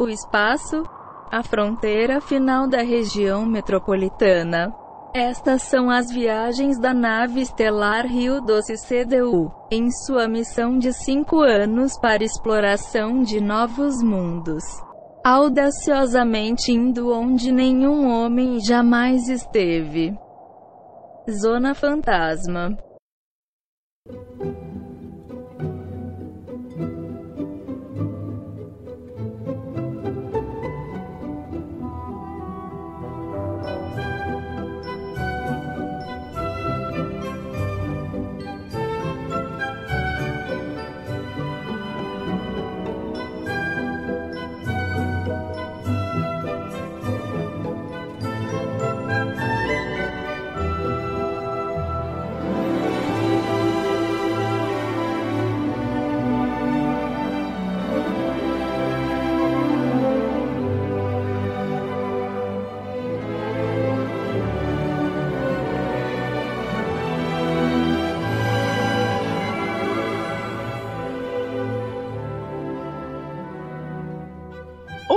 o 0.00 0.08
espaço, 0.08 0.82
a 1.30 1.42
fronteira 1.42 2.22
final 2.22 2.66
da 2.66 2.80
região 2.80 3.44
metropolitana. 3.44 4.74
Estas 5.14 5.62
são 5.62 5.90
as 5.90 6.10
viagens 6.10 6.78
da 6.78 6.94
nave 6.94 7.42
estelar 7.42 8.06
Rio 8.06 8.40
Doce 8.40 8.76
CDU, 8.76 9.52
em 9.70 9.90
sua 9.90 10.26
missão 10.26 10.78
de 10.78 10.90
cinco 10.94 11.40
anos 11.40 11.98
para 11.98 12.24
exploração 12.24 13.22
de 13.22 13.42
novos 13.42 14.02
mundos. 14.02 14.64
Audaciosamente 15.22 16.72
indo 16.72 17.12
onde 17.12 17.52
nenhum 17.52 18.08
homem 18.08 18.58
jamais 18.58 19.28
esteve. 19.28 20.16
Zona 21.28 21.74
Fantasma 21.74 22.78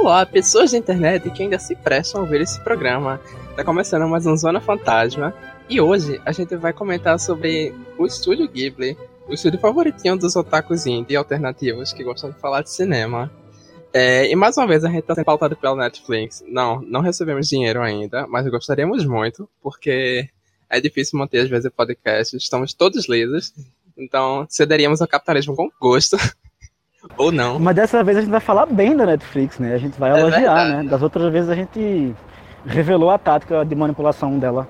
Olá, 0.03 0.25
pessoas 0.25 0.69
da 0.69 0.77
internet 0.77 1.31
que 1.31 1.43
ainda 1.43 1.57
se 1.57 1.77
prestam 1.77 2.19
a 2.19 2.23
ouvir 2.25 2.41
esse 2.41 2.59
programa. 2.59 3.21
Tá 3.55 3.63
começando 3.63 4.05
mais 4.05 4.25
um 4.25 4.35
Zona 4.35 4.59
Fantasma 4.59 5.33
e 5.69 5.79
hoje 5.79 6.21
a 6.25 6.33
gente 6.33 6.57
vai 6.57 6.73
comentar 6.73 7.17
sobre 7.17 7.73
o 7.97 8.05
estúdio 8.05 8.49
Ghibli, 8.49 8.97
o 9.29 9.33
estúdio 9.33 9.61
favoritinho 9.61 10.17
dos 10.17 10.35
otakus 10.35 10.85
indie 10.85 11.15
alternativos 11.15 11.93
que 11.93 12.03
gostam 12.03 12.31
de 12.31 12.37
falar 12.37 12.63
de 12.63 12.71
cinema. 12.71 13.31
É, 13.93 14.29
e 14.29 14.35
mais 14.35 14.57
uma 14.57 14.67
vez 14.67 14.83
a 14.83 14.89
gente 14.89 15.03
tá 15.05 15.15
sendo 15.15 15.23
pautado 15.23 15.55
pela 15.55 15.77
Netflix. 15.77 16.43
Não, 16.49 16.81
não 16.81 16.99
recebemos 16.99 17.47
dinheiro 17.47 17.81
ainda, 17.81 18.27
mas 18.27 18.45
gostaríamos 18.49 19.05
muito, 19.05 19.47
porque 19.61 20.27
é 20.69 20.81
difícil 20.81 21.17
manter 21.17 21.39
às 21.39 21.49
vezes 21.49 21.67
o 21.67 21.71
podcast, 21.71 22.35
estamos 22.35 22.73
todos 22.73 23.07
lisos, 23.07 23.53
então 23.97 24.45
cederíamos 24.49 25.01
ao 25.01 25.07
capitalismo 25.07 25.55
com 25.55 25.71
gosto. 25.79 26.17
Ou 27.17 27.31
não. 27.31 27.59
Mas 27.59 27.75
dessa 27.75 28.03
vez 28.03 28.17
a 28.17 28.21
gente 28.21 28.29
vai 28.29 28.39
falar 28.39 28.65
bem 28.65 28.95
da 28.95 29.05
Netflix, 29.05 29.59
né? 29.59 29.73
A 29.73 29.77
gente 29.77 29.99
vai 29.99 30.11
é 30.11 30.19
elogiar, 30.19 30.39
verdade. 30.39 30.83
né? 30.83 30.89
Das 30.89 31.01
outras 31.01 31.31
vezes 31.31 31.49
a 31.49 31.55
gente 31.55 32.15
revelou 32.65 33.09
a 33.09 33.17
tática 33.17 33.65
de 33.65 33.75
manipulação 33.75 34.39
dela. 34.39 34.67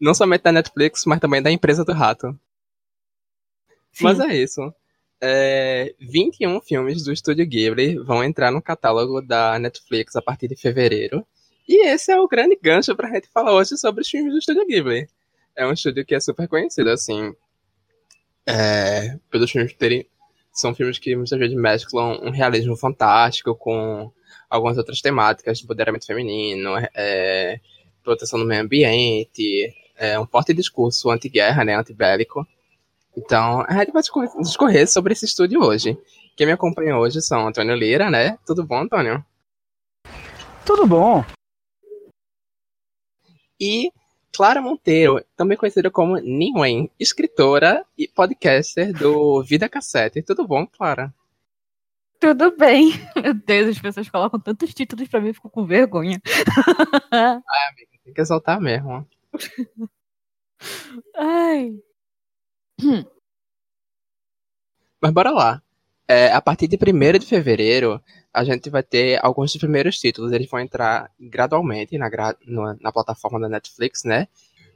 Não 0.00 0.14
somente 0.14 0.42
da 0.42 0.52
Netflix, 0.52 1.04
mas 1.04 1.18
também 1.18 1.42
da 1.42 1.50
empresa 1.50 1.84
do 1.84 1.92
rato. 1.92 2.28
Sim. 3.92 4.04
Mas 4.04 4.20
é 4.20 4.36
isso. 4.36 4.72
É, 5.20 5.92
21 5.98 6.60
filmes 6.60 7.02
do 7.02 7.12
estúdio 7.12 7.44
Ghibli 7.44 7.98
vão 7.98 8.22
entrar 8.22 8.52
no 8.52 8.62
catálogo 8.62 9.20
da 9.20 9.58
Netflix 9.58 10.14
a 10.14 10.22
partir 10.22 10.46
de 10.46 10.54
fevereiro. 10.54 11.26
E 11.68 11.88
esse 11.88 12.12
é 12.12 12.20
o 12.20 12.28
grande 12.28 12.56
gancho 12.62 12.94
pra 12.94 13.10
gente 13.10 13.28
falar 13.28 13.52
hoje 13.52 13.76
sobre 13.76 14.02
os 14.02 14.08
filmes 14.08 14.32
do 14.32 14.38
estúdio 14.38 14.64
Ghibli. 14.66 15.08
É 15.56 15.66
um 15.66 15.72
estúdio 15.72 16.06
que 16.06 16.14
é 16.14 16.20
super 16.20 16.46
conhecido, 16.46 16.88
assim, 16.90 17.34
é, 18.46 19.18
pelos 19.28 19.50
filmes 19.50 19.74
terem 19.74 20.06
são 20.58 20.74
filmes 20.74 20.98
que 20.98 21.14
muitas 21.14 21.38
vezes 21.38 21.56
mesclam 21.56 22.18
um 22.20 22.30
realismo 22.30 22.76
fantástico 22.76 23.54
com 23.54 24.10
algumas 24.50 24.76
outras 24.76 25.00
temáticas, 25.00 25.62
empoderamento 25.62 26.04
feminino, 26.04 26.70
é, 26.94 27.60
proteção 28.02 28.40
do 28.40 28.44
meio 28.44 28.62
ambiente, 28.62 29.72
é, 29.96 30.18
um 30.18 30.26
forte 30.26 30.52
discurso 30.52 31.10
anti-guerra, 31.10 31.64
né, 31.64 31.76
antibélico. 31.76 32.44
Então, 33.16 33.64
a 33.68 33.72
gente 33.74 33.92
vai 33.92 34.02
discorrer 34.40 34.88
sobre 34.88 35.12
esse 35.12 35.26
estúdio 35.26 35.62
hoje. 35.62 35.96
Quem 36.36 36.46
me 36.46 36.52
acompanha 36.52 36.98
hoje 36.98 37.22
são 37.22 37.46
Antônio 37.46 37.76
Lira, 37.76 38.10
né? 38.10 38.36
Tudo 38.44 38.64
bom, 38.64 38.80
Antônio? 38.80 39.24
Tudo 40.66 40.86
bom. 40.86 41.24
E 43.60 43.92
Clara 44.38 44.62
Monteiro, 44.62 45.20
também 45.36 45.58
conhecida 45.58 45.90
como 45.90 46.16
Ninwen, 46.16 46.88
escritora 46.96 47.84
e 47.98 48.06
podcaster 48.06 48.92
do 48.92 49.42
Vida 49.42 49.68
Cassete. 49.68 50.22
Tudo 50.22 50.46
bom, 50.46 50.64
Clara? 50.64 51.12
Tudo 52.20 52.56
bem. 52.56 52.92
Meu 53.20 53.34
Deus, 53.34 53.70
as 53.70 53.80
pessoas 53.80 54.08
colocam 54.08 54.38
tantos 54.38 54.72
títulos 54.72 55.08
pra 55.08 55.20
mim, 55.20 55.30
e 55.30 55.34
fico 55.34 55.50
com 55.50 55.66
vergonha. 55.66 56.22
ah, 57.10 57.40
amiga, 57.68 57.98
tem 58.04 58.14
que 58.14 58.20
exaltar 58.20 58.60
mesmo. 58.60 59.04
Ai. 61.16 61.72
Mas 65.02 65.12
bora 65.12 65.30
lá. 65.32 65.60
É, 66.10 66.32
a 66.32 66.40
partir 66.40 66.66
de 66.66 66.76
1 66.76 67.18
de 67.18 67.26
fevereiro, 67.26 68.02
a 68.32 68.42
gente 68.42 68.70
vai 68.70 68.82
ter 68.82 69.22
alguns 69.22 69.52
dos 69.52 69.60
primeiros 69.60 69.98
títulos, 69.98 70.32
eles 70.32 70.48
vão 70.48 70.58
entrar 70.58 71.10
gradualmente 71.20 71.98
na, 71.98 72.08
gra 72.08 72.34
na 72.80 72.90
plataforma 72.90 73.38
da 73.38 73.48
Netflix, 73.48 74.04
né? 74.04 74.26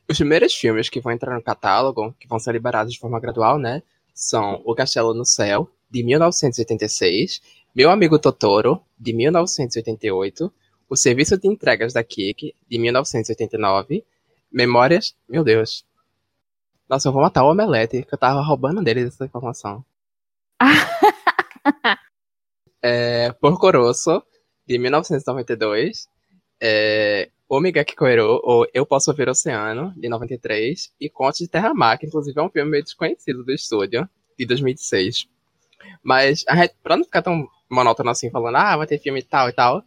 Os 0.06 0.18
primeiros 0.18 0.52
filmes 0.52 0.90
que 0.90 1.00
vão 1.00 1.10
entrar 1.10 1.34
no 1.34 1.42
catálogo, 1.42 2.14
que 2.20 2.28
vão 2.28 2.38
ser 2.38 2.52
liberados 2.52 2.92
de 2.92 2.98
forma 2.98 3.18
gradual, 3.18 3.58
né? 3.58 3.82
São 4.14 4.60
O 4.64 4.74
Castelo 4.74 5.14
no 5.14 5.24
Céu, 5.24 5.70
de 5.90 6.02
1986, 6.02 7.40
Meu 7.74 7.90
Amigo 7.90 8.18
Totoro, 8.18 8.82
de 8.98 9.14
1988, 9.14 10.52
O 10.86 10.96
Serviço 10.96 11.38
de 11.38 11.48
Entregas 11.48 11.94
da 11.94 12.04
Kik, 12.04 12.54
de 12.68 12.78
1989, 12.78 14.04
Memórias. 14.52 15.14
Meu 15.26 15.42
Deus. 15.42 15.86
Nossa, 16.90 17.08
eu 17.08 17.12
vou 17.12 17.22
matar 17.22 17.42
o 17.42 17.50
Omelete, 17.50 18.02
que 18.02 18.12
eu 18.12 18.18
tava 18.18 18.42
roubando 18.42 18.82
dele 18.82 19.04
essa 19.06 19.24
informação. 19.24 19.82
é, 22.82 23.32
Porco 23.32 23.70
Rosso, 23.70 24.22
de 24.66 24.78
1992, 24.78 26.08
é, 26.60 27.30
Omega 27.48 27.84
Kikoero, 27.84 28.40
ou 28.42 28.66
Eu 28.72 28.86
Posso 28.86 29.12
Ver 29.14 29.28
Oceano, 29.28 29.92
de 29.96 30.08
93, 30.08 30.92
e 31.00 31.08
Contos 31.08 31.38
de 31.38 31.48
Terra 31.48 31.72
Mar, 31.74 31.98
que 31.98 32.06
inclusive 32.06 32.38
é 32.38 32.42
um 32.42 32.50
filme 32.50 32.70
meio 32.70 32.82
desconhecido 32.82 33.44
do 33.44 33.52
estúdio, 33.52 34.08
de 34.38 34.46
2006. 34.46 35.28
Mas, 36.02 36.44
a 36.48 36.56
gente, 36.56 36.74
pra 36.82 36.96
não 36.96 37.04
ficar 37.04 37.22
tão 37.22 37.46
monótono 37.70 38.10
assim, 38.10 38.30
falando, 38.30 38.56
ah, 38.56 38.76
vai 38.76 38.86
ter 38.86 38.98
filme 38.98 39.22
tal 39.22 39.48
e 39.48 39.52
tal, 39.52 39.82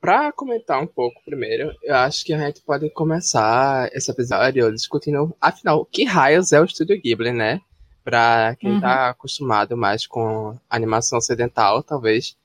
pra 0.00 0.30
comentar 0.32 0.80
um 0.80 0.86
pouco 0.86 1.22
primeiro, 1.24 1.72
eu 1.82 1.94
acho 1.94 2.24
que 2.24 2.32
a 2.32 2.38
gente 2.38 2.60
pode 2.62 2.88
começar 2.90 3.90
esse 3.92 4.10
episódio 4.10 4.70
discutindo, 4.72 5.34
afinal, 5.40 5.84
que 5.84 6.04
raios 6.04 6.52
é 6.52 6.60
o 6.60 6.64
Estúdio 6.64 7.00
Ghibli, 7.00 7.32
né? 7.32 7.60
Pra 8.06 8.54
quem 8.54 8.74
uhum. 8.74 8.80
tá 8.80 9.08
acostumado 9.08 9.76
mais 9.76 10.06
com 10.06 10.56
animação 10.70 11.18
ocidental, 11.18 11.82
talvez 11.82 12.36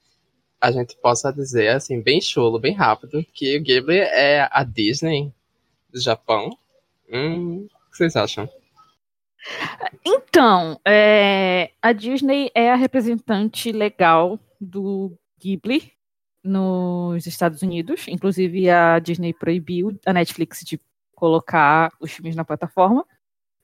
a 0.59 0.71
gente 0.71 0.97
possa 0.97 1.31
dizer, 1.31 1.67
assim, 1.67 2.01
bem 2.01 2.19
chulo, 2.19 2.57
bem 2.57 2.73
rápido, 2.73 3.23
que 3.31 3.59
o 3.59 3.61
Ghibli 3.61 3.99
é 3.99 4.49
a 4.51 4.63
Disney 4.63 5.31
do 5.93 6.01
Japão. 6.01 6.57
Hum, 7.13 7.67
o 7.67 7.91
que 7.91 7.97
vocês 7.97 8.15
acham? 8.15 8.49
Então, 10.03 10.81
é, 10.83 11.69
a 11.79 11.93
Disney 11.93 12.49
é 12.55 12.71
a 12.71 12.75
representante 12.75 13.71
legal 13.71 14.39
do 14.59 15.15
Ghibli 15.39 15.93
nos 16.43 17.27
Estados 17.27 17.61
Unidos. 17.61 18.07
Inclusive, 18.07 18.67
a 18.67 18.97
Disney 18.97 19.31
proibiu 19.31 19.95
a 20.07 20.11
Netflix 20.11 20.61
de 20.65 20.79
colocar 21.13 21.93
os 21.99 22.11
filmes 22.11 22.35
na 22.35 22.43
plataforma. 22.43 23.05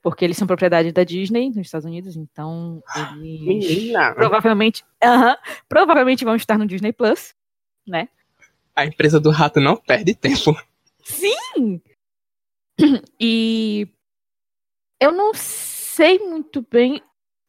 Porque 0.02 0.24
eles 0.24 0.36
são 0.36 0.46
propriedade 0.46 0.92
da 0.92 1.02
Disney 1.04 1.48
nos 1.48 1.66
Estados 1.66 1.84
Unidos, 1.84 2.16
então 2.16 2.82
eles 3.20 3.68
Menina. 3.68 4.14
provavelmente, 4.14 4.84
uh 5.02 5.06
-huh, 5.06 5.36
provavelmente 5.68 6.24
vão 6.24 6.36
estar 6.36 6.56
no 6.56 6.66
Disney 6.66 6.92
Plus, 6.92 7.34
né? 7.86 8.08
A 8.76 8.86
empresa 8.86 9.18
do 9.18 9.30
rato 9.30 9.60
não 9.60 9.76
perde 9.76 10.14
tempo. 10.14 10.56
Sim. 11.02 11.80
E 13.20 13.88
eu 15.00 15.10
não 15.10 15.32
sei 15.34 16.20
muito 16.20 16.64
bem. 16.70 17.02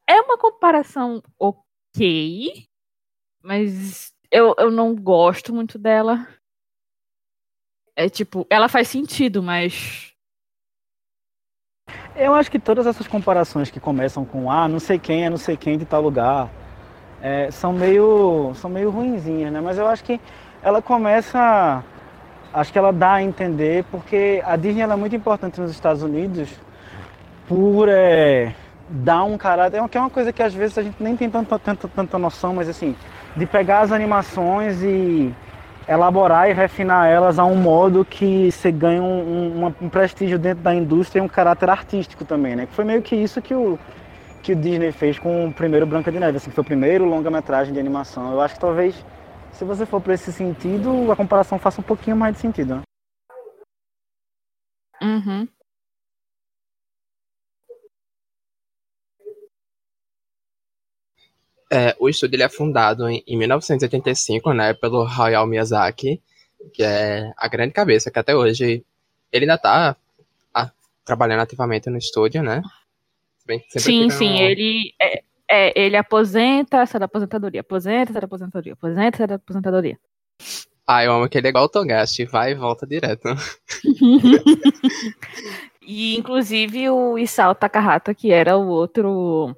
É 0.08 0.20
uma 0.22 0.40
comparação 0.40 1.22
ok, 1.38 2.66
mas 3.44 4.12
eu, 4.32 4.56
eu 4.58 4.72
não 4.72 4.96
gosto 4.96 5.54
muito 5.54 5.78
dela. 5.78 6.28
É 7.96 8.10
tipo, 8.10 8.48
ela 8.50 8.68
faz 8.68 8.88
sentido, 8.88 9.44
mas 9.44 10.09
eu 12.16 12.34
acho 12.34 12.50
que 12.52 12.60
todas 12.60 12.86
essas 12.86 13.08
comparações 13.08 13.70
que 13.70 13.80
começam 13.80 14.26
com 14.26 14.52
ah, 14.52 14.68
não 14.68 14.80
sei 14.80 15.00
quem 15.00 15.26
é 15.26 15.30
não 15.30 15.38
sei 15.38 15.56
quem 15.56 15.78
de 15.78 15.86
tal 15.86 16.02
lugar, 16.02 16.50
é, 17.22 17.50
são 17.52 17.74
meio 17.74 18.52
são 18.56 18.70
meio 18.70 18.90
ruinzinhas, 18.90 19.52
né? 19.52 19.62
Mas 19.62 19.78
eu 19.78 19.88
acho 19.88 20.04
que 20.04 20.20
ela 20.62 20.82
começa, 20.82 21.84
acho 22.54 22.72
que 22.72 22.78
ela 22.78 22.92
dá 22.92 23.14
a 23.14 23.24
entender 23.24 23.86
porque 23.92 24.42
a 24.46 24.56
Disney 24.56 24.82
é 24.82 24.96
muito 24.96 25.16
importante 25.16 25.60
nos 25.60 25.72
Estados 25.72 26.04
Unidos 26.04 26.50
por 27.48 27.88
é, 27.90 28.54
dar 28.90 29.24
um 29.24 29.38
caráter, 29.38 29.82
que 29.88 29.98
é 29.98 30.02
uma 30.02 30.10
coisa 30.10 30.34
que 30.34 30.44
às 30.44 30.54
vezes 30.54 30.78
a 30.78 30.84
gente 30.84 31.02
nem 31.02 31.16
tem 31.16 31.30
tanta 31.30 32.20
noção, 32.20 32.54
mas 32.54 32.70
assim, 32.70 32.96
de 33.36 33.46
pegar 33.46 33.82
as 33.82 33.92
animações 33.92 34.82
e 34.84 35.34
elaborar 35.90 36.48
e 36.48 36.54
refinar 36.54 37.08
elas 37.08 37.40
a 37.40 37.46
um 37.46 37.56
modo 37.56 38.06
que 38.06 38.52
você 38.52 38.72
ganha 38.72 39.02
um, 39.02 39.66
um, 39.66 39.74
um, 39.82 39.90
prestígio 39.90 40.38
dentro 40.38 40.64
da 40.64 40.74
indústria 40.74 41.20
e 41.20 41.24
um 41.24 41.28
caráter 41.28 41.68
artístico 41.68 42.24
também, 42.24 42.56
né? 42.56 42.68
Que 42.68 42.74
foi 42.74 42.86
meio 42.86 43.02
que 43.02 43.16
isso 43.16 43.42
que 43.42 43.56
o, 43.56 43.80
que 44.44 44.54
o 44.54 44.56
Disney 44.56 44.92
fez 44.92 45.18
com 45.18 45.48
o 45.48 45.54
primeiro 45.54 45.88
Branca 45.88 46.12
de 46.12 46.20
Neve, 46.20 46.38
assim, 46.38 46.52
que 46.52 46.56
foi 46.56 46.62
o 46.62 46.66
primeiro 46.66 47.06
longa-metragem 47.06 47.74
de 47.74 47.80
animação. 47.80 48.32
Eu 48.32 48.40
acho 48.40 48.54
que 48.54 48.60
talvez, 48.60 49.04
se 49.52 49.66
você 49.66 49.84
for 49.84 50.00
para 50.00 50.14
esse 50.14 50.32
sentido, 50.32 51.12
a 51.12 51.16
comparação 51.16 51.58
faça 51.58 51.82
um 51.82 51.84
pouquinho 51.84 52.16
mais 52.16 52.36
de 52.36 52.42
sentido. 52.42 52.76
Né? 52.76 52.82
Uhum. 55.02 55.48
É, 61.72 61.96
o 62.00 62.10
estúdio 62.10 62.36
ele 62.36 62.44
é 62.44 62.50
fundado 62.50 63.08
em, 63.08 63.24
em 63.28 63.38
1985, 63.38 64.54
né, 64.54 64.74
pelo 64.74 65.04
Hayao 65.04 65.46
Miyazaki, 65.46 66.22
que 66.74 66.84
é 66.84 67.32
a 67.38 67.48
grande 67.48 67.74
cabeça, 67.74 68.10
que 68.10 68.20
até 68.20 68.36
hoje 68.36 68.84
ele 69.32 69.46
ainda 69.46 69.56
está 69.56 69.96
trabalhando 71.06 71.42
ativamente 71.42 71.90
no 71.90 71.98
estúdio, 71.98 72.44
né? 72.44 72.62
sim, 73.78 74.10
sim, 74.12 74.30
um... 74.30 74.38
ele, 74.38 74.94
é, 75.02 75.24
é, 75.50 75.82
ele 75.82 75.98
aposenta, 75.98 76.86
sai 76.86 77.00
da 77.00 77.06
aposentadoria, 77.06 77.62
aposenta, 77.62 78.14
sai 78.14 78.22
da 78.22 78.26
aposentadoria, 78.26 78.74
aposenta, 78.74 79.18
sai 79.18 79.28
da 79.28 79.36
aposentadoria. 79.36 79.98
Ah, 80.86 81.04
eu 81.04 81.14
amo 81.14 81.28
que 81.28 81.38
ele 81.38 81.48
é 81.48 81.50
igual 81.50 81.66
o 81.66 81.70
Togashi, 81.70 82.26
vai 82.26 82.52
e 82.52 82.56
volta 82.56 82.86
direto. 82.86 83.28
e, 85.82 86.18
inclusive, 86.18 86.90
o 86.90 87.18
Isao 87.18 87.56
Takahata, 87.56 88.14
que 88.14 88.32
era 88.32 88.58
o 88.58 88.68
outro 88.68 89.56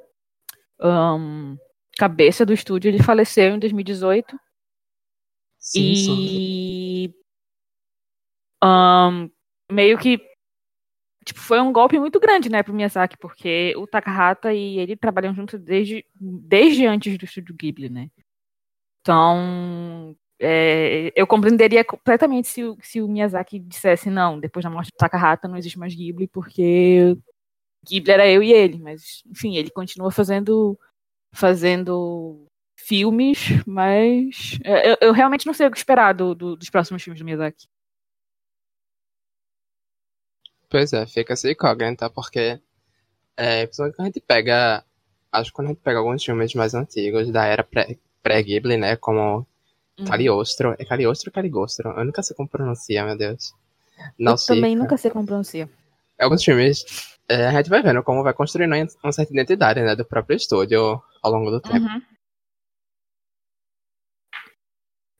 um, 0.81 1.57
cabeça 2.01 2.43
do 2.43 2.51
estúdio, 2.51 2.89
ele 2.89 3.03
faleceu 3.03 3.53
em 3.53 3.59
2018. 3.59 4.35
Sim, 5.59 5.79
e 5.79 7.13
um, 8.63 9.29
meio 9.71 9.99
que 9.99 10.19
tipo, 11.23 11.39
foi 11.39 11.61
um 11.61 11.71
golpe 11.71 11.99
muito 11.99 12.19
grande, 12.19 12.49
né, 12.49 12.63
pro 12.63 12.73
Miyazaki, 12.73 13.15
porque 13.17 13.75
o 13.77 13.85
Takahata 13.85 14.51
e 14.51 14.79
ele 14.79 14.95
trabalham 14.95 15.35
juntos 15.35 15.59
desde, 15.59 16.03
desde 16.15 16.87
antes 16.87 17.15
do 17.19 17.25
estúdio 17.25 17.55
Ghibli, 17.55 17.87
né. 17.87 18.09
Então, 19.01 20.15
é, 20.39 21.13
eu 21.15 21.27
compreenderia 21.27 21.85
completamente 21.85 22.47
se, 22.47 22.61
se 22.81 22.99
o 22.99 23.07
Miyazaki 23.07 23.59
dissesse, 23.59 24.09
não, 24.09 24.39
depois 24.39 24.63
da 24.63 24.71
morte 24.71 24.89
do 24.89 24.97
Takahata 24.97 25.47
não 25.47 25.57
existe 25.57 25.77
mais 25.77 25.93
Ghibli, 25.93 26.27
porque 26.27 27.15
Ghibli 27.87 28.11
era 28.11 28.27
eu 28.27 28.41
e 28.41 28.51
ele, 28.51 28.79
mas, 28.79 29.21
enfim, 29.27 29.55
ele 29.55 29.69
continua 29.69 30.09
fazendo 30.09 30.79
fazendo 31.33 32.45
filmes, 32.75 33.39
mas 33.65 34.59
eu, 34.63 34.97
eu 35.01 35.13
realmente 35.13 35.45
não 35.45 35.53
sei 35.53 35.67
o 35.67 35.71
que 35.71 35.77
esperar 35.77 36.13
do, 36.13 36.35
do, 36.35 36.55
dos 36.55 36.69
próximos 36.69 37.01
filmes 37.01 37.19
do 37.19 37.25
Miyazaki. 37.25 37.67
Pois 40.69 40.93
é, 40.93 41.05
fica 41.05 41.33
essa 41.33 41.51
incógnita, 41.51 42.09
porque 42.09 42.59
é, 43.35 43.65
principalmente 43.65 43.95
quando 43.95 44.05
a 44.05 44.09
gente 44.09 44.21
pega, 44.21 44.85
acho 45.31 45.49
que 45.49 45.55
quando 45.55 45.67
a 45.67 45.69
gente 45.71 45.81
pega 45.81 45.99
alguns 45.99 46.23
filmes 46.23 46.53
mais 46.53 46.73
antigos 46.73 47.29
da 47.29 47.45
era 47.45 47.67
pré-Ghibli, 48.23 48.77
né, 48.77 48.95
como 48.95 49.45
uhum. 49.99 50.05
Caliostro, 50.05 50.75
é 50.79 50.85
Caliostro 50.85 51.29
ou 51.29 51.33
Caligostro? 51.33 51.89
Eu 51.89 52.05
nunca 52.05 52.23
sei 52.23 52.35
como 52.35 52.47
pronuncia, 52.47 53.05
meu 53.05 53.17
Deus. 53.17 53.53
Não 54.17 54.33
eu 54.33 54.37
sei, 54.37 54.55
também 54.55 54.75
nunca 54.75 54.97
sei 54.97 55.11
como 55.11 55.25
pronuncia. 55.25 55.69
Alguns 56.19 56.43
filmes, 56.43 56.85
é, 57.31 57.47
a 57.47 57.51
gente 57.51 57.69
vai 57.69 57.81
vendo 57.81 58.03
como 58.03 58.23
vai 58.23 58.33
construindo 58.33 58.73
uma 59.03 59.11
certa 59.11 59.31
identidade, 59.31 59.81
né, 59.81 59.95
do 59.95 60.05
próprio 60.05 60.35
estúdio 60.35 61.01
ao 61.23 61.31
longo 61.31 61.49
do 61.49 61.61
tempo. 61.61 61.85
Uhum. 61.85 62.01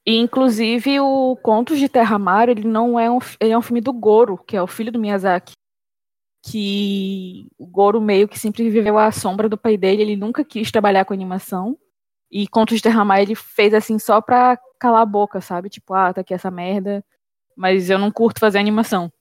E, 0.06 0.18
inclusive, 0.18 1.00
o 1.00 1.38
Contos 1.38 1.78
de 1.78 1.88
Terra-Mar, 1.88 2.50
ele 2.50 2.68
não 2.68 3.00
é 3.00 3.10
um, 3.10 3.20
ele 3.40 3.52
é 3.52 3.58
um 3.58 3.62
filme 3.62 3.80
do 3.80 3.94
Goro, 3.94 4.38
que 4.38 4.58
é 4.58 4.62
o 4.62 4.68
filho 4.68 4.92
do 4.92 5.00
Miyazaki. 5.00 5.54
Que 6.44 7.48
o 7.58 7.68
Goro 7.68 8.02
meio 8.02 8.28
que 8.28 8.40
sempre 8.40 8.68
viveu 8.70 8.98
à 8.98 9.12
sombra 9.12 9.48
do 9.48 9.58
pai 9.58 9.78
dele, 9.78 10.02
ele 10.02 10.16
nunca 10.16 10.44
quis 10.44 10.72
trabalhar 10.72 11.06
com 11.06 11.14
animação. 11.14 11.78
E 12.32 12.48
Contos 12.48 12.78
de 12.78 12.84
Terra-Mar 12.84 13.22
ele 13.22 13.36
fez 13.36 13.74
assim 13.74 14.00
só 14.00 14.20
pra 14.22 14.60
calar 14.80 15.04
a 15.04 15.06
boca, 15.06 15.40
sabe? 15.40 15.70
Tipo, 15.70 15.94
ah, 15.94 16.12
tá 16.12 16.22
aqui 16.22 16.34
essa 16.34 16.50
merda, 16.50 17.06
mas 17.56 17.90
eu 17.90 18.00
não 18.00 18.12
curto 18.12 18.40
fazer 18.40 18.58
animação. 18.58 19.12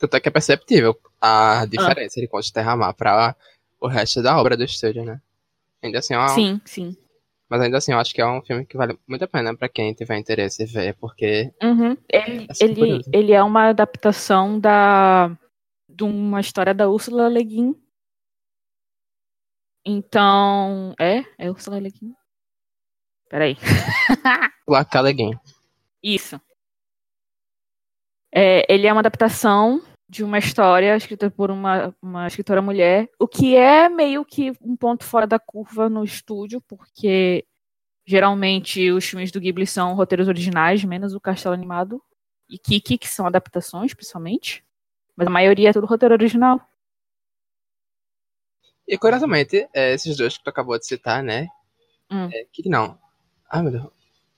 Tanto 0.00 0.16
é 0.16 0.20
que 0.20 0.28
é 0.28 0.32
perceptível 0.32 0.98
a 1.20 1.66
diferença 1.66 2.18
ah. 2.18 2.22
de 2.22 2.26
Contos 2.26 2.46
de 2.46 2.54
Terra-Mar 2.54 2.94
pra 2.94 3.36
o 3.78 3.86
resto 3.86 4.22
da 4.22 4.38
obra 4.40 4.56
do 4.56 4.64
estúdio, 4.64 5.04
né? 5.04 5.20
Ainda 5.82 5.98
assim, 5.98 6.14
é 6.14 6.18
uma... 6.18 6.28
Sim, 6.30 6.60
sim. 6.64 6.96
Mas 7.50 7.60
ainda 7.60 7.76
assim, 7.76 7.92
eu 7.92 7.98
acho 7.98 8.14
que 8.14 8.20
é 8.20 8.26
um 8.26 8.40
filme 8.40 8.64
que 8.64 8.78
vale 8.78 8.98
muito 9.06 9.24
a 9.24 9.28
pena 9.28 9.54
para 9.54 9.68
quem 9.68 9.92
tiver 9.92 10.16
interesse 10.16 10.62
em 10.62 10.66
ver, 10.66 10.94
porque. 10.94 11.52
Uhum. 11.60 11.96
Ele, 12.08 12.46
é 12.48 12.64
ele, 12.64 13.00
ele, 13.12 13.32
é 13.32 13.42
uma 13.42 13.70
adaptação 13.70 14.58
da 14.60 15.36
de 15.88 16.04
uma 16.04 16.40
história 16.40 16.72
da 16.72 16.88
Ursula 16.88 17.28
Le 17.28 17.42
Guin. 17.42 17.74
Então. 19.84 20.94
É? 20.98 21.24
É 21.36 21.50
Ursula 21.50 21.80
Le 21.80 21.90
Guin? 21.90 22.14
Peraí. 23.28 23.56
Laca 24.68 25.00
Le 25.00 25.12
Guin. 25.12 25.32
Isso. 26.00 26.40
É, 28.32 28.64
ele 28.72 28.86
é 28.86 28.92
uma 28.92 29.00
adaptação 29.00 29.82
de 30.10 30.24
uma 30.24 30.38
história 30.38 30.96
escrita 30.96 31.30
por 31.30 31.52
uma, 31.52 31.94
uma 32.02 32.26
escritora 32.26 32.60
mulher, 32.60 33.08
o 33.16 33.28
que 33.28 33.54
é 33.54 33.88
meio 33.88 34.24
que 34.24 34.52
um 34.60 34.76
ponto 34.76 35.04
fora 35.04 35.24
da 35.24 35.38
curva 35.38 35.88
no 35.88 36.02
estúdio, 36.02 36.60
porque 36.62 37.46
geralmente 38.04 38.90
os 38.90 39.04
filmes 39.04 39.30
do 39.30 39.38
Ghibli 39.38 39.68
são 39.68 39.94
roteiros 39.94 40.26
originais, 40.26 40.82
menos 40.82 41.14
o 41.14 41.20
Castelo 41.20 41.54
Animado 41.54 42.02
e 42.48 42.58
Kiki, 42.58 42.98
que 42.98 43.06
são 43.06 43.24
adaptações, 43.24 43.94
principalmente. 43.94 44.64
Mas 45.14 45.28
a 45.28 45.30
maioria 45.30 45.70
é 45.70 45.72
tudo 45.72 45.86
roteiro 45.86 46.14
original. 46.14 46.60
E 48.88 48.98
curiosamente, 48.98 49.68
é, 49.72 49.94
esses 49.94 50.16
dois 50.16 50.36
que 50.36 50.42
tu 50.42 50.50
acabou 50.50 50.76
de 50.76 50.86
citar, 50.86 51.22
né? 51.22 51.46
Hum. 52.10 52.28
É, 52.32 52.46
Kiki 52.52 52.68
não. 52.68 52.98
Ah, 53.48 53.62
meu 53.62 53.70
Deus. 53.70 53.86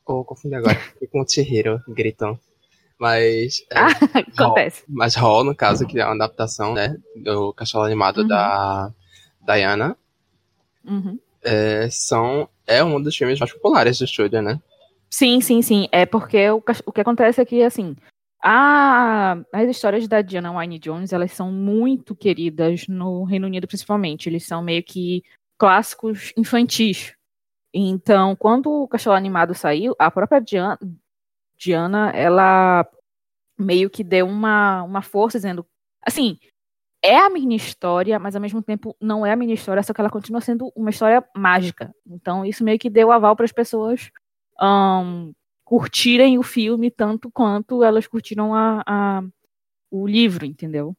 Oh, 0.04 0.22
confundi 0.22 0.54
agora. 0.54 0.74
Fiquei 0.74 1.08
com 1.08 1.22
o 1.22 1.26
Chihiro, 1.26 1.82
gritam. 1.88 2.38
Mas. 3.02 3.66
É, 3.68 3.80
ah, 3.80 3.88
acontece. 4.38 4.82
Hall, 4.82 4.94
mas 4.94 5.16
Hall, 5.16 5.42
no 5.42 5.56
caso, 5.56 5.84
que 5.88 5.98
é 5.98 6.04
uma 6.04 6.14
adaptação, 6.14 6.72
né? 6.72 6.96
Do 7.16 7.52
castelo 7.52 7.82
animado 7.82 8.18
uhum. 8.20 8.28
da 8.28 8.92
Diana. 9.44 9.96
Uhum. 10.84 11.18
É, 11.42 11.88
são, 11.90 12.48
é 12.64 12.84
um 12.84 13.02
dos 13.02 13.16
filmes 13.16 13.40
mais 13.40 13.52
populares 13.52 13.98
do 13.98 14.04
estúdio, 14.04 14.40
né? 14.40 14.60
Sim, 15.10 15.40
sim, 15.40 15.62
sim. 15.62 15.88
É 15.90 16.06
porque 16.06 16.48
o, 16.48 16.62
o 16.86 16.92
que 16.92 17.00
acontece 17.00 17.40
é 17.40 17.44
que, 17.44 17.64
assim, 17.64 17.96
a, 18.40 19.36
as 19.52 19.68
histórias 19.68 20.06
da 20.06 20.22
Diana 20.22 20.56
Wynne 20.56 20.78
Jones, 20.78 21.12
elas 21.12 21.32
são 21.32 21.50
muito 21.50 22.14
queridas 22.14 22.86
no 22.86 23.24
Reino 23.24 23.48
Unido, 23.48 23.66
principalmente. 23.66 24.28
Eles 24.28 24.46
são 24.46 24.62
meio 24.62 24.84
que 24.84 25.24
clássicos 25.58 26.32
infantis. 26.36 27.14
Então, 27.74 28.36
quando 28.36 28.70
o 28.70 28.86
Castelo 28.86 29.16
Animado 29.16 29.54
saiu, 29.54 29.92
a 29.98 30.08
própria 30.08 30.40
Diana, 30.40 30.78
Diana, 31.62 32.10
ela 32.10 32.86
meio 33.58 33.90
que 33.90 34.04
deu 34.04 34.26
uma, 34.26 34.82
uma 34.82 35.02
força 35.02 35.38
dizendo, 35.38 35.66
assim, 36.06 36.38
é 37.04 37.16
a 37.18 37.30
minha 37.30 37.56
história, 37.56 38.18
mas 38.18 38.34
ao 38.36 38.42
mesmo 38.42 38.62
tempo 38.62 38.96
não 39.00 39.26
é 39.26 39.32
a 39.32 39.36
minha 39.36 39.54
história, 39.54 39.82
só 39.82 39.92
que 39.94 40.00
ela 40.00 40.10
continua 40.10 40.40
sendo 40.40 40.72
uma 40.76 40.90
história 40.90 41.24
mágica. 41.36 41.94
Então 42.06 42.44
isso 42.44 42.64
meio 42.64 42.78
que 42.78 42.90
deu 42.90 43.12
aval 43.12 43.36
para 43.36 43.44
as 43.46 43.52
pessoas 43.52 44.10
um, 44.60 45.32
curtirem 45.64 46.38
o 46.38 46.42
filme 46.42 46.90
tanto 46.90 47.30
quanto 47.32 47.82
elas 47.84 48.06
curtiram 48.06 48.54
a, 48.54 48.82
a, 48.86 49.22
o 49.90 50.06
livro, 50.06 50.46
entendeu? 50.46 50.94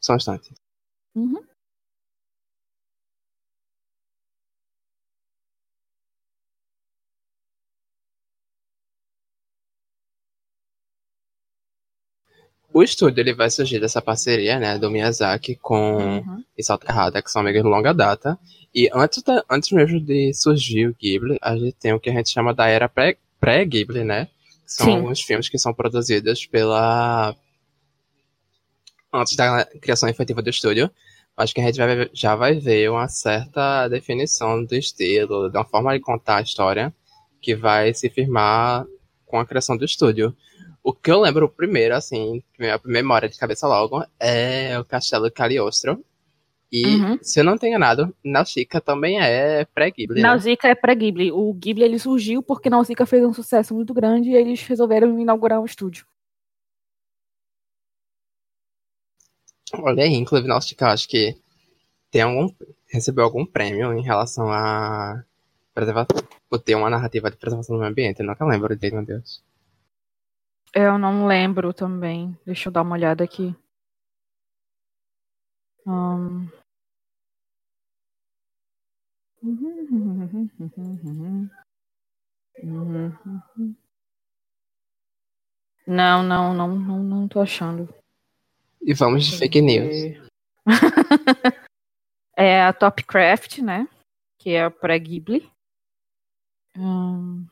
Só 0.00 0.12
um 0.12 0.16
instante. 0.16 0.54
Uhum. 1.14 1.42
O 12.74 12.82
estúdio 12.82 13.20
ele 13.20 13.32
vai 13.32 13.48
surgir 13.48 13.78
dessa 13.78 14.02
parceria, 14.02 14.58
né, 14.58 14.76
do 14.76 14.90
Miyazaki 14.90 15.54
com 15.54 15.96
uhum. 15.96 16.44
Isao 16.58 16.76
que 16.76 17.30
são 17.30 17.40
amigos 17.40 17.62
de 17.62 17.68
longa 17.68 17.94
data. 17.94 18.36
E 18.74 18.90
antes, 18.92 19.22
da, 19.22 19.44
antes 19.48 19.70
mesmo 19.70 20.00
de 20.00 20.34
surgir 20.34 20.88
o 20.88 20.96
Ghibli, 21.00 21.38
a 21.40 21.56
gente 21.56 21.76
tem 21.78 21.92
o 21.92 22.00
que 22.00 22.10
a 22.10 22.12
gente 22.12 22.30
chama 22.30 22.52
da 22.52 22.66
era 22.66 22.90
pré-Ghibli, 23.40 24.02
né? 24.02 24.26
Que 24.64 24.72
são 24.72 24.86
Sim. 24.86 24.96
alguns 24.96 25.20
filmes 25.20 25.48
que 25.48 25.56
são 25.56 25.72
produzidos 25.72 26.46
pela, 26.46 27.36
antes 29.12 29.36
da 29.36 29.64
criação 29.80 30.08
efetiva 30.08 30.42
do 30.42 30.50
estúdio, 30.50 30.90
acho 31.36 31.54
que 31.54 31.60
a 31.60 31.64
gente 31.64 31.78
vai, 31.78 32.10
já 32.12 32.34
vai 32.34 32.54
ver 32.54 32.90
uma 32.90 33.06
certa 33.06 33.86
definição 33.86 34.64
do 34.64 34.74
estilo, 34.74 35.48
da 35.48 35.62
forma 35.62 35.92
de 35.94 36.00
contar 36.00 36.38
a 36.38 36.42
história, 36.42 36.92
que 37.40 37.54
vai 37.54 37.94
se 37.94 38.10
firmar 38.10 38.84
com 39.24 39.38
a 39.38 39.46
criação 39.46 39.76
do 39.76 39.84
estúdio. 39.84 40.36
O 40.86 40.92
que 40.92 41.10
eu 41.10 41.18
lembro 41.18 41.48
primeiro, 41.48 41.94
assim, 41.94 42.42
a 42.70 42.78
primeira 42.78 43.02
memória 43.02 43.26
de 43.26 43.38
cabeça 43.38 43.66
logo, 43.66 44.04
é 44.20 44.78
o 44.78 44.84
Castelo 44.84 45.32
Cagliostro. 45.32 46.04
E, 46.70 46.84
uhum. 46.84 47.18
se 47.22 47.40
eu 47.40 47.44
não 47.44 47.56
tenho 47.56 47.78
nada, 47.78 48.12
Nausicaa 48.22 48.82
também 48.82 49.18
é 49.18 49.64
pré-Ghibli. 49.64 50.20
Né? 50.20 50.28
Nausicaa 50.28 50.68
é 50.68 50.74
pré-Ghibli. 50.74 51.32
O 51.32 51.54
Ghibli 51.54 51.84
ele 51.84 51.98
surgiu 51.98 52.42
porque 52.42 52.68
Nausicaa 52.68 53.06
fez 53.06 53.24
um 53.24 53.32
sucesso 53.32 53.74
muito 53.74 53.94
grande 53.94 54.28
e 54.28 54.34
eles 54.34 54.60
resolveram 54.62 55.18
inaugurar 55.18 55.58
um 55.58 55.64
estúdio. 55.64 56.04
Olha 59.72 60.04
aí, 60.04 60.12
inclusive 60.12 60.46
Nausicaa, 60.46 60.92
acho 60.92 61.08
que 61.08 61.34
tem 62.10 62.20
algum, 62.20 62.52
recebeu 62.88 63.24
algum 63.24 63.46
prêmio 63.46 63.94
em 63.94 64.02
relação 64.02 64.52
a 64.52 65.24
preservação, 65.72 66.18
por 66.50 66.58
ter 66.58 66.74
uma 66.74 66.90
narrativa 66.90 67.30
de 67.30 67.38
preservação 67.38 67.74
do 67.74 67.80
meio 67.80 67.90
ambiente. 67.90 68.20
Eu 68.20 68.26
nunca 68.26 68.44
lembro 68.44 68.76
dele, 68.76 68.96
meu 68.96 69.04
Deus. 69.06 69.42
Eu 70.74 70.98
não 70.98 71.24
lembro 71.24 71.72
também. 71.72 72.36
Deixa 72.44 72.68
eu 72.68 72.72
dar 72.72 72.82
uma 72.82 72.96
olhada 72.96 73.22
aqui. 73.22 73.54
Um... 75.86 76.48
Não, 85.86 86.22
não, 86.24 86.54
não, 86.54 86.76
não, 86.76 87.02
não 87.02 87.28
tô 87.28 87.40
achando. 87.40 87.94
E 88.82 88.92
vamos 88.94 89.26
de 89.26 89.38
fake 89.38 89.60
news. 89.60 90.18
é 92.36 92.64
a 92.64 92.72
Topcraft, 92.72 93.58
né? 93.58 93.86
Que 94.38 94.50
é 94.50 94.64
a 94.64 94.70
pré-Ghibli. 94.70 95.48
Hum... 96.76 97.46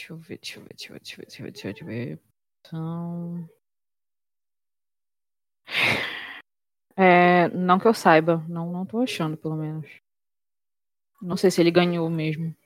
Deixa 0.00 0.12
eu 0.14 0.16
ver, 0.16 0.38
deixa 0.38 0.58
eu 0.58 0.62
ver, 0.62 0.68
deixa 0.70 0.88
eu 0.88 0.94
ver, 0.94 1.00
deixa 1.00 1.14
eu 1.14 1.18
ver, 1.18 1.26
deixa 1.26 1.40
eu 1.40 1.44
ver, 1.44 1.52
deixa 1.52 1.84
eu 1.84 1.86
ver. 1.86 2.20
Então. 2.60 3.48
É, 6.96 7.48
não 7.48 7.78
que 7.78 7.86
eu 7.86 7.92
saiba, 7.92 8.42
não, 8.48 8.72
não 8.72 8.86
tô 8.86 9.02
achando, 9.02 9.36
pelo 9.36 9.56
menos. 9.56 9.86
Não 11.20 11.36
sei 11.36 11.50
se 11.50 11.60
ele 11.60 11.70
ganhou 11.70 12.08
mesmo. 12.08 12.56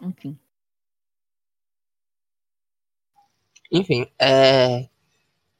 Enfim. 0.00 0.38
Enfim, 3.72 4.06
é... 4.20 4.88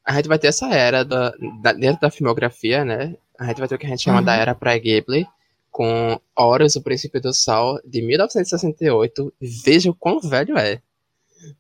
a 0.05 0.13
gente 0.15 0.29
vai 0.29 0.39
ter 0.39 0.49
essa 0.49 0.73
era 0.73 1.05
da, 1.05 1.31
da, 1.63 1.73
dentro 1.73 2.01
da 2.01 2.11
filmografia, 2.11 2.85
né? 2.85 3.17
A 3.37 3.47
gente 3.47 3.59
vai 3.59 3.67
ter 3.67 3.75
o 3.75 3.79
que 3.79 3.87
a 3.87 3.89
gente 3.89 4.03
chama 4.03 4.21
uhum. 4.21 4.25
da 4.25 4.37
era 4.37 4.55
pré-Ghibli, 4.55 5.27
com 5.75 6.21
Horas, 6.37 6.77
o 6.77 6.83
Príncipe 6.83 7.19
do 7.19 7.35
Sol, 7.35 7.81
de 7.85 8.01
1968. 8.01 9.35
Veja 9.41 9.91
o 9.91 9.95
quão 9.95 10.21
velho 10.21 10.57
é. 10.57 10.81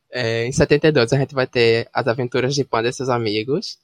é. 0.08 0.46
Em 0.46 0.52
72, 0.52 1.12
a 1.12 1.18
gente 1.18 1.34
vai 1.34 1.48
ter 1.48 1.88
As 1.92 2.06
Aventuras 2.06 2.54
de 2.54 2.62
Panda 2.62 2.88
e 2.88 2.92
seus 2.92 3.08
amigos. 3.08 3.76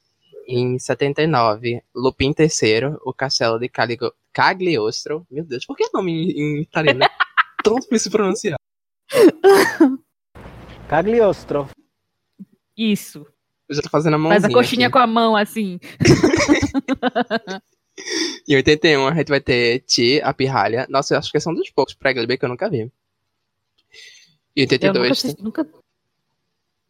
Em 0.47 0.79
79, 0.79 1.83
Lupin 1.93 2.33
III, 2.39 2.97
O 3.05 3.13
Castelo 3.13 3.59
de 3.59 3.69
Caligo... 3.69 4.13
Cagliostro. 4.33 5.27
Meu 5.29 5.45
Deus, 5.45 5.67
por 5.67 5.77
que 5.77 5.91
nome 5.93 6.13
em, 6.13 6.31
em 6.31 6.61
italiano 6.63 7.03
é 7.03 7.09
tão 7.65 7.75
difícil 7.75 8.13
pronunciar? 8.13 8.57
Cagliostro. 10.89 11.69
Isso. 12.77 13.27
Eu 13.69 13.75
já 13.75 13.83
tô 13.83 13.89
fazendo 13.89 14.15
a 14.15 14.19
mãozinha. 14.19 14.43
Faz 14.43 14.53
a 14.53 14.57
coxinha 14.57 14.87
aqui. 14.87 14.93
com 14.93 14.99
a 15.01 15.09
mão, 15.09 15.35
assim. 15.35 15.81
em 18.49 18.57
81, 18.57 19.07
a 19.07 19.15
gente 19.15 19.29
vai 19.29 19.41
ter 19.41 19.81
Ti, 19.81 20.21
a 20.23 20.33
pirralha. 20.33 20.87
Nossa, 20.89 21.15
eu 21.15 21.19
acho 21.19 21.31
que 21.31 21.41
são 21.41 21.55
dos 21.55 21.71
poucos 21.71 21.95
pré 21.95 22.15
que 22.15 22.45
eu 22.45 22.49
nunca 22.49 22.69
vi. 22.69 22.91
Em 24.57 24.63
82... 24.63 24.85
Eu 24.85 25.03
nunca, 25.03 25.13
assisti, 25.13 25.43
nunca... 25.43 25.69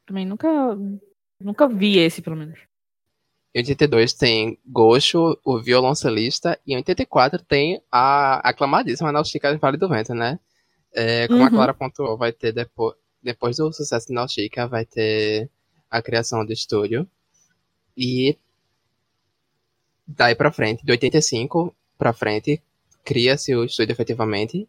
Também 0.06 0.26
nunca... 0.26 0.48
Nunca 1.40 1.68
vi 1.68 1.98
esse, 1.98 2.20
pelo 2.20 2.36
menos. 2.36 2.58
Em 3.54 3.60
82 3.60 4.12
tem 4.12 4.58
Gosho, 4.66 5.38
o 5.44 5.58
violoncelista. 5.58 6.58
E 6.66 6.74
em 6.74 6.76
84 6.76 7.42
tem 7.42 7.82
a 7.90 8.48
aclamadíssima 8.48 9.10
Nausicaa 9.10 9.52
de 9.52 9.58
Vale 9.58 9.76
do 9.76 9.88
Vento, 9.88 10.14
né? 10.14 10.38
É, 10.92 11.26
como 11.28 11.40
uhum. 11.40 11.46
a 11.46 11.50
Clara 11.50 11.74
pontuou, 11.74 12.16
vai 12.16 12.32
ter 12.32 12.52
depois, 12.52 12.94
depois 13.22 13.56
do 13.56 13.72
sucesso 13.72 14.08
de 14.08 14.12
Nausicaa, 14.12 14.66
vai 14.66 14.84
ter 14.84 15.48
a 15.90 16.02
criação 16.02 16.44
do 16.44 16.52
estúdio. 16.52 17.08
E 17.96 18.36
daí 20.16 20.34
pra 20.34 20.52
frente, 20.52 20.84
de 20.84 20.92
85 20.92 21.74
pra 21.98 22.12
frente, 22.12 22.62
cria-se 23.04 23.54
o 23.54 23.64
estúdio 23.64 23.92
efetivamente. 23.92 24.68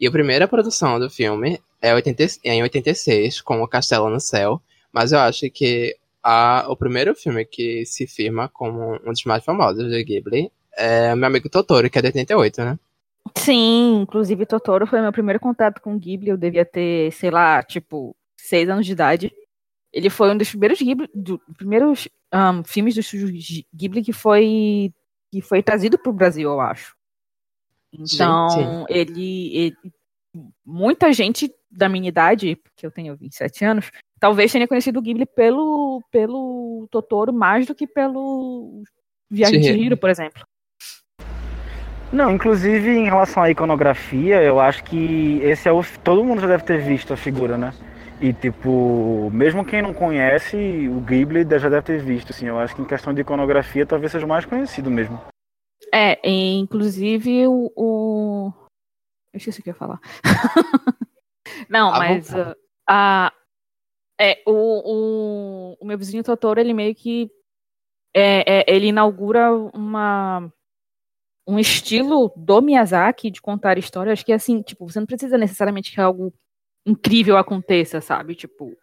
E 0.00 0.06
a 0.06 0.10
primeira 0.10 0.48
produção 0.48 0.98
do 0.98 1.08
filme 1.08 1.60
é, 1.80 1.94
80, 1.94 2.22
é 2.44 2.54
em 2.54 2.62
86, 2.62 3.40
com 3.40 3.62
o 3.62 3.68
Castelo 3.68 4.08
no 4.08 4.20
Céu. 4.20 4.60
Mas 4.92 5.12
eu 5.12 5.18
acho 5.18 5.48
que 5.50 5.96
a, 6.22 6.66
o 6.68 6.76
primeiro 6.76 7.14
filme 7.14 7.44
que 7.44 7.84
se 7.86 8.06
firma 8.06 8.48
como 8.48 8.94
um 9.04 9.12
dos 9.12 9.24
mais 9.24 9.44
famosos 9.44 9.90
do 9.90 10.04
Ghibli 10.04 10.50
é 10.76 11.14
Meu 11.14 11.26
Amigo 11.26 11.48
Totoro, 11.48 11.88
que 11.90 11.98
é 11.98 12.02
de 12.02 12.08
88, 12.08 12.64
né? 12.64 12.78
Sim, 13.36 14.02
inclusive 14.02 14.46
Totoro 14.46 14.86
foi 14.86 15.00
meu 15.00 15.12
primeiro 15.12 15.40
contato 15.40 15.80
com 15.80 15.98
Ghibli. 15.98 16.30
Eu 16.30 16.36
devia 16.36 16.64
ter, 16.64 17.12
sei 17.12 17.30
lá, 17.30 17.62
tipo, 17.62 18.14
seis 18.36 18.68
anos 18.68 18.84
de 18.84 18.92
idade. 18.92 19.32
Ele 19.92 20.10
foi 20.10 20.30
um 20.30 20.36
dos 20.36 20.48
primeiros 20.48 20.80
Ghibli, 20.80 21.08
do, 21.14 21.40
primeiros 21.56 22.08
um, 22.32 22.64
filmes 22.64 22.94
do 22.94 23.00
estúdio 23.00 23.28
Ghibli 23.74 24.02
que 24.02 24.12
foi 24.12 24.92
que 25.30 25.40
foi 25.40 25.62
trazido 25.62 25.98
para 25.98 26.10
o 26.10 26.14
Brasil, 26.14 26.50
eu 26.50 26.60
acho. 26.60 26.94
Então, 27.92 28.84
ele, 28.88 29.56
ele, 29.56 29.76
muita 30.64 31.12
gente 31.12 31.50
da 31.70 31.88
minha 31.88 32.08
idade, 32.08 32.56
porque 32.56 32.86
eu 32.86 32.90
tenho 32.90 33.16
27 33.16 33.64
anos, 33.64 33.90
talvez 34.20 34.52
tenha 34.52 34.68
conhecido 34.68 34.98
o 34.98 35.02
Ghibli 35.02 35.26
pelo 35.26 36.02
pelo 36.10 36.86
Totoro 36.90 37.32
mais 37.32 37.66
do 37.66 37.74
que 37.74 37.86
pelo 37.86 38.82
Viagem 39.30 39.60
de 39.60 39.72
Hiro, 39.72 39.96
por 39.96 40.10
exemplo. 40.10 40.42
Não, 42.12 42.30
inclusive 42.30 42.90
em 42.90 43.04
relação 43.04 43.42
à 43.42 43.50
iconografia, 43.50 44.42
eu 44.42 44.60
acho 44.60 44.84
que 44.84 45.38
esse 45.42 45.66
é 45.66 45.72
o 45.72 45.82
todo 46.04 46.22
mundo 46.22 46.42
já 46.42 46.46
deve 46.46 46.64
ter 46.64 46.78
visto 46.78 47.14
a 47.14 47.16
figura, 47.16 47.56
né? 47.56 47.72
E, 48.22 48.32
tipo, 48.32 49.28
mesmo 49.32 49.64
quem 49.64 49.82
não 49.82 49.92
conhece, 49.92 50.56
o 50.88 51.00
Ghibli 51.00 51.42
já 51.58 51.68
deve 51.68 51.82
ter 51.82 52.00
visto, 52.00 52.30
assim. 52.30 52.46
Eu 52.46 52.56
acho 52.56 52.72
que 52.72 52.80
em 52.80 52.86
questão 52.86 53.12
de 53.12 53.22
iconografia, 53.22 53.84
talvez 53.84 54.12
seja 54.12 54.24
o 54.24 54.28
mais 54.28 54.44
conhecido 54.44 54.88
mesmo. 54.88 55.20
É, 55.92 56.20
inclusive 56.24 57.48
o... 57.48 57.72
o... 57.76 58.52
Eu 59.34 59.38
esqueci 59.38 59.58
o 59.58 59.62
que 59.64 59.70
eu 59.70 59.72
ia 59.72 59.78
falar. 59.78 60.00
não, 61.68 61.92
a 61.92 61.98
mas... 61.98 62.30
Uh, 62.30 62.54
a... 62.88 63.32
É, 64.20 64.40
o, 64.46 64.52
o, 64.52 65.76
o 65.80 65.84
meu 65.84 65.98
vizinho 65.98 66.22
Totoro, 66.22 66.60
ele 66.60 66.72
meio 66.72 66.94
que... 66.94 67.28
É, 68.14 68.60
é, 68.60 68.64
ele 68.68 68.86
inaugura 68.86 69.52
uma 69.74 70.48
um 71.44 71.58
estilo 71.58 72.32
do 72.36 72.60
Miyazaki 72.60 73.32
de 73.32 73.42
contar 73.42 73.76
histórias 73.76 74.12
Acho 74.12 74.24
que 74.24 74.32
assim, 74.32 74.62
tipo, 74.62 74.88
você 74.88 75.00
não 75.00 75.06
precisa 75.06 75.36
necessariamente 75.36 75.90
que 75.90 76.00
algo 76.00 76.32
incrível 76.84 77.36
aconteça, 77.36 78.00
sabe? 78.00 78.34
Tipo, 78.34 78.76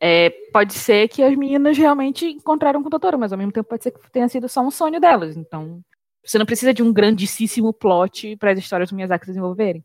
é, 0.00 0.30
pode 0.52 0.74
ser 0.74 1.08
que 1.08 1.22
as 1.22 1.36
meninas 1.36 1.76
realmente 1.76 2.26
encontraram 2.26 2.82
com 2.82 2.88
o 2.88 2.90
Totoro, 2.90 3.18
mas 3.18 3.32
ao 3.32 3.38
mesmo 3.38 3.52
tempo 3.52 3.68
pode 3.68 3.82
ser 3.82 3.90
que 3.90 4.10
tenha 4.10 4.28
sido 4.28 4.48
só 4.48 4.60
um 4.60 4.70
sonho 4.70 5.00
delas. 5.00 5.36
Então, 5.36 5.82
você 6.24 6.38
não 6.38 6.46
precisa 6.46 6.72
de 6.72 6.82
um 6.82 6.92
grandíssimo 6.92 7.72
plot 7.72 8.36
para 8.36 8.52
as 8.52 8.58
histórias 8.58 8.90
do 8.90 8.96
Miyazaki 8.96 9.26
se 9.26 9.30
desenvolverem. 9.32 9.84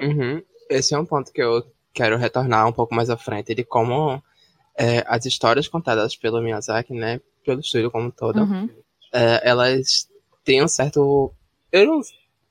Uhum. 0.00 0.42
Esse 0.68 0.94
é 0.94 0.98
um 0.98 1.06
ponto 1.06 1.32
que 1.32 1.42
eu 1.42 1.64
quero 1.92 2.16
retornar 2.16 2.68
um 2.68 2.72
pouco 2.72 2.94
mais 2.94 3.08
à 3.08 3.16
frente, 3.16 3.54
de 3.54 3.64
como 3.64 4.22
é, 4.76 5.04
as 5.06 5.24
histórias 5.24 5.68
contadas 5.68 6.14
pelo 6.14 6.42
Miyazaki, 6.42 6.92
né, 6.92 7.20
pelo 7.44 7.60
estúdio 7.60 7.90
como 7.90 8.12
todo, 8.12 8.40
uhum. 8.40 8.68
é, 9.12 9.48
elas 9.48 10.08
têm 10.44 10.62
um 10.62 10.68
certo... 10.68 11.32
Eu 11.72 11.86
não, 11.86 12.00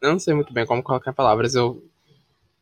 eu 0.02 0.12
não 0.12 0.20
sei 0.20 0.34
muito 0.34 0.52
bem 0.54 0.66
como 0.66 0.82
colocar 0.82 1.14
palavras, 1.14 1.54
eu 1.54 1.84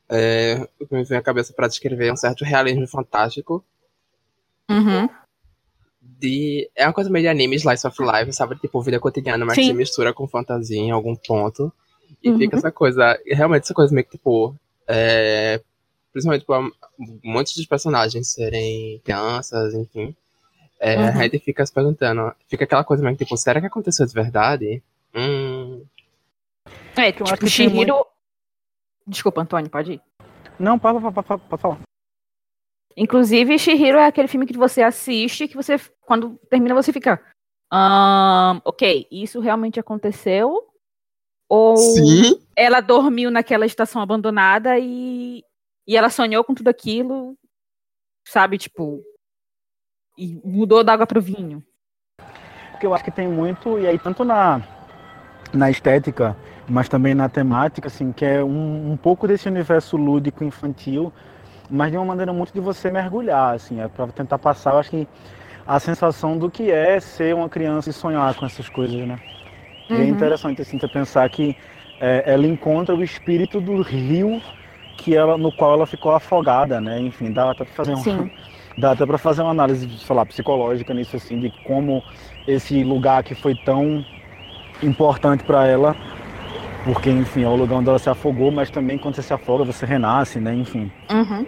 é, 0.10 0.68
o 0.80 0.88
que 0.88 0.94
me 0.94 1.04
vem 1.04 1.18
à 1.18 1.22
cabeça 1.22 1.54
para 1.54 1.68
descrever 1.68 2.08
é 2.08 2.14
um 2.14 2.18
certo 2.18 2.44
realismo 2.44 2.88
fantástico. 2.88 3.64
Uhum. 4.70 5.10
De, 6.02 6.70
é 6.76 6.86
uma 6.86 6.94
coisa 6.94 7.10
meio 7.10 7.24
de 7.24 7.30
anime, 7.30 7.56
slice 7.56 7.88
of 7.88 7.98
life, 8.02 8.32
sabe? 8.34 8.56
Tipo, 8.58 8.82
vida 8.82 9.00
cotidiana, 9.00 9.46
mas 9.46 9.56
Sim. 9.56 9.68
se 9.68 9.74
mistura 9.74 10.14
com 10.14 10.28
fantasia 10.28 10.78
em 10.78 10.92
algum 10.92 11.16
ponto. 11.16 11.72
E 12.22 12.30
uhum. 12.30 12.38
fica 12.38 12.58
essa 12.58 12.72
coisa, 12.72 13.20
realmente 13.26 13.64
essa 13.64 13.74
coisa 13.74 13.94
meio 13.94 14.06
que, 14.06 14.18
tipo, 14.18 14.56
é, 14.88 15.62
principalmente 16.12 16.42
tipo, 16.42 16.72
muitos 17.24 17.56
dos 17.56 17.66
personagens 17.66 18.30
serem 18.30 19.02
crianças, 19.04 19.74
enfim. 19.74 20.16
É, 20.80 20.98
uhum. 20.98 21.08
A 21.08 21.24
gente 21.24 21.40
fica 21.40 21.66
se 21.66 21.74
perguntando, 21.74 22.34
fica 22.48 22.66
aquela 22.66 22.84
coisa 22.84 23.04
meio 23.04 23.16
que, 23.18 23.24
tipo, 23.24 23.38
será 23.38 23.60
que 23.60 23.68
aconteceu 23.68 24.06
de 24.06 24.14
verdade? 24.14 24.84
Hum. 25.16 25.84
É, 26.96 27.12
tipo, 27.12 27.48
Shihiro, 27.48 28.06
Desculpa, 29.06 29.42
Antônio, 29.42 29.70
pode 29.70 29.94
ir. 29.94 30.02
Não, 30.60 30.80
pode, 30.80 31.00
pode, 31.02 31.44
pode, 31.44 31.62
falar. 31.62 31.80
Inclusive, 32.96 33.58
Shihiro 33.58 33.98
é 33.98 34.06
aquele 34.06 34.28
filme 34.28 34.46
que 34.46 34.58
você 34.58 34.82
assiste 34.82 35.48
que 35.48 35.56
você, 35.56 35.78
quando 36.02 36.40
termina, 36.50 36.76
você 36.76 36.94
fica. 36.94 37.22
Um, 37.74 38.62
ok, 38.64 39.08
isso 39.12 39.40
realmente 39.40 39.80
aconteceu? 39.80 40.70
Ou 41.50 41.76
Sim. 41.76 42.40
ela 42.56 42.82
dormiu 42.82 43.32
naquela 43.32 43.66
estação 43.66 44.02
abandonada 44.02 44.78
e, 44.80 45.44
e 45.88 45.98
ela 45.98 46.10
sonhou 46.10 46.44
com 46.44 46.54
tudo 46.54 46.68
aquilo, 46.68 47.38
sabe? 48.28 48.58
Tipo. 48.58 49.04
E 50.18 50.40
mudou 50.46 50.84
da 50.84 50.94
água 50.94 51.08
pro 51.08 51.22
vinho. 51.22 51.66
Porque 52.72 52.86
eu 52.86 52.94
acho 52.94 53.04
que 53.04 53.12
tem 53.12 53.28
muito, 53.28 53.80
e 53.80 53.88
aí 53.88 53.98
tanto 53.98 54.24
na, 54.24 54.60
na 55.54 55.70
estética, 55.70 56.36
mas 56.68 56.90
também 56.90 57.14
na 57.14 57.30
temática, 57.30 57.88
assim, 57.88 58.12
que 58.12 58.26
é 58.26 58.44
um, 58.44 58.92
um 58.94 58.98
pouco 58.98 59.28
desse 59.28 59.48
universo 59.48 59.98
lúdico 59.98 60.44
infantil, 60.44 61.12
mas 61.70 61.92
de 61.92 61.98
uma 61.98 62.06
maneira 62.06 62.34
muito 62.34 62.54
de 62.54 62.60
você 62.60 62.92
mergulhar, 62.92 63.56
assim, 63.56 63.80
é 63.82 63.88
para 63.88 64.08
tentar 64.08 64.40
passar, 64.40 64.74
eu 64.74 64.80
acho 64.80 64.90
que 64.92 65.08
a 65.66 65.80
sensação 65.80 66.38
do 66.38 66.52
que 66.52 66.72
é 66.72 67.00
ser 67.00 67.36
uma 67.36 67.50
criança 67.50 67.90
e 67.90 67.94
sonhar 67.94 68.34
com 68.36 68.46
essas 68.46 68.70
coisas, 68.70 69.08
né? 69.08 69.20
E 69.94 70.02
é 70.02 70.06
Uhum. 70.06 70.08
interessante 70.08 70.62
assim 70.62 70.80
você 70.80 70.88
pensar 70.88 71.30
que 71.30 71.56
é, 72.00 72.24
ela 72.26 72.48
encontra 72.48 72.96
o 72.96 73.04
espírito 73.04 73.62
do 73.62 73.82
rio 73.82 74.42
que 74.98 75.16
ela 75.16 75.38
no 75.38 75.52
qual 75.52 75.74
ela 75.74 75.86
ficou 75.86 76.12
afogada, 76.14 76.80
né? 76.82 77.00
Enfim, 77.00 77.32
dá 77.32 77.52
até 77.52 77.64
para 77.66 77.74
fazer 77.74 77.96
um, 77.96 78.06
dá 78.78 78.92
até 78.92 79.06
para 79.06 79.18
fazer 79.18 79.42
uma 79.42 79.52
análise, 79.52 79.88
sei 80.00 80.16
lá, 80.16 80.26
psicológica 80.26 80.94
nisso 80.94 81.16
assim 81.16 81.40
de 81.40 81.52
como 81.64 82.04
esse 82.48 82.84
lugar 82.84 83.24
que 83.24 83.36
foi 83.36 83.56
tão 83.56 84.06
importante 84.82 85.44
para 85.44 85.68
ela, 85.68 85.96
porque 86.86 87.10
enfim, 87.10 87.44
é 87.44 87.48
o 87.48 87.56
lugar 87.56 87.78
onde 87.78 87.90
ela 87.90 88.00
se 88.00 88.10
afogou, 88.10 88.52
mas 88.52 88.70
também 88.70 88.98
quando 88.98 89.16
você 89.16 89.22
se 89.22 89.34
afoga, 89.34 89.64
você 89.64 89.86
renasce, 89.86 90.40
né? 90.40 90.54
Enfim. 90.54 90.92
Uhum. 91.12 91.46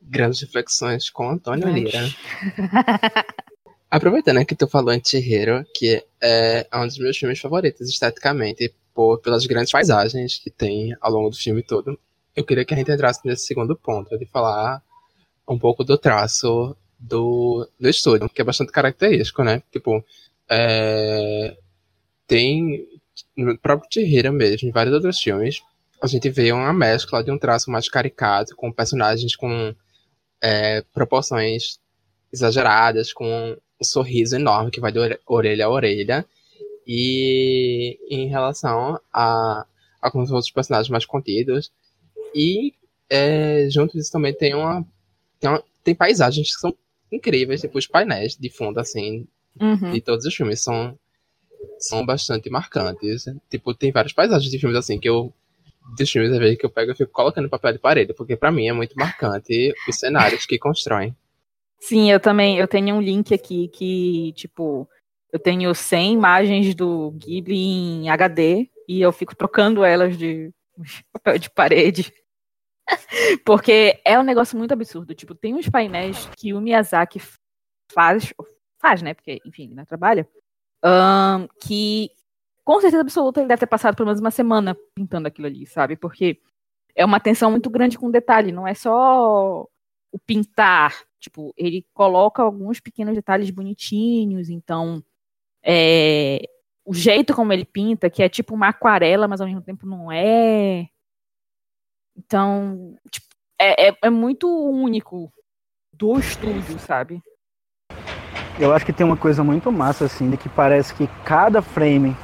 Grandes 0.00 0.40
reflexões 0.40 1.10
com 1.10 1.30
Antônio. 1.30 1.68
Lira. 1.68 2.00
Aproveitando 3.90 4.36
né, 4.36 4.44
que 4.44 4.56
tu 4.56 4.66
falou 4.66 4.92
em 4.92 5.02
Chihiro, 5.04 5.64
que 5.74 6.02
é 6.20 6.66
um 6.74 6.86
dos 6.86 6.98
meus 6.98 7.16
filmes 7.16 7.38
favoritos 7.38 7.88
esteticamente, 7.90 8.74
por, 8.94 9.18
pelas 9.18 9.46
grandes 9.46 9.72
paisagens 9.72 10.38
que 10.38 10.50
tem 10.50 10.94
ao 11.00 11.12
longo 11.12 11.30
do 11.30 11.36
filme 11.36 11.62
todo, 11.62 11.98
eu 12.34 12.44
queria 12.44 12.64
que 12.64 12.74
a 12.74 12.76
gente 12.76 12.90
entrasse 12.90 13.20
nesse 13.24 13.46
segundo 13.46 13.76
ponto, 13.76 14.18
de 14.18 14.26
falar 14.26 14.82
um 15.48 15.58
pouco 15.58 15.84
do 15.84 15.98
traço 15.98 16.76
do, 16.98 17.68
do 17.78 17.88
estúdio, 17.88 18.28
que 18.28 18.40
é 18.40 18.44
bastante 18.44 18.72
característico, 18.72 19.42
né? 19.42 19.62
Tipo, 19.70 20.04
é, 20.52 21.56
tem 22.26 22.86
no 23.36 23.58
próprio 23.58 23.88
Chihiro 23.92 24.32
mesmo, 24.32 24.68
em 24.68 24.72
vários 24.72 24.94
outros 24.94 25.18
filmes, 25.20 25.62
a 26.02 26.06
gente 26.06 26.28
vê 26.30 26.52
uma 26.52 26.72
mescla 26.72 27.22
de 27.24 27.30
um 27.30 27.38
traço 27.38 27.70
mais 27.70 27.88
caricato, 27.88 28.54
com 28.56 28.72
personagens 28.72 29.34
com 29.36 29.74
é, 30.42 30.82
proporções 30.92 31.78
exageradas, 32.32 33.12
com 33.12 33.56
um 33.80 33.84
sorriso 33.84 34.36
enorme 34.36 34.70
que 34.70 34.80
vai 34.80 34.92
de 34.92 34.98
ore- 34.98 35.20
orelha 35.26 35.66
a 35.66 35.70
orelha. 35.70 36.26
E 36.86 37.98
em 38.10 38.26
relação 38.28 38.98
a 39.12 39.64
alguns 40.00 40.30
outros 40.32 40.50
personagens 40.50 40.90
mais 40.90 41.06
contidos. 41.06 41.70
E 42.34 42.74
é, 43.08 43.68
junto 43.70 43.96
disso 43.96 44.10
também 44.10 44.34
tem 44.34 44.54
uma, 44.54 44.84
tem 45.38 45.50
uma- 45.50 45.62
tem 45.84 45.94
paisagens 45.94 46.54
que 46.54 46.60
são 46.60 46.74
incríveis, 47.12 47.60
tipo 47.60 47.78
os 47.78 47.86
painéis 47.86 48.36
de 48.36 48.50
fundo, 48.50 48.80
assim, 48.80 49.26
Uhum. 49.60 49.92
de 49.92 50.00
todos 50.00 50.24
os 50.24 50.34
filmes 50.34 50.60
são, 50.62 50.98
são 51.78 52.04
bastante 52.04 52.48
marcantes. 52.50 53.24
Tipo, 53.50 53.74
tem 53.74 53.92
várias 53.92 54.12
paisagens 54.12 54.50
de 54.50 54.58
filmes 54.58 54.78
assim 54.78 54.98
que 54.98 55.08
eu. 55.08 55.32
Dos 55.96 56.08
filmes, 56.08 56.30
às 56.30 56.38
vezes, 56.38 56.56
que 56.56 56.64
eu 56.64 56.70
pego 56.70 56.92
e 56.92 56.94
fico 56.94 57.10
colocando 57.10 57.48
papel 57.48 57.72
de 57.72 57.78
parede, 57.80 58.14
porque 58.14 58.36
pra 58.36 58.52
mim 58.52 58.68
é 58.68 58.72
muito 58.72 58.94
marcante 58.94 59.74
os 59.88 59.96
cenários 59.98 60.46
que 60.46 60.56
constroem. 60.56 61.14
Sim, 61.80 62.08
eu 62.08 62.20
também. 62.20 62.56
Eu 62.56 62.68
tenho 62.68 62.94
um 62.94 63.00
link 63.00 63.34
aqui 63.34 63.66
que, 63.66 64.32
tipo, 64.34 64.88
eu 65.32 65.40
tenho 65.40 65.74
100 65.74 66.12
imagens 66.12 66.74
do 66.76 67.10
Ghibli 67.12 67.56
em 67.56 68.08
HD 68.08 68.70
e 68.86 69.00
eu 69.00 69.10
fico 69.10 69.34
trocando 69.34 69.84
elas 69.84 70.16
de 70.16 70.52
papel 71.12 71.38
de 71.38 71.50
parede. 71.50 72.12
Porque 73.44 74.00
é 74.04 74.18
um 74.18 74.22
negócio 74.22 74.56
muito 74.56 74.72
absurdo. 74.72 75.14
Tipo, 75.14 75.34
tem 75.34 75.54
uns 75.54 75.68
painéis 75.68 76.28
que 76.36 76.52
o 76.54 76.60
Miyazaki 76.60 77.20
faz, 77.92 78.32
faz, 78.82 79.00
né? 79.02 79.14
Porque, 79.14 79.40
enfim, 79.46 79.64
ele 79.64 79.74
não 79.74 79.84
trabalha. 79.84 80.28
ahn, 80.82 81.46
que 81.60 82.10
com 82.64 82.80
certeza 82.80 83.02
absoluta 83.02 83.40
ele 83.40 83.48
deve 83.48 83.60
ter 83.60 83.66
passado 83.66 83.96
pelo 83.96 84.06
menos 84.06 84.20
uma 84.20 84.30
semana 84.30 84.76
pintando 84.94 85.28
aquilo 85.28 85.46
ali, 85.46 85.66
sabe? 85.66 85.96
Porque 85.96 86.40
é 86.94 87.04
uma 87.04 87.16
atenção 87.16 87.50
muito 87.50 87.70
grande 87.70 87.98
com 87.98 88.10
detalhe, 88.10 88.52
não 88.52 88.66
é 88.66 88.74
só 88.74 89.66
o 90.12 90.18
pintar. 90.26 91.04
Tipo, 91.18 91.54
ele 91.56 91.86
coloca 91.94 92.42
alguns 92.42 92.80
pequenos 92.80 93.14
detalhes 93.14 93.50
bonitinhos, 93.50 94.50
então 94.50 95.02
é, 95.62 96.42
o 96.84 96.92
jeito 96.92 97.34
como 97.34 97.52
ele 97.52 97.64
pinta, 97.64 98.10
que 98.10 98.22
é 98.22 98.28
tipo 98.28 98.54
uma 98.54 98.68
aquarela, 98.68 99.28
mas 99.28 99.40
ao 99.40 99.46
mesmo 99.46 99.62
tempo 99.62 99.86
não 99.86 100.10
é. 100.10 100.88
Então, 102.16 102.96
tipo, 103.10 103.26
é, 103.58 103.88
é, 103.88 103.96
é 104.02 104.10
muito 104.10 104.48
único 104.48 105.32
do 105.92 106.18
estúdio, 106.18 106.78
sabe? 106.80 107.22
Eu 108.62 108.72
acho 108.72 108.86
que 108.86 108.92
tem 108.92 109.04
uma 109.04 109.16
coisa 109.16 109.42
muito 109.42 109.72
massa, 109.72 110.04
assim, 110.04 110.30
de 110.30 110.36
que 110.36 110.48
parece 110.48 110.94
que 110.94 111.08
cada 111.24 111.60
frame, 111.60 112.16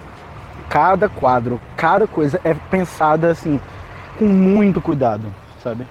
cada 0.69 1.09
quadro, 1.09 1.61
cada 1.77 2.07
coisa 2.07 2.41
é 2.45 2.55
pensada, 2.55 3.29
assim, 3.29 3.61
com 4.17 4.27
muito 4.27 4.81
cuidado, 4.81 5.25
sabe? 5.61 5.85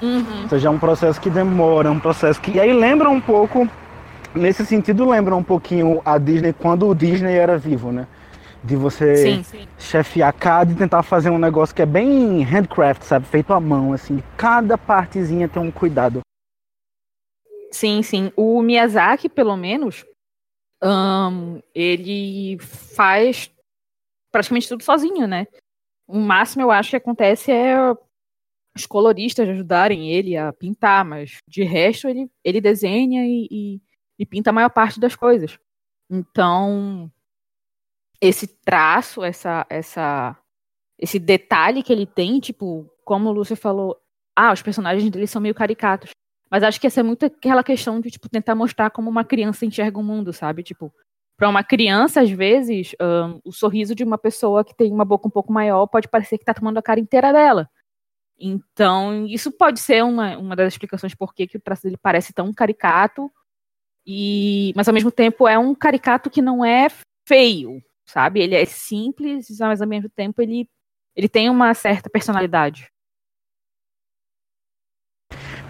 Uhum. 0.00 0.42
Ou 0.44 0.48
seja, 0.48 0.68
é 0.68 0.70
um 0.70 0.78
processo 0.78 1.20
que 1.20 1.28
demora, 1.28 1.88
é 1.88 1.90
um 1.90 1.98
processo 1.98 2.40
que. 2.40 2.52
E 2.52 2.60
aí 2.60 2.72
lembra 2.72 3.10
um 3.10 3.20
pouco, 3.20 3.68
nesse 4.32 4.64
sentido, 4.64 5.10
lembra 5.10 5.34
um 5.34 5.42
pouquinho 5.42 6.00
a 6.04 6.18
Disney 6.18 6.52
quando 6.52 6.88
o 6.88 6.94
Disney 6.94 7.34
era 7.34 7.58
vivo, 7.58 7.90
né? 7.90 8.06
De 8.62 8.76
você 8.76 9.16
Sim, 9.16 9.42
sim. 9.42 9.66
chefiar 9.76 10.32
cada 10.32 10.70
e 10.70 10.74
tentar 10.76 11.02
fazer 11.02 11.30
um 11.30 11.38
negócio 11.38 11.74
que 11.74 11.82
é 11.82 11.86
bem 11.86 12.42
handcraft, 12.44 13.02
sabe? 13.02 13.26
Feito 13.26 13.52
à 13.52 13.58
mão, 13.58 13.92
assim. 13.92 14.22
Cada 14.36 14.78
partezinha 14.78 15.48
tem 15.48 15.60
um 15.60 15.72
cuidado. 15.72 16.20
Sim, 17.72 18.02
sim. 18.02 18.32
O 18.36 18.60
Miyazaki, 18.62 19.28
pelo 19.28 19.56
menos, 19.56 20.04
ahn, 20.82 21.60
ele 21.74 22.58
faz 22.60 23.50
praticamente 24.32 24.68
tudo 24.68 24.84
sozinho, 24.84 25.26
né? 25.28 25.46
O 26.08 26.18
máximo 26.18 26.62
eu 26.64 26.70
acho 26.72 26.90
que 26.90 26.96
acontece 26.96 27.52
é 27.52 27.76
os 28.76 28.86
coloristas 28.86 29.48
ajudarem 29.48 30.12
ele 30.12 30.36
a 30.36 30.52
pintar, 30.52 31.04
mas 31.04 31.38
de 31.48 31.64
resto 31.64 32.08
ele, 32.08 32.30
ele 32.44 32.60
desenha 32.60 33.26
e, 33.26 33.48
e- 33.50 33.82
e 34.18 34.26
pinta 34.26 34.50
a 34.50 34.52
maior 34.52 34.70
parte 34.70 35.00
das 35.00 35.16
coisas. 35.16 35.58
Então, 36.10 37.10
esse 38.20 38.46
traço, 38.46 39.22
essa, 39.24 39.66
essa, 39.68 40.36
esse 40.98 41.18
detalhe 41.18 41.82
que 41.82 41.92
ele 41.92 42.06
tem, 42.06 42.40
tipo, 42.40 42.90
como 43.04 43.28
o 43.28 43.32
Lúcio 43.32 43.56
falou, 43.56 43.96
ah, 44.36 44.52
os 44.52 44.62
personagens 44.62 45.10
dele 45.10 45.26
são 45.26 45.42
meio 45.42 45.54
caricatos. 45.54 46.10
Mas 46.50 46.62
acho 46.62 46.80
que 46.80 46.86
essa 46.86 47.00
é 47.00 47.02
muito 47.02 47.26
aquela 47.26 47.62
questão 47.62 48.00
de, 48.00 48.10
tipo, 48.10 48.28
tentar 48.28 48.54
mostrar 48.54 48.90
como 48.90 49.08
uma 49.08 49.24
criança 49.24 49.64
enxerga 49.64 49.98
o 49.98 50.02
mundo, 50.02 50.32
sabe? 50.32 50.62
Tipo, 50.62 50.92
para 51.36 51.48
uma 51.48 51.62
criança, 51.64 52.20
às 52.20 52.30
vezes, 52.30 52.94
ahn, 53.00 53.38
o 53.44 53.52
sorriso 53.52 53.94
de 53.94 54.04
uma 54.04 54.18
pessoa 54.18 54.64
que 54.64 54.74
tem 54.76 54.92
uma 54.92 55.04
boca 55.04 55.28
um 55.28 55.30
pouco 55.30 55.52
maior 55.52 55.86
pode 55.86 56.08
parecer 56.08 56.38
que 56.38 56.44
tá 56.44 56.52
tomando 56.52 56.78
a 56.78 56.82
cara 56.82 57.00
inteira 57.00 57.32
dela. 57.32 57.70
Então, 58.38 59.26
isso 59.26 59.52
pode 59.52 59.80
ser 59.80 60.02
uma, 60.04 60.36
uma 60.38 60.56
das 60.56 60.72
explicações 60.74 61.14
por 61.14 61.34
que 61.34 61.46
que 61.46 61.56
o 61.58 61.60
traço 61.60 61.82
dele 61.84 61.98
parece 62.02 62.32
tão 62.32 62.52
caricato, 62.52 63.30
e 64.06 64.72
mas 64.74 64.88
ao 64.88 64.94
mesmo 64.94 65.10
tempo 65.12 65.46
é 65.46 65.58
um 65.58 65.74
caricato 65.74 66.30
que 66.30 66.42
não 66.42 66.64
é 66.64 66.88
feio, 67.28 67.82
sabe? 68.06 68.40
Ele 68.40 68.54
é 68.54 68.64
simples, 68.64 69.46
mas 69.60 69.82
ao 69.82 69.88
mesmo 69.88 70.08
tempo 70.10 70.42
ele, 70.42 70.68
ele 71.14 71.28
tem 71.28 71.50
uma 71.50 71.74
certa 71.74 72.10
personalidade. 72.10 72.90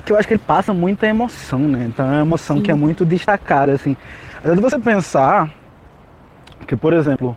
Porque 0.01 0.13
eu 0.13 0.19
acho 0.19 0.27
que 0.27 0.35
ele 0.35 0.43
passa 0.45 0.73
muita 0.73 1.07
emoção, 1.07 1.61
né? 1.61 1.87
Então 1.89 2.07
é 2.07 2.17
uma 2.17 2.23
emoção 2.23 2.57
Sim. 2.57 2.63
que 2.63 2.71
é 2.71 2.75
muito 2.75 3.05
destacada, 3.05 3.73
assim. 3.73 3.97
Às 4.39 4.45
vezes 4.45 4.61
você 4.61 4.79
pensar 4.79 5.51
que, 6.67 6.75
por 6.75 6.93
exemplo, 6.93 7.37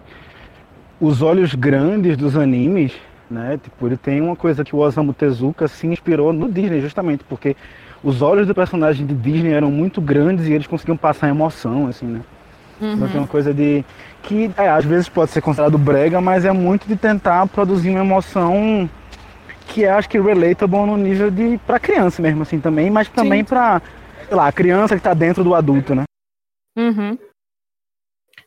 os 1.00 1.22
olhos 1.22 1.54
grandes 1.54 2.16
dos 2.16 2.38
animes, 2.38 2.94
né? 3.30 3.60
Tipo, 3.62 3.88
ele 3.88 3.98
tem 3.98 4.22
uma 4.22 4.36
coisa 4.36 4.64
que 4.64 4.76
o 4.76 4.80
Osamu 4.80 5.14
Tezuka 5.14 5.68
se 5.68 5.88
inspirou 5.88 6.32
no 6.32 6.52
Disney, 6.52 6.82
justamente, 6.82 7.24
porque 7.26 7.56
os 8.04 8.22
olhos 8.22 8.48
do 8.48 8.56
personagem 8.56 9.06
de 9.06 9.14
Disney 9.14 9.52
eram 9.52 9.70
muito 9.70 10.00
grandes 10.02 10.48
e 10.48 10.54
eles 10.54 10.68
conseguiam 10.68 10.98
passar 10.98 11.30
emoção, 11.30 11.88
assim, 11.88 12.06
né? 12.06 12.22
Então 12.82 13.08
tem 13.08 13.20
uma 13.20 13.28
coisa 13.28 13.54
de. 13.54 13.84
que 14.24 14.52
é, 14.58 14.70
às 14.70 14.84
vezes 14.84 15.08
pode 15.08 15.32
ser 15.32 15.42
considerado 15.42 15.78
brega, 15.78 16.20
mas 16.20 16.44
é 16.44 16.52
muito 16.52 16.88
de 16.88 16.96
tentar 16.96 17.46
produzir 17.48 17.90
uma 17.90 18.02
emoção 18.02 18.90
que 19.74 19.84
é, 19.84 19.90
acho 19.90 20.08
que, 20.10 20.20
relatable 20.20 20.86
no 20.86 20.98
nível 20.98 21.32
de. 21.32 21.58
pra 21.60 21.80
criança 21.80 22.22
mesmo, 22.22 22.44
assim, 22.44 22.60
também, 22.60 22.92
mas 22.92 23.10
também 23.10 23.44
pra. 23.44 23.82
sei 24.28 24.36
lá, 24.36 24.48
a 24.48 24.52
criança 24.52 24.96
que 24.96 25.02
tá 25.02 25.14
dentro 25.14 25.44
do 25.44 25.56
adulto, 25.56 25.96
né? 25.96 26.04
Uhum. 26.78 27.18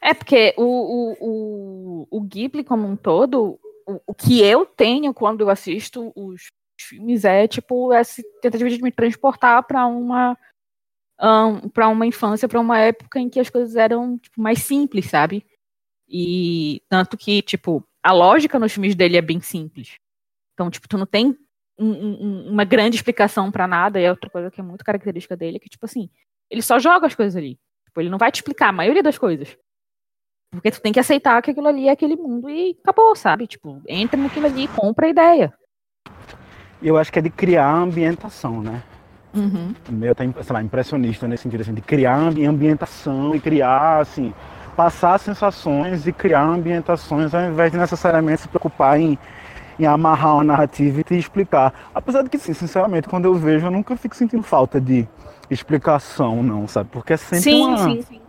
É 0.01 0.15
porque 0.15 0.55
o, 0.57 0.62
o, 0.62 1.17
o, 1.21 2.09
o 2.11 2.21
Ghibli 2.21 2.62
como 2.62 2.87
um 2.87 2.97
todo, 2.97 3.59
o, 3.87 4.01
o 4.07 4.15
que 4.15 4.41
eu 4.41 4.65
tenho 4.65 5.12
quando 5.12 5.41
eu 5.41 5.51
assisto 5.51 6.12
os 6.15 6.47
filmes 6.81 7.25
é 7.25 7.49
tipo 7.49 7.93
essa 7.93 8.23
tentativa 8.41 8.69
de 8.69 8.83
me 8.83 8.93
transportar 8.93 9.62
para 9.65 9.87
uma 9.87 10.37
um, 11.21 11.69
para 11.69 11.89
uma 11.89 12.07
infância, 12.07 12.49
para 12.49 12.61
uma 12.61 12.79
época 12.79 13.19
em 13.19 13.29
que 13.29 13.41
as 13.41 13.51
coisas 13.51 13.75
eram 13.75 14.19
tipo, 14.19 14.41
mais 14.41 14.62
simples, 14.62 15.07
sabe? 15.07 15.45
E 16.09 16.83
tanto 16.89 17.17
que, 17.17 17.43
tipo, 17.43 17.83
a 18.03 18.12
lógica 18.12 18.59
nos 18.59 18.73
filmes 18.73 18.95
dele 18.95 19.17
é 19.17 19.23
bem 19.23 19.41
simples. 19.41 19.97
Então, 20.57 20.71
tipo, 20.71 20.88
tu 20.88 20.97
não 20.97 21.05
tem 21.05 21.37
um, 21.79 21.87
um, 21.87 22.49
uma 22.51 22.64
grande 22.64 22.97
explicação 22.97 23.53
para 23.53 23.66
nada, 23.66 24.01
e 24.01 24.05
é 24.05 24.11
outra 24.11 24.31
coisa 24.31 24.51
que 24.51 24.59
é 24.59 24.64
muito 24.64 24.83
característica 24.83 25.37
dele, 25.37 25.59
que, 25.59 25.69
tipo 25.69 25.85
assim, 25.85 26.09
ele 26.51 26.62
só 26.62 26.79
joga 26.79 27.07
as 27.07 27.14
coisas 27.14 27.37
ali. 27.37 27.59
Tipo, 27.85 28.01
ele 28.01 28.09
não 28.09 28.16
vai 28.16 28.33
te 28.33 28.37
explicar 28.37 28.71
a 28.71 28.73
maioria 28.73 29.03
das 29.03 29.19
coisas. 29.19 29.55
Porque 30.51 30.71
tu 30.71 30.81
tem 30.81 30.95
que 30.95 31.01
aceitar 31.01 31.42
que 31.42 31.51
aquilo 31.51 31.69
ali 31.69 31.88
é 31.88 31.90
aquele 31.90 32.16
mundo 32.16 32.49
e 32.49 32.75
acabou, 32.83 33.14
sabe? 33.14 33.47
Tipo, 33.47 33.83
entra 33.87 34.19
naquilo 34.19 34.47
ali, 34.47 34.66
compra 34.69 35.07
a 35.07 35.11
ideia. 35.11 35.53
Eu 36.83 36.97
acho 36.97 37.12
que 37.12 37.19
é 37.19 37.23
de 37.23 37.29
criar 37.29 37.66
a 37.66 37.77
ambientação, 37.77 38.62
né? 38.62 38.83
Uhum. 39.35 39.75
Meio 39.90 40.12
até, 40.12 40.25
sei 40.42 40.53
lá, 40.55 40.62
impressionista 40.62 41.29
nesse 41.29 41.42
sentido, 41.42 41.61
assim, 41.61 41.75
de 41.75 41.83
criar 41.83 42.16
ambientação 42.16 43.35
e 43.35 43.40
criar, 43.40 44.01
assim, 44.01 44.33
passar 44.75 45.19
sensações 45.19 46.07
e 46.07 46.12
criar 46.12 46.45
ambientações 46.45 47.35
ao 47.35 47.42
invés 47.42 47.71
de 47.73 47.79
necessariamente 47.79 48.42
se 48.42 48.49
preocupar 48.49 48.99
em, 48.99 49.19
em 49.79 49.87
amarrar 49.87 50.35
uma 50.35 50.45
narrativa 50.45 51.03
e 51.11 51.15
explicar. 51.17 51.91
Apesar 51.95 52.23
de 52.23 52.31
que, 52.31 52.39
sim, 52.39 52.55
sinceramente, 52.55 53.09
quando 53.09 53.27
eu 53.27 53.35
vejo, 53.35 53.67
eu 53.67 53.71
nunca 53.71 53.97
fico 53.97 54.17
sentindo 54.17 54.43
falta 54.43 54.81
de 54.81 55.07
explicação, 55.51 56.43
não, 56.43 56.67
sabe? 56.67 56.91
Porque 56.91 57.12
é 57.12 57.17
sempre 57.17 57.43
sim, 57.43 57.65
uma... 57.65 57.79
Sim, 57.79 58.03
sim, 58.03 58.21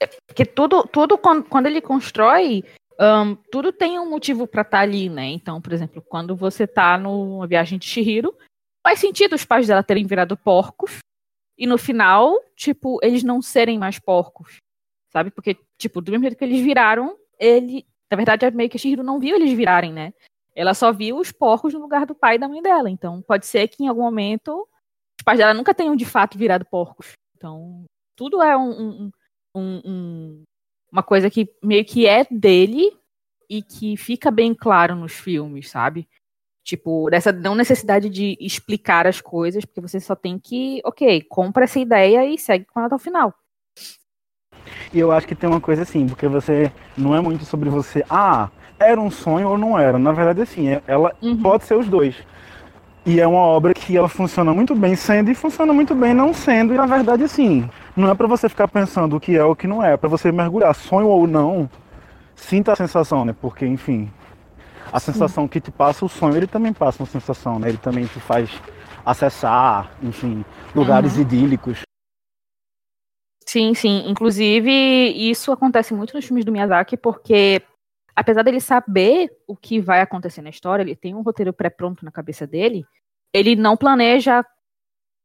é 0.00 0.06
Porque 0.26 0.44
tudo, 0.44 0.86
tudo 0.86 1.16
quando, 1.16 1.44
quando 1.44 1.66
ele 1.66 1.80
constrói 1.80 2.62
um, 3.00 3.34
tudo 3.50 3.72
tem 3.72 3.98
um 3.98 4.08
motivo 4.08 4.46
para 4.46 4.62
estar 4.62 4.78
tá 4.78 4.82
ali, 4.82 5.08
né? 5.08 5.26
Então, 5.26 5.60
por 5.60 5.72
exemplo, 5.72 6.02
quando 6.02 6.36
você 6.36 6.66
tá 6.66 6.96
numa 6.96 7.46
viagem 7.46 7.78
de 7.78 7.86
Shihiro, 7.86 8.36
faz 8.82 9.00
sentido 9.00 9.34
os 9.34 9.44
pais 9.44 9.66
dela 9.66 9.82
terem 9.82 10.06
virado 10.06 10.36
porcos 10.36 10.98
e 11.58 11.66
no 11.66 11.78
final, 11.78 12.38
tipo, 12.56 12.98
eles 13.02 13.22
não 13.22 13.40
serem 13.40 13.78
mais 13.78 13.98
porcos, 13.98 14.56
sabe? 15.12 15.30
Porque, 15.30 15.56
tipo, 15.78 16.00
do 16.00 16.10
mesmo 16.10 16.24
jeito 16.24 16.36
que 16.36 16.44
eles 16.44 16.60
viraram, 16.60 17.16
ele, 17.38 17.84
na 18.10 18.16
verdade, 18.16 18.44
é 18.44 18.50
meio 18.50 18.70
que 18.70 18.76
a 18.76 18.80
Shihiro 18.80 19.02
não 19.02 19.18
viu 19.18 19.36
eles 19.36 19.52
virarem, 19.52 19.92
né? 19.92 20.12
Ela 20.54 20.74
só 20.74 20.92
viu 20.92 21.18
os 21.18 21.32
porcos 21.32 21.74
no 21.74 21.80
lugar 21.80 22.06
do 22.06 22.14
pai 22.14 22.36
e 22.36 22.38
da 22.38 22.48
mãe 22.48 22.62
dela. 22.62 22.88
Então, 22.88 23.20
pode 23.22 23.46
ser 23.46 23.68
que 23.68 23.82
em 23.82 23.88
algum 23.88 24.02
momento 24.02 24.68
os 25.18 25.24
pais 25.24 25.38
dela 25.38 25.54
nunca 25.54 25.74
tenham 25.74 25.96
de 25.96 26.04
fato 26.04 26.38
virado 26.38 26.64
porcos. 26.64 27.12
Então, 27.36 27.84
tudo 28.16 28.40
é 28.40 28.56
um, 28.56 28.70
um, 28.70 29.10
um, 29.54 29.82
um 29.84 30.44
uma 30.92 31.02
coisa 31.02 31.28
que 31.28 31.52
meio 31.60 31.84
que 31.84 32.06
é 32.06 32.24
dele 32.30 32.96
e 33.50 33.62
que 33.62 33.96
fica 33.96 34.30
bem 34.30 34.54
claro 34.54 34.94
nos 34.94 35.12
filmes, 35.12 35.68
sabe? 35.68 36.08
Tipo, 36.62 37.10
dessa 37.10 37.32
não 37.32 37.54
necessidade 37.54 38.08
de 38.08 38.36
explicar 38.40 39.06
as 39.06 39.20
coisas, 39.20 39.64
porque 39.64 39.80
você 39.80 39.98
só 39.98 40.14
tem 40.14 40.38
que, 40.38 40.80
ok, 40.84 41.22
compra 41.22 41.64
essa 41.64 41.80
ideia 41.80 42.24
e 42.24 42.38
segue 42.38 42.64
com 42.64 42.78
ela 42.78 42.86
até 42.86 42.94
o 42.94 42.98
final. 42.98 43.34
E 44.92 44.98
eu 44.98 45.12
acho 45.12 45.26
que 45.26 45.34
tem 45.34 45.48
uma 45.48 45.60
coisa 45.60 45.82
assim, 45.82 46.06
porque 46.06 46.28
você 46.28 46.70
não 46.96 47.14
é 47.14 47.20
muito 47.20 47.44
sobre 47.44 47.68
você, 47.68 48.04
ah, 48.08 48.48
era 48.78 49.00
um 49.00 49.10
sonho 49.10 49.48
ou 49.48 49.58
não 49.58 49.78
era. 49.78 49.98
Na 49.98 50.12
verdade, 50.12 50.42
assim, 50.42 50.68
é, 50.68 50.82
ela 50.86 51.12
uhum. 51.22 51.36
pode 51.40 51.64
ser 51.64 51.74
os 51.74 51.88
dois. 51.88 52.16
E 53.06 53.20
é 53.20 53.26
uma 53.26 53.40
obra 53.40 53.74
que 53.74 53.96
ela 53.96 54.08
funciona 54.08 54.54
muito 54.54 54.74
bem 54.74 54.96
sendo 54.96 55.30
e 55.30 55.34
funciona 55.34 55.72
muito 55.72 55.94
bem 55.94 56.14
não 56.14 56.32
sendo. 56.32 56.72
E 56.72 56.76
na 56.76 56.86
verdade, 56.86 57.22
assim, 57.22 57.68
não 57.94 58.10
é 58.10 58.14
para 58.14 58.26
você 58.26 58.48
ficar 58.48 58.66
pensando 58.66 59.16
o 59.16 59.20
que 59.20 59.36
é 59.36 59.44
ou 59.44 59.52
o 59.52 59.56
que 59.56 59.66
não 59.66 59.84
é, 59.84 59.92
é 59.92 59.96
para 59.96 60.08
você 60.08 60.32
mergulhar, 60.32 60.74
sonho 60.74 61.08
ou 61.08 61.26
não, 61.26 61.68
sinta 62.34 62.72
a 62.72 62.76
sensação, 62.76 63.24
né? 63.24 63.34
Porque, 63.38 63.66
enfim, 63.66 64.10
a 64.90 64.98
sensação 64.98 65.44
Sim. 65.44 65.48
que 65.48 65.60
te 65.60 65.70
passa 65.70 66.04
o 66.04 66.08
sonho, 66.08 66.36
ele 66.36 66.46
também 66.46 66.72
passa 66.72 67.02
uma 67.02 67.08
sensação, 67.08 67.58
né? 67.58 67.68
Ele 67.68 67.78
também 67.78 68.06
te 68.06 68.18
faz 68.20 68.50
acessar, 69.04 69.90
enfim, 70.02 70.44
lugares 70.74 71.16
uhum. 71.16 71.22
idílicos. 71.22 71.82
Sim, 73.54 73.72
sim. 73.72 74.02
Inclusive, 74.08 74.68
isso 75.12 75.52
acontece 75.52 75.94
muito 75.94 76.12
nos 76.12 76.24
filmes 76.24 76.44
do 76.44 76.50
Miyazaki, 76.50 76.96
porque 76.96 77.62
apesar 78.12 78.42
dele 78.42 78.60
saber 78.60 79.30
o 79.46 79.56
que 79.56 79.80
vai 79.80 80.00
acontecer 80.00 80.42
na 80.42 80.50
história, 80.50 80.82
ele 80.82 80.96
tem 80.96 81.14
um 81.14 81.22
roteiro 81.22 81.52
pré-pronto 81.52 82.04
na 82.04 82.10
cabeça 82.10 82.48
dele, 82.48 82.84
ele 83.32 83.54
não 83.54 83.76
planeja, 83.76 84.44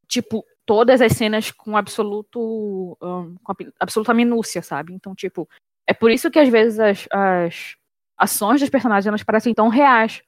tipo, 0.08 0.46
todas 0.64 1.02
as 1.02 1.14
cenas 1.14 1.50
com 1.50 1.76
absoluto 1.76 2.96
um, 3.02 3.36
com 3.44 3.52
absoluta 3.80 4.14
minúcia, 4.14 4.62
sabe? 4.62 4.94
Então, 4.94 5.16
tipo, 5.16 5.50
é 5.88 5.94
por 5.96 6.12
isso 6.12 6.30
que 6.30 6.38
às 6.38 6.50
vezes 6.50 6.80
as, 6.80 7.08
as 7.12 7.76
ações 8.16 8.62
dos 8.62 8.70
personagens 8.70 9.08
elas 9.08 9.24
parecem 9.24 9.56
tão 9.56 9.70
reais, 9.70 10.22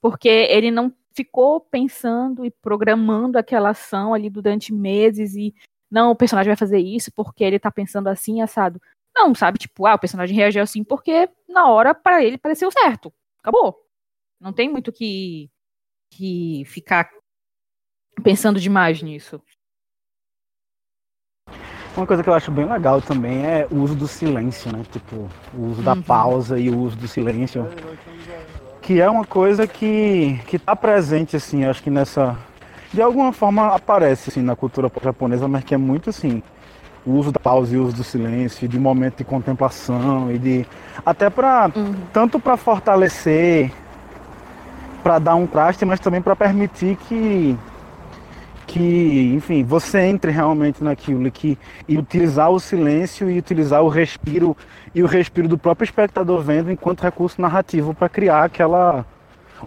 porque 0.00 0.26
ele 0.26 0.70
não 0.70 0.90
ficou 1.14 1.60
pensando 1.60 2.46
e 2.46 2.50
programando 2.50 3.36
aquela 3.36 3.68
ação 3.68 4.14
ali 4.14 4.30
durante 4.30 4.72
meses 4.72 5.34
e 5.34 5.54
não, 5.92 6.10
o 6.10 6.16
personagem 6.16 6.48
vai 6.48 6.56
fazer 6.56 6.78
isso 6.78 7.12
porque 7.12 7.44
ele 7.44 7.58
tá 7.58 7.70
pensando 7.70 8.08
assim, 8.08 8.40
assado. 8.40 8.80
Não, 9.14 9.34
sabe? 9.34 9.58
Tipo, 9.58 9.86
ah, 9.86 9.94
o 9.94 9.98
personagem 9.98 10.34
reagiu 10.34 10.62
assim 10.62 10.82
porque 10.82 11.28
na 11.46 11.68
hora 11.68 11.94
para 11.94 12.24
ele 12.24 12.38
pareceu 12.38 12.70
certo. 12.70 13.12
Acabou. 13.40 13.76
Não 14.40 14.54
tem 14.54 14.70
muito 14.70 14.90
que 14.90 15.50
que 16.10 16.64
ficar 16.66 17.10
pensando 18.22 18.58
demais 18.58 19.02
nisso. 19.02 19.40
Uma 21.94 22.06
coisa 22.06 22.22
que 22.22 22.28
eu 22.28 22.34
acho 22.34 22.50
bem 22.50 22.64
legal 22.64 23.02
também 23.02 23.44
é 23.44 23.66
o 23.70 23.76
uso 23.76 23.94
do 23.94 24.08
silêncio, 24.08 24.72
né? 24.72 24.82
Tipo, 24.90 25.28
o 25.54 25.66
uso 25.66 25.82
da 25.82 25.92
uhum. 25.92 26.02
pausa 26.02 26.58
e 26.58 26.70
o 26.70 26.78
uso 26.78 26.96
do 26.96 27.06
silêncio. 27.06 27.66
Que 28.80 28.98
é 29.00 29.08
uma 29.08 29.26
coisa 29.26 29.66
que, 29.66 30.38
que 30.46 30.58
tá 30.58 30.74
presente, 30.74 31.36
assim, 31.36 31.64
acho 31.64 31.82
que 31.82 31.90
nessa. 31.90 32.36
De 32.92 33.00
alguma 33.00 33.32
forma 33.32 33.74
aparece, 33.74 34.30
assim, 34.30 34.42
na 34.42 34.54
cultura 34.54 34.90
japonesa, 35.02 35.48
mas 35.48 35.64
que 35.64 35.74
é 35.74 35.78
muito, 35.78 36.10
assim, 36.10 36.42
o 37.06 37.12
uso 37.12 37.32
da 37.32 37.40
pausa 37.40 37.74
e 37.74 37.78
o 37.78 37.84
uso 37.84 37.96
do 37.96 38.04
silêncio, 38.04 38.68
de 38.68 38.78
momento 38.78 39.18
de 39.18 39.24
contemplação 39.24 40.30
e 40.30 40.38
de. 40.38 40.66
Até 41.04 41.30
para. 41.30 41.70
Uhum. 41.74 41.94
Tanto 42.12 42.38
para 42.38 42.56
fortalecer, 42.56 43.72
para 45.02 45.18
dar 45.18 45.34
um 45.34 45.46
traste, 45.46 45.84
mas 45.84 46.00
também 46.00 46.20
para 46.20 46.36
permitir 46.36 46.96
que 46.96 47.56
que, 48.72 49.32
enfim, 49.34 49.62
você 49.62 50.00
entre 50.00 50.30
realmente 50.30 50.82
naquilo 50.82 51.30
que, 51.30 51.58
e 51.86 51.98
utilizar 51.98 52.50
o 52.50 52.58
silêncio 52.58 53.28
e 53.28 53.38
utilizar 53.38 53.82
o 53.82 53.88
respiro 53.88 54.56
e 54.94 55.02
o 55.02 55.06
respiro 55.06 55.46
do 55.46 55.58
próprio 55.58 55.84
espectador 55.84 56.40
vendo 56.40 56.70
enquanto 56.72 57.02
recurso 57.02 57.38
narrativo 57.40 57.92
para 57.92 58.08
criar 58.08 58.44
aquela 58.44 59.04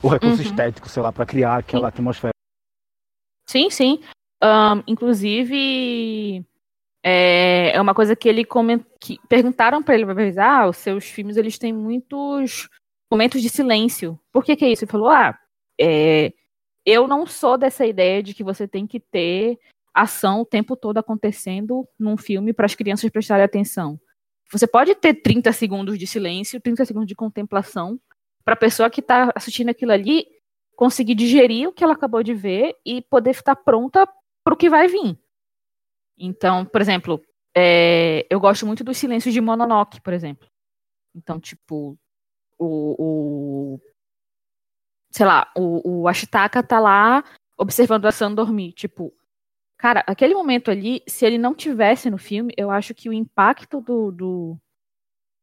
o 0.01 0.07
recurso 0.07 0.37
uhum. 0.37 0.41
estético, 0.41 0.89
sei 0.89 1.03
lá, 1.03 1.11
para 1.11 1.25
criar 1.25 1.57
aquela 1.57 1.83
sim. 1.83 1.95
atmosfera. 1.95 2.34
Sim, 3.47 3.69
sim. 3.69 3.99
Um, 4.43 4.83
inclusive 4.87 6.45
é, 7.03 7.71
é, 7.75 7.81
uma 7.81 7.93
coisa 7.93 8.15
que 8.15 8.27
ele 8.27 8.43
coment... 8.43 8.83
que 8.99 9.19
perguntaram 9.29 9.83
para 9.83 9.95
ele, 9.95 10.05
ah, 10.39 10.67
os 10.67 10.77
seus 10.77 11.05
filmes 11.05 11.37
eles 11.37 11.57
têm 11.59 11.71
muitos 11.71 12.67
momentos 13.11 13.41
de 13.41 13.49
silêncio. 13.49 14.19
Por 14.31 14.43
que 14.43 14.55
que 14.55 14.65
é 14.65 14.71
isso? 14.71 14.85
Ele 14.85 14.91
falou, 14.91 15.09
ah, 15.09 15.37
é, 15.79 16.33
eu 16.85 17.07
não 17.07 17.25
sou 17.27 17.57
dessa 17.57 17.85
ideia 17.85 18.23
de 18.23 18.33
que 18.33 18.43
você 18.43 18.67
tem 18.67 18.87
que 18.87 18.99
ter 18.99 19.59
ação 19.93 20.41
o 20.41 20.45
tempo 20.45 20.75
todo 20.75 20.97
acontecendo 20.97 21.87
num 21.97 22.17
filme 22.17 22.51
para 22.51 22.65
as 22.65 22.75
crianças 22.75 23.09
prestarem 23.09 23.45
atenção. 23.45 23.99
Você 24.51 24.67
pode 24.67 24.93
ter 24.95 25.13
30 25.13 25.51
segundos 25.51 25.97
de 25.97 26.05
silêncio, 26.05 26.59
30 26.59 26.85
segundos 26.85 27.07
de 27.07 27.15
contemplação, 27.15 27.99
para 28.43 28.53
a 28.53 28.57
pessoa 28.57 28.89
que 28.89 28.99
está 28.99 29.31
assistindo 29.35 29.69
aquilo 29.69 29.91
ali 29.91 30.27
conseguir 30.75 31.15
digerir 31.15 31.67
o 31.67 31.73
que 31.73 31.83
ela 31.83 31.93
acabou 31.93 32.23
de 32.23 32.33
ver 32.33 32.75
e 32.85 33.01
poder 33.01 33.31
estar 33.31 33.55
pronta 33.55 34.07
para 34.43 34.53
o 34.53 34.57
que 34.57 34.69
vai 34.69 34.87
vir. 34.87 35.17
Então, 36.17 36.65
por 36.65 36.81
exemplo, 36.81 37.21
é, 37.55 38.25
eu 38.29 38.39
gosto 38.39 38.65
muito 38.65 38.83
dos 38.83 38.97
silêncios 38.97 39.33
de 39.33 39.41
Mononoke, 39.41 40.01
por 40.01 40.13
exemplo. 40.13 40.47
Então, 41.15 41.39
tipo, 41.39 41.97
o, 42.57 43.75
o 43.77 43.79
sei 45.09 45.25
lá, 45.25 45.49
o, 45.55 46.01
o 46.01 46.07
Ashitaka 46.07 46.61
tá 46.61 46.79
lá 46.79 47.23
observando 47.57 48.05
a 48.05 48.11
Sam 48.11 48.33
dormir. 48.33 48.73
Tipo, 48.73 49.13
cara, 49.77 50.03
aquele 50.05 50.33
momento 50.33 50.69
ali, 50.69 51.01
se 51.07 51.25
ele 51.25 51.37
não 51.37 51.55
tivesse 51.55 52.09
no 52.09 52.17
filme, 52.17 52.53
eu 52.57 52.69
acho 52.69 52.93
que 52.93 53.07
o 53.07 53.13
impacto 53.13 53.79
do, 53.79 54.11
do, 54.11 54.57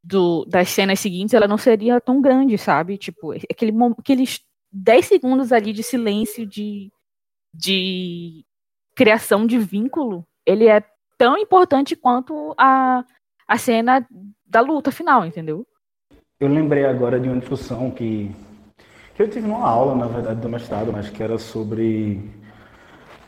do 0.05 0.45
das 0.45 0.69
cenas 0.69 1.01
seguintes 1.01 1.35
ela 1.35 1.49
não 1.49 1.57
seria 1.57 2.01
tão 2.01 2.21
grande, 2.21 2.59
sabe? 2.59 2.99
Tipo, 2.99 3.33
aquele, 3.33 3.73
aqueles 3.99 4.45
10 4.73 5.07
segundos 5.07 5.53
ali 5.53 5.73
de 5.73 5.83
silêncio, 5.83 6.47
de, 6.47 6.91
de 7.53 8.45
criação 8.95 9.47
de 9.47 9.59
vínculo, 9.59 10.27
ele 10.47 10.67
é 10.67 10.83
tão 11.19 11.37
importante 11.37 11.95
quanto 11.95 12.55
a, 12.59 13.05
a 13.47 13.59
cena 13.59 14.07
da 14.47 14.61
luta 14.61 14.91
final, 14.91 15.25
entendeu? 15.25 15.67
Eu 16.41 16.49
lembrei 16.49 16.85
agora 16.85 17.21
de 17.21 17.29
uma 17.29 17.39
discussão 17.39 17.91
que 17.91 18.35
que 19.15 19.23
eu 19.23 19.29
tive 19.29 19.47
numa 19.47 19.69
aula, 19.69 19.95
na 19.95 20.07
verdade, 20.07 20.41
do 20.41 20.49
mestrado, 20.49 20.93
mas 20.93 21.09
que 21.11 21.23
era 21.23 21.39
sobre 21.39 22.31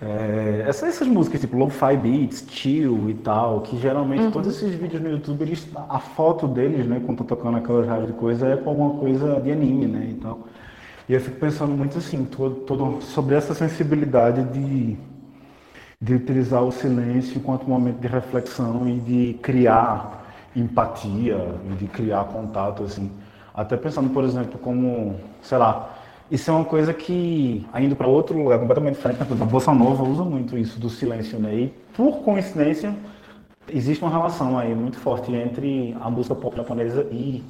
É, 0.02 0.64
essas, 0.68 0.88
essas, 0.90 1.08
músicas 1.08 1.40
tipo 1.40 1.56
lo-fi 1.56 1.96
beats, 1.96 2.44
chill 2.50 3.08
e 3.08 3.14
tal, 3.14 3.62
que 3.62 3.78
geralmente 3.78 4.24
uhum. 4.24 4.30
todos 4.32 4.54
esses 4.54 4.74
vídeos 4.74 5.00
no 5.00 5.08
YouTube, 5.08 5.42
eles, 5.42 5.66
a 5.88 6.00
foto 6.00 6.48
deles, 6.48 6.84
né, 6.86 7.00
quando 7.00 7.22
estão 7.22 7.26
tocando 7.26 7.56
aquelas 7.58 7.86
rádios 7.86 8.08
de 8.08 8.12
coisa, 8.14 8.48
é 8.48 8.56
com 8.56 8.70
alguma 8.70 8.98
coisa 8.98 9.40
de 9.40 9.52
anime, 9.52 9.86
né, 9.86 10.08
e 10.10 10.14
tal. 10.14 10.48
E 11.08 11.12
eu 11.12 11.20
fico 11.20 11.38
pensando 11.38 11.72
muito 11.72 11.98
assim, 11.98 12.24
todo, 12.24 12.56
todo, 12.60 13.02
sobre 13.02 13.34
essa 13.34 13.54
sensibilidade 13.54 14.42
de, 14.44 14.96
de 16.00 16.14
utilizar 16.14 16.62
o 16.62 16.72
silêncio 16.72 17.36
enquanto 17.36 17.68
momento 17.68 17.98
de 18.00 18.08
reflexão 18.08 18.88
e 18.88 18.98
de 19.00 19.38
criar 19.42 20.24
empatia, 20.56 21.36
e 21.70 21.74
de 21.74 21.86
criar 21.88 22.24
contato, 22.24 22.84
assim. 22.84 23.10
Até 23.52 23.76
pensando, 23.76 24.10
por 24.10 24.24
exemplo, 24.24 24.58
como, 24.58 25.20
sei 25.42 25.58
lá, 25.58 25.94
isso 26.30 26.50
é 26.50 26.54
uma 26.54 26.64
coisa 26.64 26.94
que, 26.94 27.66
indo 27.78 27.94
para 27.94 28.06
outro 28.06 28.36
lugar 28.36 28.58
completamente 28.58 28.96
diferente, 28.96 29.18
né? 29.20 29.26
a 29.30 29.44
Bossa 29.44 29.74
Nova 29.74 30.02
usa 30.04 30.24
muito 30.24 30.56
isso 30.56 30.80
do 30.80 30.88
silêncio, 30.88 31.38
né? 31.38 31.54
E, 31.54 31.74
por 31.94 32.22
coincidência, 32.22 32.94
existe 33.68 34.02
uma 34.02 34.10
relação 34.10 34.58
aí 34.58 34.74
muito 34.74 34.96
forte 34.98 35.32
entre 35.32 35.94
a 36.00 36.08
música 36.08 36.34
pop 36.34 36.56
japonesa 36.56 37.06
e 37.10 37.44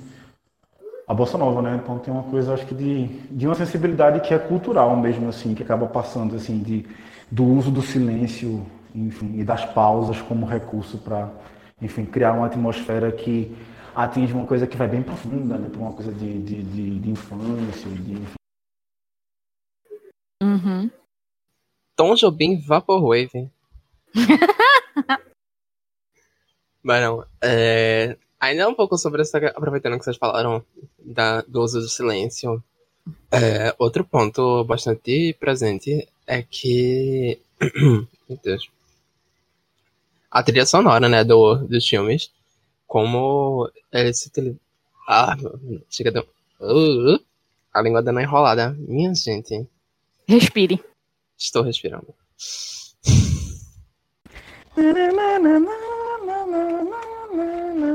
a 1.06 1.14
Bossa 1.14 1.36
Nova, 1.36 1.60
né? 1.62 1.80
Então 1.82 1.98
tem 1.98 2.12
uma 2.12 2.22
coisa, 2.24 2.54
acho 2.54 2.66
que, 2.66 2.74
de, 2.74 3.06
de 3.30 3.46
uma 3.46 3.54
sensibilidade 3.54 4.20
que 4.20 4.32
é 4.32 4.38
cultural 4.38 4.96
mesmo, 4.96 5.28
assim, 5.28 5.54
que 5.54 5.62
acaba 5.62 5.86
passando, 5.86 6.36
assim, 6.36 6.58
de, 6.62 6.86
do 7.30 7.44
uso 7.44 7.70
do 7.70 7.82
silêncio, 7.82 8.64
enfim, 8.94 9.38
e 9.38 9.44
das 9.44 9.64
pausas 9.64 10.20
como 10.22 10.46
recurso 10.46 10.98
para, 10.98 11.30
enfim, 11.80 12.04
criar 12.04 12.32
uma 12.32 12.46
atmosfera 12.46 13.12
que 13.12 13.54
atinge 13.94 14.32
uma 14.32 14.46
coisa 14.46 14.66
que 14.66 14.76
vai 14.76 14.88
bem 14.88 15.02
profunda, 15.02 15.56
né? 15.56 15.70
Uma 15.76 15.92
coisa 15.92 16.12
de, 16.12 16.42
de, 16.42 16.62
de, 16.62 17.00
de 17.00 17.10
infância, 17.10 17.90
de, 17.90 18.12
enfim, 18.12 18.34
Uhum. 20.44 20.90
Tom 21.96 22.14
Jobim 22.14 22.60
Vaporwave. 22.60 23.50
Mas 26.82 27.02
não, 27.02 27.26
é... 27.42 28.18
ainda 28.44 28.68
um 28.68 28.74
pouco 28.74 28.96
sobre 28.96 29.22
essa. 29.22 29.38
Aproveitando 29.38 29.98
que 29.98 30.04
vocês 30.04 30.16
falaram 30.16 30.64
da, 30.98 31.42
do 31.42 31.62
uso 31.62 31.80
do 31.80 31.88
silêncio. 31.88 32.62
É, 33.30 33.74
outro 33.78 34.04
ponto 34.04 34.64
bastante 34.64 35.34
presente 35.38 36.08
é 36.26 36.42
que. 36.42 37.38
Meu 38.28 38.38
Deus. 38.42 38.68
A 40.30 40.42
trilha 40.42 40.66
sonora, 40.66 41.08
né, 41.08 41.24
do, 41.24 41.56
dos 41.56 41.86
filmes. 41.88 42.30
Como 42.86 43.70
eles 43.92 44.20
se. 44.20 44.30
Ah, 45.08 45.36
chega 45.90 46.10
de. 46.10 46.20
Uh, 46.60 47.20
a 47.72 47.82
língua 47.82 48.02
dando 48.02 48.16
uma 48.16 48.22
enrolada. 48.22 48.76
Minha 48.78 49.14
gente. 49.14 49.66
Respire. 50.26 50.82
Estou 51.36 51.62
respirando. 51.62 52.14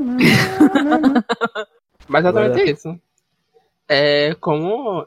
Mas 2.08 2.24
exatamente 2.24 2.70
isso. 2.70 3.00
É 3.88 4.34
como 4.40 5.06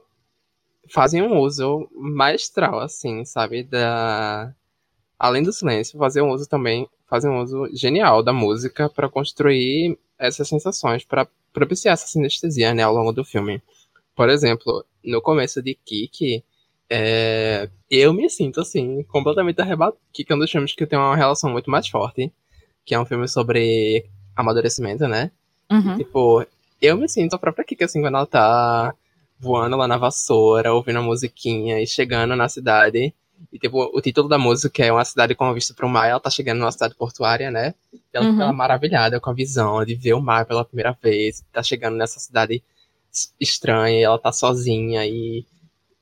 fazem 0.89 1.21
um 1.21 1.39
uso 1.39 1.89
maestral, 1.93 2.79
assim, 2.79 3.25
sabe? 3.25 3.63
Da... 3.63 4.53
Além 5.17 5.43
do 5.43 5.53
silêncio, 5.53 5.97
fazer 5.97 6.21
um 6.21 6.31
uso 6.31 6.47
também, 6.47 6.87
fazem 7.09 7.29
um 7.29 7.41
uso 7.41 7.69
genial 7.73 8.21
da 8.21 8.33
música 8.33 8.89
para 8.89 9.09
construir 9.09 9.97
essas 10.17 10.47
sensações, 10.47 11.05
para 11.05 11.27
propiciar 11.53 11.93
essa 11.93 12.07
sinestesia, 12.07 12.73
né, 12.73 12.83
ao 12.83 12.93
longo 12.93 13.11
do 13.11 13.23
filme. 13.23 13.61
Por 14.15 14.29
exemplo, 14.29 14.85
no 15.03 15.21
começo 15.21 15.61
de 15.61 15.75
Kiki, 15.75 16.43
é, 16.89 17.69
eu 17.89 18.13
me 18.13 18.29
sinto, 18.29 18.61
assim, 18.61 19.03
completamente 19.03 19.61
arrebatado. 19.61 19.97
Que 20.11 20.25
é 20.29 20.35
um 20.35 20.39
dos 20.39 20.51
filmes 20.51 20.73
que 20.73 20.85
tem 20.85 20.99
uma 20.99 21.15
relação 21.15 21.51
muito 21.51 21.69
mais 21.69 21.87
forte. 21.87 22.31
Que 22.85 22.93
é 22.93 22.99
um 22.99 23.05
filme 23.05 23.27
sobre 23.27 24.05
amadurecimento, 24.35 25.07
né? 25.07 25.31
Uhum. 25.71 25.97
Tipo, 25.97 26.45
eu 26.81 26.97
me 26.97 27.07
sinto 27.07 27.33
a 27.35 27.39
própria 27.39 27.63
Kika, 27.63 27.85
assim, 27.85 28.01
quando 28.01 28.15
ela 28.15 28.25
tá 28.25 28.93
voando 29.39 29.75
lá 29.75 29.87
na 29.87 29.97
vassoura, 29.97 30.73
ouvindo 30.73 30.99
a 30.99 31.01
musiquinha 31.01 31.81
e 31.81 31.87
chegando 31.87 32.35
na 32.35 32.47
cidade. 32.47 33.13
E, 33.51 33.59
tipo, 33.59 33.91
o 33.93 34.01
título 34.01 34.29
da 34.29 34.37
música 34.37 34.85
é 34.85 34.91
Uma 34.91 35.03
Cidade 35.03 35.35
com 35.35 35.43
a 35.43 35.53
Vista 35.53 35.73
pro 35.73 35.89
Mar. 35.89 36.07
Ela 36.07 36.19
tá 36.19 36.29
chegando 36.29 36.59
numa 36.59 36.71
cidade 36.71 36.95
portuária, 36.95 37.51
né? 37.51 37.73
E 37.91 37.99
ela 38.13 38.25
uhum. 38.25 38.33
fica 38.33 38.53
maravilhada 38.53 39.19
com 39.19 39.29
a 39.29 39.33
visão 39.33 39.83
de 39.83 39.95
ver 39.95 40.13
o 40.13 40.21
mar 40.21 40.45
pela 40.45 40.63
primeira 40.63 40.97
vez. 41.01 41.43
Tá 41.51 41.61
chegando 41.61 41.97
nessa 41.97 42.19
cidade 42.19 42.63
estranha 43.39 43.99
e 43.99 44.03
ela 44.03 44.17
tá 44.17 44.31
sozinha 44.31 45.05
e 45.05 45.45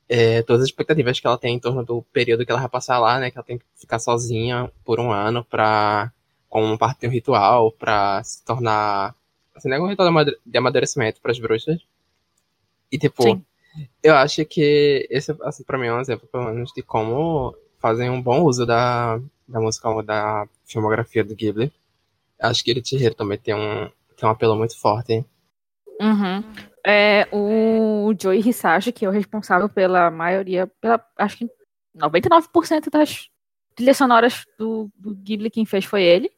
é, 0.08 0.42
todas 0.42 0.62
as 0.62 0.68
expectativas 0.68 1.18
que 1.18 1.26
ela 1.26 1.38
tem 1.38 1.56
em 1.56 1.60
torno 1.60 1.84
do 1.84 2.02
período 2.12 2.44
que 2.44 2.52
ela 2.52 2.60
vai 2.60 2.70
passar 2.70 2.98
lá, 2.98 3.18
né? 3.18 3.30
Que 3.30 3.38
ela 3.38 3.44
tem 3.44 3.58
que 3.58 3.64
ficar 3.74 3.98
sozinha 3.98 4.70
por 4.84 5.00
um 5.00 5.10
ano 5.10 5.44
pra, 5.44 6.12
como 6.52 6.76
parte 6.76 7.00
de 7.00 7.08
um 7.08 7.10
ritual, 7.10 7.72
pra 7.72 8.22
se 8.22 8.44
tornar, 8.44 9.14
assim, 9.54 9.68
né, 9.68 9.80
um 9.80 9.88
ritual 9.88 10.12
de 10.44 10.58
amadurecimento 10.58 11.20
para 11.20 11.32
as 11.32 11.38
bruxas. 11.38 11.80
E, 12.90 12.98
tipo, 12.98 13.22
Sim. 13.22 13.42
eu 14.02 14.14
acho 14.14 14.44
que 14.44 15.06
esse, 15.10 15.34
assim, 15.42 15.64
pra 15.64 15.78
mim 15.78 15.86
é 15.86 15.94
um 15.94 16.00
exemplo, 16.00 16.28
pelo 16.30 16.44
menos, 16.44 16.72
de 16.72 16.82
como 16.82 17.56
fazem 17.78 18.10
um 18.10 18.20
bom 18.20 18.42
uso 18.42 18.66
da, 18.66 19.18
da 19.48 19.60
música, 19.60 20.02
da 20.02 20.46
filmografia 20.66 21.24
do 21.24 21.34
Ghibli. 21.34 21.72
Acho 22.38 22.62
que 22.62 22.70
ele 22.70 22.84
Chihiro 22.84 23.14
também 23.14 23.38
tem 23.38 23.54
um, 23.54 23.88
tem 24.16 24.28
um 24.28 24.32
apelo 24.32 24.56
muito 24.56 24.78
forte. 24.78 25.24
Uhum 26.00 26.42
é 26.84 27.28
o 27.30 28.12
Joey 28.20 28.40
Hisashi, 28.40 28.92
que 28.92 29.04
é 29.04 29.08
o 29.08 29.12
responsável 29.12 29.68
pela 29.68 30.10
maioria, 30.10 30.66
pela, 30.80 31.04
acho 31.16 31.38
que 31.38 31.50
99% 31.96 32.90
das 32.90 33.28
trilhas 33.74 33.96
sonoras 33.96 34.44
do, 34.58 34.90
do 34.96 35.14
Ghibli 35.14 35.50
quem 35.50 35.64
fez 35.64 35.84
foi 35.84 36.02
ele. 36.02 36.30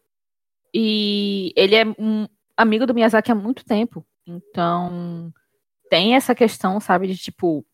E 0.74 1.52
ele 1.54 1.76
é 1.76 1.84
um 1.98 2.26
amigo 2.56 2.84
do 2.84 2.92
Miyazaki 2.92 3.30
há 3.30 3.34
muito 3.34 3.64
tempo. 3.64 4.04
Então, 4.26 5.32
tem 5.88 6.16
essa 6.16 6.34
questão, 6.34 6.80
sabe, 6.80 7.06
de 7.06 7.16
tipo, 7.16 7.64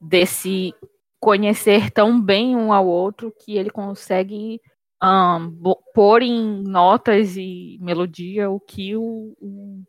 desse 0.00 0.74
conhecer 1.20 1.90
tão 1.90 2.18
bem 2.20 2.56
um 2.56 2.72
ao 2.72 2.86
outro 2.86 3.30
que 3.38 3.56
ele 3.58 3.68
consegue 3.68 4.60
um, 5.02 5.74
pôr 5.92 6.22
em 6.22 6.62
notas 6.62 7.36
e 7.36 7.78
melodia 7.80 8.50
o 8.50 8.58
que 8.58 8.96
o, 8.96 9.36
o 9.40 9.82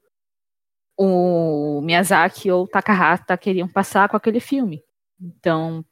o 1.01 1.79
Miyazaki 1.81 2.51
ou 2.51 2.65
o 2.65 2.67
Takahata 2.67 3.37
queriam 3.37 3.69
passar 3.69 4.09
com 4.09 4.17
aquele 4.17 4.41
filme. 4.41 4.83
Então, 5.17 5.85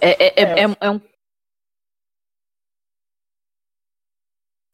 é, 0.00 0.24
é, 0.24 0.42
é, 0.42 0.64
é, 0.64 0.76
é 0.80 0.90
um 0.90 1.00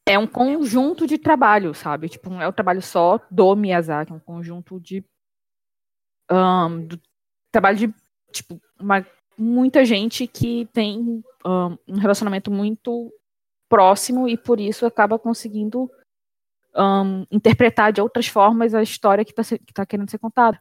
é 0.07 0.17
um 0.17 0.27
conjunto 0.27 1.05
de 1.05 1.17
trabalho, 1.17 1.73
sabe? 1.73 2.09
Tipo, 2.09 2.29
não 2.29 2.41
é 2.41 2.47
o 2.47 2.53
trabalho 2.53 2.81
só 2.81 3.19
do 3.29 3.55
Miyazaki, 3.55 4.11
é 4.11 4.15
um 4.15 4.19
conjunto 4.19 4.79
de 4.79 5.03
um, 6.31 6.87
trabalho 7.51 7.77
de 7.77 7.93
tipo 8.31 8.59
uma, 8.79 9.05
muita 9.37 9.83
gente 9.85 10.25
que 10.25 10.67
tem 10.73 10.99
um, 11.45 11.77
um 11.87 11.95
relacionamento 11.97 12.49
muito 12.49 13.11
próximo 13.69 14.27
e 14.27 14.37
por 14.37 14.59
isso 14.59 14.85
acaba 14.85 15.19
conseguindo 15.19 15.89
interpretar 17.29 17.91
de 17.91 18.01
outras 18.01 18.27
formas 18.27 18.73
a 18.73 18.81
história 18.81 19.25
que 19.25 19.31
está 19.37 19.57
tá 19.73 19.85
querendo 19.85 20.09
ser 20.09 20.19
contada. 20.19 20.59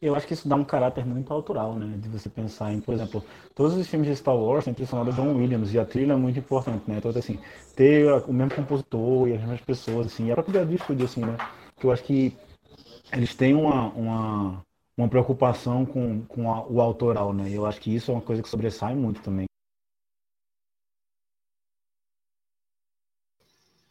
Eu 0.00 0.14
acho 0.14 0.26
que 0.26 0.32
isso 0.32 0.48
dá 0.48 0.56
um 0.56 0.64
caráter 0.64 1.04
muito 1.04 1.32
autoral, 1.32 1.74
né? 1.74 1.98
De 1.98 2.08
você 2.08 2.28
pensar 2.28 2.72
em, 2.72 2.80
por 2.80 2.94
exemplo, 2.94 3.22
todos 3.54 3.76
os 3.76 3.86
filmes 3.86 4.08
de 4.08 4.16
Star 4.16 4.36
Wars 4.36 4.64
têm 4.64 4.72
trilha 4.74 5.04
do 5.04 5.12
John 5.12 5.36
Williams 5.36 5.74
e 5.74 5.78
a 5.78 5.84
trilha 5.84 6.14
é 6.14 6.16
muito 6.16 6.38
importante, 6.38 6.84
né? 6.88 6.96
Então, 6.98 7.10
assim, 7.10 7.38
ter 7.76 8.10
o 8.26 8.32
mesmo 8.32 8.54
compositor 8.54 9.28
e 9.28 9.34
as 9.34 9.40
mesmas 9.40 9.60
pessoas, 9.60 10.06
assim, 10.06 10.26
e 10.26 10.32
a 10.32 10.34
própria 10.34 10.64
Discord, 10.64 11.04
assim, 11.04 11.20
né? 11.20 11.36
Que 11.78 11.86
eu 11.86 11.92
acho 11.92 12.02
que 12.02 12.34
eles 13.12 13.34
têm 13.34 13.54
uma, 13.54 13.88
uma, 13.92 14.62
uma 14.96 15.08
preocupação 15.08 15.84
com, 15.84 16.22
com 16.22 16.52
a, 16.52 16.66
o 16.66 16.80
autoral, 16.80 17.32
né? 17.32 17.48
E 17.50 17.54
eu 17.54 17.66
acho 17.66 17.80
que 17.80 17.94
isso 17.94 18.10
é 18.10 18.14
uma 18.14 18.22
coisa 18.22 18.42
que 18.42 18.48
sobressai 18.48 18.94
muito 18.94 19.20
também. 19.20 19.46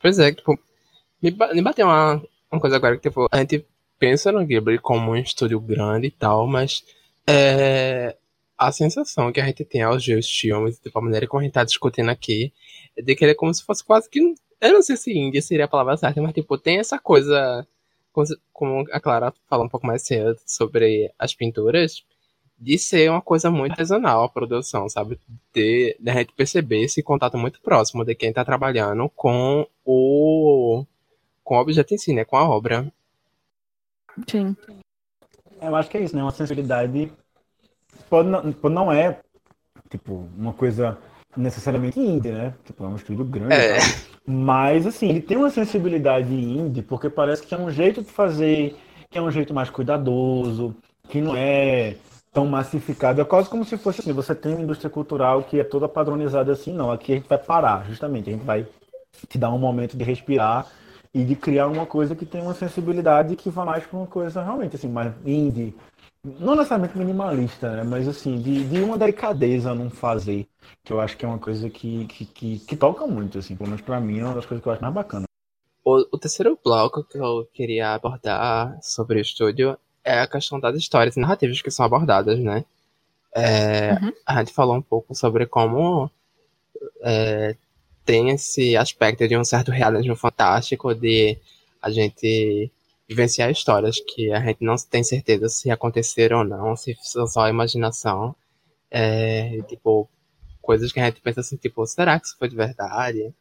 Pois 0.01 0.17
é, 0.17 0.31
tipo, 0.33 0.57
me 1.21 1.61
bateu 1.61 1.85
uma, 1.87 2.21
uma 2.51 2.61
coisa 2.61 2.77
agora 2.77 2.95
que, 2.97 3.09
tipo, 3.09 3.27
a 3.31 3.37
gente 3.37 3.65
pensa 3.99 4.31
no 4.31 4.45
Ghibli 4.45 4.79
como 4.79 5.11
um 5.11 5.15
estúdio 5.15 5.59
grande 5.59 6.07
e 6.07 6.11
tal, 6.11 6.47
mas 6.47 6.83
é, 7.27 8.15
a 8.57 8.71
sensação 8.71 9.31
que 9.31 9.39
a 9.39 9.45
gente 9.45 9.63
tem 9.63 9.83
aos 9.83 10.05
ver 10.05 10.17
os 10.17 10.29
filmes, 10.29 10.79
tipo, 10.79 10.97
a 10.97 11.01
maneira 11.01 11.27
como 11.27 11.41
a 11.41 11.43
gente 11.43 11.53
tá 11.53 11.63
discutindo 11.63 12.09
aqui, 12.09 12.51
é 12.97 13.01
de 13.01 13.15
que 13.15 13.23
ele 13.23 13.31
é 13.33 13.35
como 13.35 13.53
se 13.53 13.63
fosse 13.63 13.83
quase 13.83 14.09
que. 14.09 14.19
Eu 14.61 14.73
não 14.73 14.81
sei 14.81 14.97
se 14.97 15.17
índia 15.17 15.41
seria 15.41 15.65
a 15.65 15.67
palavra 15.67 15.95
certa, 15.95 16.21
mas, 16.21 16.33
tipo, 16.33 16.57
tem 16.57 16.79
essa 16.79 16.99
coisa. 16.99 17.67
Como 18.51 18.85
a 18.91 18.99
Clara 18.99 19.33
falou 19.49 19.65
um 19.65 19.69
pouco 19.69 19.87
mais 19.87 20.01
cedo 20.01 20.37
sobre 20.45 21.09
as 21.17 21.33
pinturas, 21.33 22.03
de 22.57 22.77
ser 22.77 23.09
uma 23.09 23.21
coisa 23.21 23.49
muito 23.49 23.71
artesanal 23.71 24.23
a 24.23 24.29
produção, 24.29 24.89
sabe? 24.89 25.17
De, 25.53 25.95
de 25.97 26.09
a 26.09 26.13
gente 26.15 26.33
perceber 26.33 26.83
esse 26.83 27.01
contato 27.01 27.37
muito 27.37 27.61
próximo 27.61 28.03
de 28.03 28.13
quem 28.15 28.33
tá 28.33 28.43
trabalhando 28.43 29.09
com 29.15 29.65
o 29.85 30.83
com 31.43 31.55
o 31.55 31.61
objeto 31.61 31.93
em 31.93 31.97
si, 31.97 32.13
né? 32.13 32.25
Com 32.25 32.37
a 32.37 32.47
obra. 32.47 32.91
Sim. 34.29 34.55
Eu 35.61 35.75
acho 35.75 35.89
que 35.89 35.97
é 35.97 36.01
isso, 36.01 36.15
né? 36.15 36.21
Uma 36.21 36.31
sensibilidade. 36.31 37.11
Pode 38.09 38.29
não, 38.29 38.51
pode 38.51 38.75
não 38.75 38.91
é, 38.91 39.19
tipo, 39.89 40.27
uma 40.37 40.53
coisa 40.53 40.97
necessariamente 41.35 41.99
indie, 41.99 42.31
né? 42.31 42.53
Tipo, 42.65 42.85
é 42.85 42.87
um 42.87 42.95
estúdio 42.95 43.25
grande. 43.25 43.53
É. 43.53 43.77
Mas, 44.25 44.85
assim, 44.87 45.09
ele 45.09 45.21
tem 45.21 45.37
uma 45.37 45.49
sensibilidade 45.49 46.33
indie, 46.33 46.81
porque 46.81 47.09
parece 47.09 47.45
que 47.45 47.53
é 47.53 47.57
um 47.57 47.69
jeito 47.69 48.01
de 48.01 48.09
fazer, 48.09 48.75
que 49.09 49.17
é 49.17 49.21
um 49.21 49.31
jeito 49.31 49.53
mais 49.53 49.69
cuidadoso, 49.69 50.75
que 51.07 51.19
não 51.21 51.35
é 51.35 51.95
tão 52.31 52.45
massificado. 52.45 53.21
É 53.21 53.25
quase 53.25 53.49
como 53.49 53.65
se 53.65 53.77
fosse 53.77 54.01
assim, 54.01 54.13
você 54.13 54.35
tem 54.35 54.53
uma 54.53 54.61
indústria 54.61 54.89
cultural 54.89 55.43
que 55.43 55.59
é 55.59 55.63
toda 55.63 55.87
padronizada 55.87 56.51
assim, 56.51 56.73
não. 56.73 56.91
Aqui 56.91 57.13
a 57.13 57.15
gente 57.15 57.27
vai 57.27 57.37
parar, 57.37 57.85
justamente. 57.87 58.29
A 58.29 58.33
gente 58.33 58.45
vai 58.45 58.65
te 59.27 59.37
dar 59.37 59.51
um 59.51 59.57
momento 59.57 59.97
de 59.97 60.03
respirar 60.03 60.67
e 61.13 61.23
de 61.23 61.35
criar 61.35 61.67
uma 61.67 61.85
coisa 61.85 62.15
que 62.15 62.25
tem 62.25 62.41
uma 62.41 62.53
sensibilidade 62.53 63.35
que 63.35 63.49
vá 63.49 63.65
mais 63.65 63.85
para 63.85 63.97
uma 63.97 64.07
coisa 64.07 64.43
realmente 64.43 64.75
assim, 64.75 64.89
mais 64.89 65.13
indie, 65.25 65.75
não 66.23 66.55
necessariamente 66.55 66.97
minimalista, 66.97 67.77
né? 67.77 67.83
mas 67.83 68.07
assim, 68.07 68.39
de, 68.41 68.63
de 68.65 68.81
uma 68.81 68.97
delicadeza 68.97 69.73
não 69.73 69.89
fazer, 69.89 70.47
que 70.83 70.93
eu 70.93 70.99
acho 70.99 71.17
que 71.17 71.25
é 71.25 71.27
uma 71.27 71.39
coisa 71.39 71.69
que, 71.69 72.05
que, 72.05 72.25
que, 72.25 72.59
que 72.59 72.75
toca 72.75 73.07
muito, 73.07 73.39
assim, 73.39 73.55
pelo 73.55 73.69
menos 73.69 73.81
pra 73.81 73.99
mim 73.99 74.19
é 74.19 74.25
uma 74.25 74.35
das 74.35 74.45
coisas 74.45 74.61
que 74.61 74.67
eu 74.67 74.73
acho 74.73 74.81
mais 74.81 74.93
bacana. 74.93 75.25
O, 75.83 76.05
o 76.11 76.17
terceiro 76.17 76.59
bloco 76.63 77.03
que 77.03 77.17
eu 77.17 77.47
queria 77.53 77.93
abordar 77.93 78.77
sobre 78.81 79.17
o 79.17 79.21
estúdio 79.21 79.77
é 80.03 80.19
a 80.19 80.27
questão 80.27 80.59
das 80.59 80.75
histórias 80.75 81.15
e 81.15 81.19
narrativas 81.19 81.61
que 81.61 81.71
são 81.71 81.85
abordadas, 81.85 82.37
né? 82.39 82.65
É, 83.33 83.93
uhum. 83.93 84.11
A 84.25 84.39
gente 84.39 84.53
falou 84.53 84.75
um 84.75 84.81
pouco 84.81 85.15
sobre 85.15 85.45
como 85.45 86.09
é, 87.01 87.55
tem 88.09 88.31
esse 88.31 88.75
aspecto 88.75 89.27
de 89.27 89.37
um 89.37 89.43
certo 89.43 89.69
realismo 89.69 90.15
fantástico, 90.15 90.95
de 90.95 91.37
a 91.79 91.91
gente 91.91 92.71
vivenciar 93.07 93.51
histórias 93.51 93.99
que 93.99 94.33
a 94.33 94.39
gente 94.39 94.63
não 94.65 94.73
tem 94.77 95.03
certeza 95.03 95.47
se 95.47 95.69
aconteceram 95.69 96.39
ou 96.39 96.43
não, 96.43 96.75
se 96.75 96.97
são 97.03 97.27
só 97.27 97.47
imaginação. 97.47 98.35
É, 98.89 99.61
tipo, 99.67 100.09
coisas 100.59 100.91
que 100.91 100.99
a 100.99 101.05
gente 101.05 101.21
pensa 101.21 101.41
assim, 101.41 101.55
tipo, 101.55 101.85
será 101.85 102.19
que 102.19 102.25
isso 102.25 102.35
foi 102.39 102.49
de 102.49 102.55
verdade? 102.55 103.31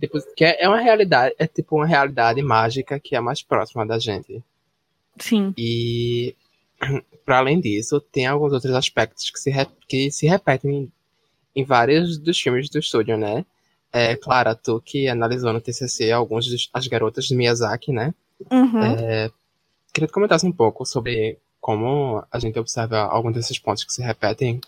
Tipo, 0.00 0.18
que 0.34 0.44
é 0.44 0.68
uma 0.68 0.80
realidade, 0.80 1.32
é 1.38 1.46
tipo 1.46 1.76
uma 1.76 1.86
realidade 1.86 2.42
mágica 2.42 2.98
que 2.98 3.14
é 3.14 3.20
mais 3.20 3.42
próxima 3.42 3.86
da 3.86 4.00
gente. 4.00 4.42
Sim. 5.20 5.54
E, 5.56 6.34
para 7.24 7.38
além 7.38 7.60
disso, 7.60 8.00
tem 8.00 8.26
alguns 8.26 8.52
outros 8.52 8.74
aspectos 8.74 9.30
que 9.30 9.38
se, 9.38 9.52
que 9.86 10.10
se 10.10 10.26
repetem 10.26 10.74
em, 10.74 10.92
em 11.54 11.64
vários 11.64 12.18
dos 12.18 12.40
filmes 12.40 12.68
do 12.68 12.80
estúdio, 12.80 13.16
né? 13.16 13.46
É, 13.96 14.16
Clara, 14.16 14.56
tu 14.56 14.82
que 14.84 15.06
analisou 15.06 15.52
no 15.52 15.60
TCC 15.60 16.10
alguns 16.10 16.50
das 16.50 16.86
garotas 16.88 17.26
de 17.26 17.36
Miyazaki, 17.36 17.92
né? 17.92 18.12
Uhum. 18.50 18.82
É, 18.82 19.30
queria 19.92 20.08
que 20.08 20.12
comentasse 20.12 20.44
um 20.44 20.50
pouco 20.50 20.84
sobre 20.84 21.38
como 21.60 22.20
a 22.28 22.38
gente 22.40 22.58
observa 22.58 23.02
alguns 23.02 23.34
desses 23.34 23.56
pontos 23.56 23.84
que 23.84 23.92
se 23.92 24.02
repetem. 24.02 24.60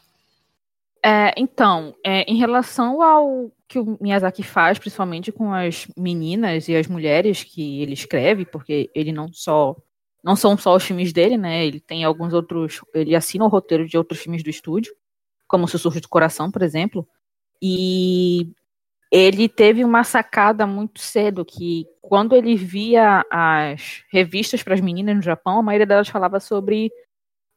É, 1.05 1.35
então, 1.37 1.93
é, 2.05 2.23
em 2.23 2.37
relação 2.37 3.03
ao 3.03 3.51
que 3.67 3.81
o 3.81 3.99
Miyazaki 4.01 4.45
faz, 4.45 4.79
principalmente 4.79 5.33
com 5.33 5.53
as 5.53 5.89
meninas 5.97 6.69
e 6.69 6.77
as 6.77 6.87
mulheres 6.87 7.43
que 7.43 7.83
ele 7.83 7.95
escreve, 7.95 8.47
porque 8.47 8.89
ele 8.95 9.11
não 9.11 9.33
só 9.33 9.75
não 10.23 10.37
são 10.37 10.57
só 10.57 10.77
os 10.77 10.85
filmes 10.85 11.13
dele, 11.13 11.37
né? 11.37 11.67
Ele 11.67 11.81
tem 11.81 12.05
alguns 12.05 12.33
outros, 12.33 12.81
ele 12.95 13.17
assina 13.17 13.45
o 13.45 13.49
roteiro 13.49 13.89
de 13.89 13.99
outros 13.99 14.21
filmes 14.21 14.45
do 14.45 14.51
estúdio, 14.51 14.95
como 15.49 15.67
Sussurro 15.67 16.01
do 16.01 16.09
Coração, 16.09 16.49
por 16.49 16.63
exemplo. 16.63 17.07
E 17.61 18.53
ele 19.11 19.49
teve 19.49 19.85
uma 19.85 20.05
sacada 20.05 20.67
muito 20.67 21.01
cedo 21.01 21.45
que 21.45 21.87
quando 22.03 22.35
ele 22.35 22.57
via 22.57 23.25
as 23.31 24.03
revistas 24.11 24.63
para 24.63 24.75
as 24.75 24.81
meninas 24.81 25.17
no 25.17 25.23
Japão, 25.23 25.59
a 25.59 25.63
maioria 25.63 25.87
delas 25.87 26.09
falava 26.09 26.41
sobre 26.41 26.91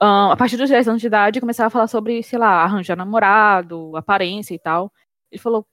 uh, 0.02 0.32
a 0.32 0.38
partir 0.38 0.58
dos 0.58 0.70
10 0.70 0.88
anos 0.88 1.02
de 1.02 1.08
idade 1.08 1.40
começava 1.40 1.68
a 1.68 1.72
falar 1.72 1.88
sobre, 1.88 2.24
sei 2.24 2.40
lá, 2.40 2.64
arranjar 2.64 2.96
namorado, 2.96 3.96
aparência 3.96 4.54
e 4.54 4.60
tal. 4.60 4.92
Ele 5.32 5.42
falou: 5.42 5.66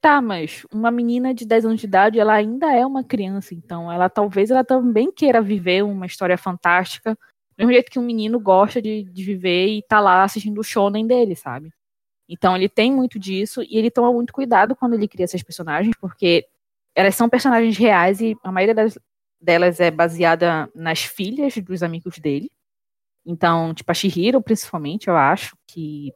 "Tá, 0.00 0.22
mas 0.22 0.66
uma 0.72 0.90
menina 0.90 1.34
de 1.34 1.46
10 1.46 1.66
anos 1.66 1.80
de 1.80 1.86
idade, 1.86 2.20
ela 2.20 2.34
ainda 2.34 2.72
é 2.74 2.86
uma 2.86 3.04
criança, 3.04 3.54
então 3.54 3.92
ela 3.92 4.08
talvez 4.10 4.50
ela 4.50 4.64
também 4.64 5.12
queira 5.12 5.42
viver 5.42 5.84
uma 5.84 6.06
história 6.06 6.38
fantástica, 6.38 7.14
do 7.14 7.18
mesmo 7.58 7.72
jeito 7.72 7.90
que 7.90 7.98
um 7.98 8.02
menino 8.04 8.40
gosta 8.40 8.82
de, 8.82 9.04
de 9.04 9.24
viver 9.24 9.68
e 9.68 9.82
tá 9.82 10.00
lá 10.00 10.24
assistindo 10.24 10.58
o 10.60 10.64
shonen 10.64 11.06
dele, 11.06 11.36
sabe?" 11.36 11.72
Então 12.28 12.56
ele 12.56 12.68
tem 12.68 12.92
muito 12.92 13.18
disso 13.18 13.62
e 13.62 13.76
ele 13.76 13.90
toma 13.90 14.12
muito 14.12 14.32
cuidado 14.32 14.74
quando 14.76 14.94
ele 14.94 15.08
cria 15.08 15.24
essas 15.24 15.42
personagens, 15.42 15.94
porque 16.00 16.46
elas 16.94 17.14
são 17.14 17.28
personagens 17.28 17.76
reais 17.76 18.20
e 18.20 18.36
a 18.42 18.52
maioria 18.52 18.74
das, 18.74 18.98
delas 19.40 19.80
é 19.80 19.90
baseada 19.90 20.70
nas 20.74 21.02
filhas 21.02 21.54
dos 21.58 21.82
amigos 21.82 22.18
dele. 22.18 22.50
Então, 23.24 23.72
tipo, 23.74 23.90
a 23.90 23.94
Shihiro, 23.94 24.42
principalmente, 24.42 25.08
eu 25.08 25.16
acho 25.16 25.56
que 25.66 26.12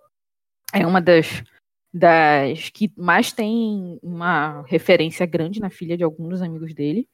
é 0.72 0.86
uma 0.86 1.00
das, 1.00 1.42
das 1.92 2.70
que 2.70 2.92
mais 2.96 3.32
tem 3.32 3.98
uma 4.02 4.62
referência 4.62 5.24
grande 5.24 5.60
na 5.60 5.70
filha 5.70 5.96
de 5.96 6.04
alguns 6.04 6.30
dos 6.30 6.42
amigos 6.42 6.74
dele. 6.74 7.08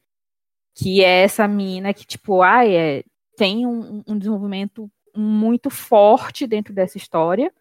Que 0.75 1.05
é 1.05 1.23
essa 1.23 1.47
menina 1.47 1.93
que, 1.93 2.07
tipo, 2.07 2.43
ah, 2.43 2.67
é, 2.67 3.05
tem 3.37 3.67
um, 3.67 4.03
um 4.07 4.19
desenvolvimento 4.19 4.91
muito 5.15 5.69
forte 5.69 6.47
dentro 6.47 6.73
dessa 6.73 6.97
história 6.97 7.53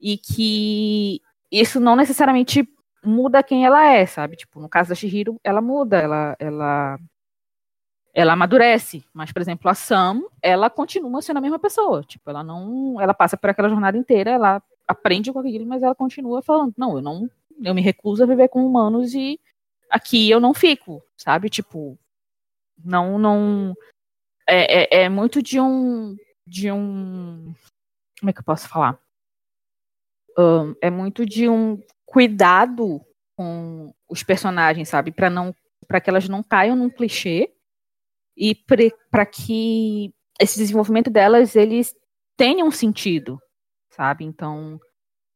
e 0.00 0.16
que 0.16 1.20
isso 1.50 1.78
não 1.80 1.96
necessariamente 1.96 2.68
muda 3.04 3.42
quem 3.42 3.64
ela 3.64 3.84
é, 3.84 4.06
sabe? 4.06 4.36
Tipo, 4.36 4.60
no 4.60 4.68
caso 4.68 4.90
da 4.90 4.94
Shihiro, 4.94 5.40
ela 5.42 5.60
muda, 5.60 5.98
ela, 5.98 6.36
ela, 6.38 6.98
ela 8.14 8.32
amadurece. 8.32 9.04
Mas, 9.12 9.32
por 9.32 9.42
exemplo, 9.42 9.70
a 9.70 9.74
Sam, 9.74 10.22
ela 10.42 10.70
continua 10.70 11.22
sendo 11.22 11.38
a 11.38 11.40
mesma 11.40 11.58
pessoa. 11.58 12.02
Tipo, 12.02 12.30
ela 12.30 12.44
não, 12.44 13.00
ela 13.00 13.14
passa 13.14 13.36
por 13.36 13.50
aquela 13.50 13.68
jornada 13.68 13.96
inteira, 13.96 14.30
ela 14.30 14.62
aprende 14.86 15.32
com 15.32 15.38
aquilo, 15.38 15.66
mas 15.66 15.82
ela 15.82 15.94
continua 15.94 16.42
falando, 16.42 16.74
não, 16.76 16.96
eu 16.96 17.02
não, 17.02 17.30
eu 17.62 17.74
me 17.74 17.80
recuso 17.80 18.22
a 18.22 18.26
viver 18.26 18.48
com 18.48 18.66
humanos 18.66 19.14
e 19.14 19.38
aqui 19.88 20.28
eu 20.28 20.40
não 20.40 20.52
fico, 20.52 21.02
sabe? 21.16 21.48
Tipo, 21.48 21.96
não, 22.84 23.18
não, 23.18 23.74
é, 24.48 25.00
é, 25.00 25.04
é 25.04 25.08
muito 25.08 25.42
de 25.42 25.60
um, 25.60 26.16
de 26.44 26.72
um, 26.72 27.54
como 28.18 28.30
é 28.30 28.32
que 28.32 28.40
eu 28.40 28.44
posso 28.44 28.68
falar? 28.68 28.98
É 30.82 30.90
muito 30.90 31.24
de 31.24 31.48
um 31.48 31.78
cuidado 32.06 33.00
com 33.36 33.92
os 34.08 34.22
personagens, 34.22 34.88
sabe? 34.88 35.12
Para 35.12 35.30
não 35.30 35.54
para 35.88 36.00
que 36.00 36.08
elas 36.08 36.28
não 36.28 36.42
caiam 36.42 36.76
num 36.76 36.90
clichê 36.90 37.50
e 38.36 38.54
para 39.10 39.26
que 39.26 40.12
esse 40.40 40.58
desenvolvimento 40.58 41.10
delas 41.10 41.56
eles 41.56 41.94
tenham 42.36 42.70
sentido, 42.70 43.38
sabe? 43.90 44.24
Então, 44.24 44.78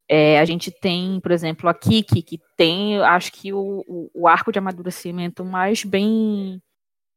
é, 0.08 0.38
a 0.38 0.44
gente 0.44 0.70
tem, 0.70 1.20
por 1.20 1.32
exemplo, 1.32 1.68
a 1.68 1.74
Kiki, 1.74 2.22
que 2.22 2.38
tem, 2.56 3.00
acho 3.00 3.32
que 3.32 3.52
o, 3.52 3.84
o, 3.86 4.10
o 4.14 4.28
arco 4.28 4.52
de 4.52 4.58
amadurecimento 4.58 5.44
mais 5.44 5.82
bem 5.82 6.62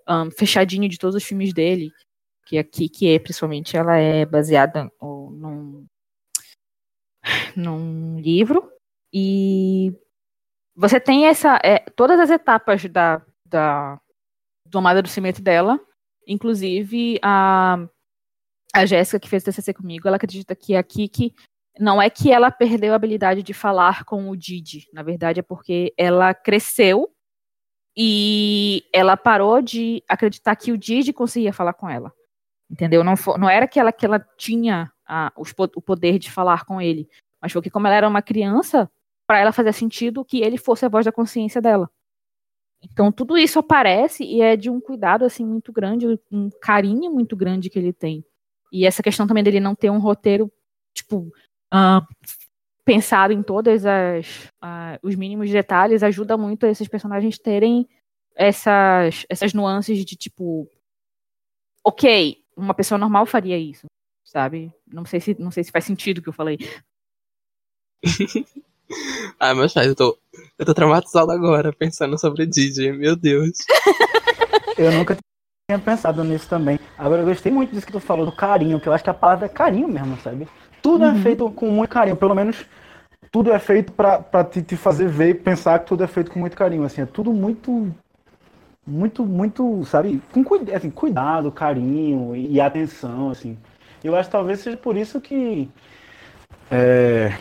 um, 0.09 0.31
fechadinho 0.31 0.89
de 0.89 0.97
todos 0.97 1.15
os 1.15 1.23
filmes 1.23 1.53
dele, 1.53 1.91
que 2.45 2.57
a 2.57 2.63
Kiki 2.63 3.09
é, 3.09 3.19
principalmente, 3.19 3.75
ela 3.75 3.97
é 3.97 4.25
baseada 4.25 4.89
num, 5.01 5.85
num 7.55 8.19
livro 8.19 8.71
e 9.13 9.93
você 10.75 10.99
tem 10.99 11.25
essa 11.25 11.59
é, 11.63 11.79
todas 11.95 12.19
as 12.19 12.29
etapas 12.29 12.85
da, 12.85 13.21
da 13.45 13.99
do 14.65 14.77
amadurecimento 14.77 15.41
dela, 15.41 15.79
inclusive 16.27 17.19
a 17.21 17.87
a 18.73 18.85
Jéssica 18.85 19.19
que 19.19 19.29
fez 19.29 19.43
TCC 19.43 19.73
comigo, 19.73 20.07
ela 20.07 20.17
acredita 20.17 20.55
que 20.55 20.75
a 20.75 20.83
Kiki 20.83 21.33
não 21.79 22.01
é 22.01 22.09
que 22.09 22.31
ela 22.31 22.51
perdeu 22.51 22.93
a 22.93 22.95
habilidade 22.95 23.41
de 23.41 23.53
falar 23.53 24.03
com 24.03 24.29
o 24.29 24.37
Didi, 24.37 24.87
na 24.93 25.01
verdade 25.01 25.39
é 25.39 25.43
porque 25.43 25.93
ela 25.97 26.33
cresceu 26.33 27.09
e 27.95 28.83
ela 28.93 29.17
parou 29.17 29.59
de 29.61 30.03
acreditar 30.07 30.55
que 30.55 30.71
o 30.71 30.77
Didi 30.77 31.11
conseguia 31.11 31.51
falar 31.51 31.73
com 31.73 31.89
ela. 31.89 32.13
Entendeu? 32.69 33.03
Não, 33.03 33.17
for, 33.17 33.39
não 33.39 33.49
era 33.49 33.67
que 33.67 33.79
ela, 33.79 33.91
que 33.91 34.05
ela 34.05 34.19
tinha 34.37 34.91
a, 35.07 35.31
os, 35.37 35.53
o 35.57 35.81
poder 35.81 36.19
de 36.19 36.31
falar 36.31 36.65
com 36.65 36.81
ele, 36.81 37.09
mas 37.41 37.51
foi 37.51 37.61
que, 37.61 37.69
como 37.69 37.87
ela 37.87 37.95
era 37.95 38.07
uma 38.07 38.21
criança, 38.21 38.89
para 39.25 39.39
ela 39.39 39.51
fazia 39.51 39.73
sentido 39.73 40.25
que 40.25 40.41
ele 40.41 40.57
fosse 40.57 40.85
a 40.85 40.89
voz 40.89 41.05
da 41.05 41.11
consciência 41.11 41.61
dela. 41.61 41.89
Então 42.81 43.11
tudo 43.11 43.37
isso 43.37 43.59
aparece 43.59 44.23
e 44.23 44.41
é 44.41 44.55
de 44.55 44.69
um 44.69 44.79
cuidado 44.79 45.25
assim 45.25 45.45
muito 45.45 45.71
grande, 45.71 46.07
um 46.31 46.49
carinho 46.61 47.11
muito 47.11 47.35
grande 47.35 47.69
que 47.69 47.79
ele 47.79 47.91
tem. 47.91 48.23
E 48.71 48.85
essa 48.85 49.01
questão 49.01 49.25
também 49.25 49.43
dele 49.43 49.59
não 49.59 49.75
ter 49.75 49.89
um 49.89 49.99
roteiro 49.99 50.51
tipo 50.93 51.31
uh, 51.73 52.05
pensado 52.85 53.33
em 53.33 53.41
todos 53.41 53.83
uh, 53.83 54.99
os 55.01 55.15
mínimos 55.15 55.49
detalhes 55.49 56.03
ajuda 56.03 56.37
muito 56.37 56.65
esses 56.65 56.87
personagens 56.87 57.37
terem 57.37 57.87
essas 58.35 59.25
essas 59.27 59.53
nuances 59.53 60.05
de 60.05 60.15
tipo, 60.15 60.69
ok, 61.83 62.37
uma 62.55 62.73
pessoa 62.73 62.97
normal 62.97 63.25
faria 63.25 63.57
isso, 63.57 63.87
sabe? 64.23 64.71
Não 64.91 65.05
sei 65.05 65.19
se 65.19 65.35
não 65.39 65.51
sei 65.51 65.63
se 65.63 65.71
faz 65.71 65.85
sentido 65.85 66.19
o 66.19 66.21
que 66.21 66.29
eu 66.29 66.33
falei. 66.33 66.57
ah, 69.39 69.53
mas 69.53 69.73
faz, 69.73 69.87
eu 69.87 69.95
tô, 69.95 70.17
eu 70.57 70.65
tô 70.65 70.73
traumatizado 70.73 71.31
agora, 71.31 71.73
pensando 71.73 72.17
sobre 72.17 72.45
Didi, 72.45 72.91
meu 72.91 73.15
Deus. 73.15 73.57
eu 74.77 74.91
nunca 74.91 75.17
tinha 75.69 75.79
pensado 75.79 76.23
nisso 76.23 76.47
também. 76.47 76.79
Agora 76.97 77.21
eu 77.21 77.25
gostei 77.25 77.51
muito 77.51 77.73
disso 77.73 77.85
que 77.85 77.91
tu 77.91 77.99
falou, 77.99 78.25
do 78.25 78.31
carinho, 78.31 78.79
que 78.79 78.87
eu 78.87 78.93
acho 78.93 79.03
que 79.03 79.09
a 79.09 79.13
palavra 79.13 79.45
é 79.45 79.49
carinho 79.49 79.87
mesmo, 79.87 80.17
sabe? 80.21 80.47
Tudo 80.81 81.03
é 81.03 81.09
uhum. 81.09 81.19
é 81.19 81.21
feito 81.21 81.51
com 81.51 81.69
muito 81.69 81.89
carinho, 81.89 82.15
pelo 82.15 82.35
menos 82.35 82.65
tudo 83.31 83.51
é 83.51 83.59
feito 83.59 83.91
para 83.91 84.43
te, 84.43 84.61
te 84.61 84.77
fazer 84.77 85.09
ver 85.09 85.29
e 85.29 85.33
pensar 85.33 85.79
que 85.79 85.87
tudo 85.87 86.03
é 86.03 86.07
feito 86.07 86.31
com 86.31 86.39
muito 86.39 86.55
carinho. 86.55 86.83
Assim, 86.83 87.01
é 87.01 87.05
tudo 87.05 87.33
muito 87.33 87.93
muito, 88.87 89.25
muito, 89.25 89.83
sabe, 89.83 90.21
com 90.31 90.41
assim, 90.73 90.89
cuidado, 90.89 91.51
carinho 91.51 92.33
e 92.33 92.61
atenção, 92.61 93.31
assim. 93.31 93.57
Eu 94.07 94.15
acho 94.15 94.29
que 94.29 94.31
talvez 94.31 94.59
seja 94.59 94.77
por 94.77 94.95
isso 94.95 95.19
que 95.19 95.69
é, 96.71 97.37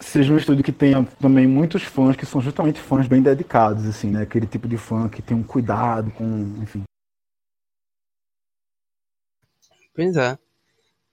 seja 0.00 0.32
um 0.32 0.36
estúdio 0.36 0.64
que 0.64 0.72
tenha 0.72 1.04
também 1.20 1.46
muitos 1.46 1.82
fãs 1.82 2.16
que 2.16 2.26
são 2.26 2.40
justamente 2.40 2.80
fãs 2.80 3.06
bem 3.06 3.22
dedicados, 3.22 3.86
assim, 3.86 4.10
né? 4.10 4.22
Aquele 4.22 4.46
tipo 4.46 4.68
de 4.68 4.76
fã 4.76 5.08
que 5.08 5.22
tem 5.22 5.36
um 5.36 5.42
cuidado 5.42 6.10
com, 6.12 6.24
enfim. 6.62 6.82
Pois 9.94 10.16
é. 10.16 10.38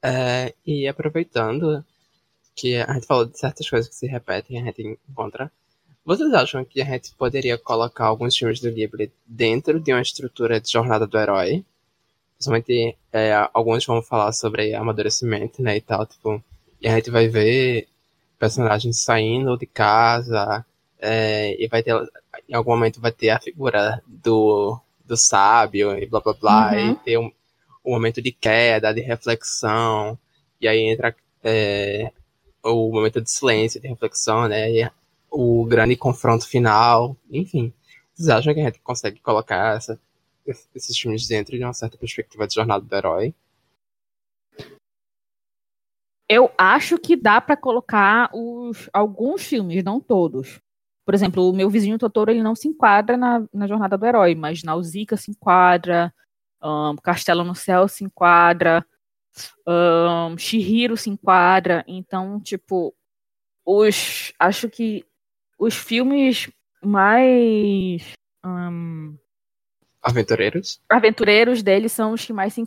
é 0.04 0.56
e 0.66 0.88
aproveitando 0.88 1.84
que 2.56 2.78
a 2.78 2.94
gente 2.94 3.06
falou 3.06 3.26
de 3.26 3.38
certas 3.38 3.70
coisas 3.70 3.90
que 3.90 3.96
se 3.96 4.08
repetem, 4.08 4.62
a 4.62 4.66
gente 4.66 5.00
encontra 5.10 5.52
vocês 6.10 6.34
acham 6.34 6.66
que 6.66 6.82
a 6.82 6.86
gente 6.86 7.14
poderia 7.14 7.56
colocar 7.56 8.06
alguns 8.06 8.36
filmes 8.36 8.60
do 8.60 8.72
Ghibli 8.72 9.12
dentro 9.28 9.80
de 9.80 9.94
uma 9.94 10.02
estrutura 10.02 10.60
de 10.60 10.72
jornada 10.72 11.06
do 11.06 11.20
herói? 11.20 11.64
Principalmente, 12.40 12.98
é, 13.12 13.34
alguns 13.54 13.86
vão 13.86 14.02
falar 14.02 14.32
sobre 14.32 14.74
amadurecimento, 14.74 15.62
né, 15.62 15.76
e 15.76 15.82
tal, 15.82 16.06
tipo, 16.06 16.42
e 16.82 16.88
a 16.88 16.96
gente 16.96 17.12
vai 17.12 17.28
ver 17.28 17.90
personagens 18.40 19.04
saindo 19.04 19.58
de 19.58 19.66
casa, 19.66 20.66
é, 21.02 21.62
e 21.62 21.68
vai 21.68 21.84
ter, 21.84 21.94
em 22.48 22.56
algum 22.56 22.72
momento 22.72 23.02
vai 23.02 23.12
ter 23.12 23.30
a 23.32 23.42
figura 23.42 24.02
do, 24.08 24.80
do 25.04 25.18
sábio, 25.18 25.98
e 25.98 26.06
blá 26.06 26.22
blá 26.22 26.34
blá, 26.34 26.72
uhum. 26.72 26.92
e 26.92 26.96
ter 26.96 27.18
um, 27.18 27.30
um 27.86 27.92
momento 27.92 28.22
de 28.22 28.32
queda, 28.32 28.94
de 28.94 29.02
reflexão, 29.02 30.18
e 30.62 30.68
aí 30.70 30.80
entra 30.80 31.14
é, 31.44 32.10
o 32.64 32.90
momento 32.90 33.20
de 33.20 33.30
silêncio, 33.30 33.82
de 33.82 33.88
reflexão, 33.90 34.48
né, 34.48 34.72
e 34.72 34.90
o 35.30 35.66
grande 35.66 35.98
confronto 35.98 36.48
final, 36.48 37.18
enfim. 37.30 37.74
Vocês 38.16 38.30
acham 38.30 38.54
que 38.54 38.62
a 38.62 38.64
gente 38.64 38.80
consegue 38.80 39.20
colocar 39.20 39.76
essa, 39.76 40.00
esses 40.76 40.98
filmes 40.98 41.28
dentro 41.28 41.58
de 41.58 41.64
uma 41.64 41.74
certa 41.74 41.98
perspectiva 41.98 42.48
de 42.48 42.56
jornada 42.56 42.84
do 42.84 42.96
herói? 42.96 43.34
Eu 46.28 46.52
acho 46.58 46.98
que 47.00 47.16
dá 47.16 47.42
para 47.42 47.58
colocar 47.58 48.30
os, 48.34 48.90
alguns 48.94 49.44
filmes, 49.44 49.84
não 49.84 50.00
todos. 50.00 50.60
Por 51.04 51.16
exemplo, 51.16 51.50
o 51.50 51.54
meu 51.54 51.70
vizinho 51.72 51.98
Totoro 51.98 52.30
ele 52.30 52.44
não 52.44 52.56
se 52.56 52.68
enquadra 52.68 53.18
na, 53.18 53.44
na 53.52 53.66
jornada 53.66 53.98
do 53.98 54.06
herói, 54.06 54.36
mas 54.36 54.62
Nausicaa 54.62 55.18
se 55.18 55.32
enquadra, 55.32 56.14
um, 56.62 56.96
Castelo 56.98 57.44
no 57.44 57.56
Céu 57.56 57.88
se 57.88 58.04
enquadra, 58.04 58.86
um, 59.68 60.38
Shihiro 60.38 60.96
se 60.96 61.10
enquadra. 61.10 61.84
Então, 61.88 62.40
tipo, 62.40 62.94
os 63.66 64.34
acho 64.38 64.70
que 64.70 65.04
os 65.58 65.76
filmes 65.76 66.48
mais. 66.84 68.14
Um, 68.46 69.18
aventureiros? 70.02 70.82
Aventureiros 70.90 71.62
deles 71.62 71.92
são 71.92 72.14
os 72.14 72.26
que 72.26 72.34
mais 72.34 72.54
se, 72.54 72.64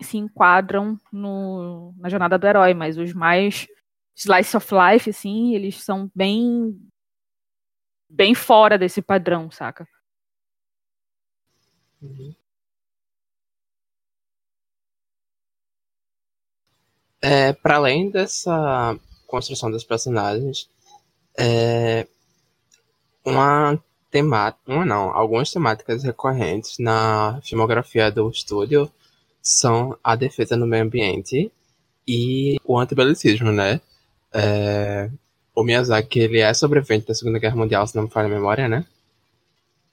se 0.00 0.18
enquadram 0.18 0.98
no, 1.12 1.94
na 1.98 2.08
jornada 2.08 2.38
do 2.38 2.46
herói, 2.46 2.74
mas 2.74 2.98
os 2.98 3.12
mais 3.12 3.66
slice 4.14 4.56
of 4.56 4.66
life, 4.74 5.08
assim, 5.08 5.54
eles 5.54 5.82
são 5.82 6.10
bem. 6.14 6.78
bem 8.08 8.34
fora 8.34 8.76
desse 8.76 9.00
padrão, 9.00 9.50
saca? 9.50 9.86
Uhum. 12.02 12.34
É, 17.20 17.52
para 17.52 17.76
além 17.76 18.10
dessa 18.10 18.96
construção 19.26 19.70
dos 19.70 19.84
personagens, 19.84 20.70
é, 21.36 22.06
uma 23.24 23.82
temática, 24.10 24.72
uma 24.72 24.84
não, 24.84 25.10
algumas 25.10 25.50
temáticas 25.50 26.02
recorrentes 26.02 26.78
na 26.78 27.40
filmografia 27.42 28.10
do 28.10 28.28
estúdio 28.30 28.90
são 29.42 29.96
a 30.02 30.14
defesa 30.16 30.56
do 30.56 30.66
meio 30.66 30.84
ambiente 30.84 31.50
e 32.06 32.58
o 32.64 32.78
antibelicismo, 32.78 33.52
né? 33.52 33.80
É, 34.32 35.10
o 35.54 35.62
Miyazaki, 35.62 36.20
ele 36.20 36.38
é 36.38 36.52
sobrevivente 36.54 37.06
da 37.06 37.14
Segunda 37.14 37.38
Guerra 37.38 37.56
Mundial, 37.56 37.86
se 37.86 37.96
não 37.96 38.04
me 38.04 38.10
falha 38.10 38.26
a 38.26 38.30
memória, 38.30 38.68
né? 38.68 38.86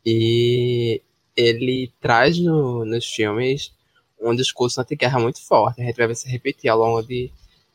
E 0.06 1.02
ele 1.36 1.92
traz 2.00 2.38
no, 2.40 2.86
nos 2.86 3.06
filmes 3.06 3.74
um 4.22 4.36
discurso 4.36 4.80
anti-guerra 4.80 5.20
muito 5.20 5.42
forte. 5.42 5.82
A 5.82 5.86
gente 5.86 5.98
vai 5.98 6.16
se 6.16 6.30
repetir 6.30 6.70
ao 6.70 6.78
longo 6.80 7.02
de... 7.02 7.32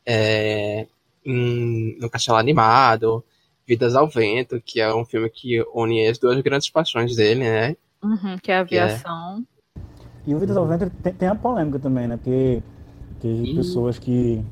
É, 0.07 0.87
em, 1.25 1.97
no 2.01 2.09
Castelo 2.09 2.39
Animado, 2.39 3.25
Vidas 3.71 3.95
ao 3.95 4.09
Vento, 4.09 4.61
que 4.61 4.81
é 4.81 4.93
um 4.93 5.05
filme 5.05 5.31
que 5.31 5.65
une 5.73 6.05
as 6.05 6.19
duas 6.19 6.41
grandes 6.41 6.69
paixões 6.69 7.15
dele, 7.15 7.45
né? 7.45 7.77
Uhum, 8.03 8.37
que 8.43 8.51
é 8.51 8.57
a 8.57 8.61
aviação. 8.63 9.47
É... 9.77 9.81
E 10.27 10.35
o 10.35 10.41
Vidas 10.41 10.57
ao 10.57 10.67
Vento 10.67 10.91
tem, 11.01 11.15
tem, 11.15 11.29
a 11.29 11.37
polêmica 11.37 11.79
também, 11.79 12.09
né? 12.09 12.17
Porque 12.17 12.61
tem 13.21 13.53
e... 13.53 13.55
pessoas 13.55 13.97
que 13.97 14.45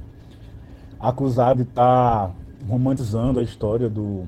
acusadas 1.00 1.64
de 1.64 1.68
estar 1.68 2.28
tá 2.28 2.34
romantizando 2.68 3.40
a 3.40 3.42
história 3.42 3.88
do. 3.88 4.24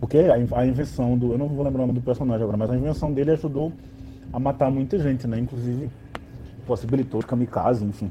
Porque 0.00 0.16
a, 0.16 0.58
a, 0.58 0.66
invenção 0.66 1.18
do. 1.18 1.32
Eu 1.32 1.38
não 1.38 1.46
vou 1.46 1.62
lembrar 1.62 1.82
o 1.82 1.86
nome 1.86 1.98
do 1.98 2.02
personagem 2.02 2.42
agora, 2.42 2.56
mas 2.56 2.70
a 2.70 2.76
invenção 2.76 3.12
dele 3.12 3.32
ajudou 3.32 3.74
a 4.32 4.40
matar 4.40 4.70
muita 4.70 4.98
gente, 4.98 5.26
né? 5.26 5.38
Inclusive 5.38 5.90
possibilitou 6.66 7.20
os 7.20 7.26
kamikaze, 7.26 7.84
enfim. 7.84 8.10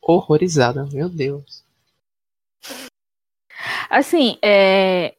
Horrorizada, 0.00 0.86
meu 0.86 1.10
Deus. 1.10 1.65
Assim, 3.90 4.38
é, 4.42 5.14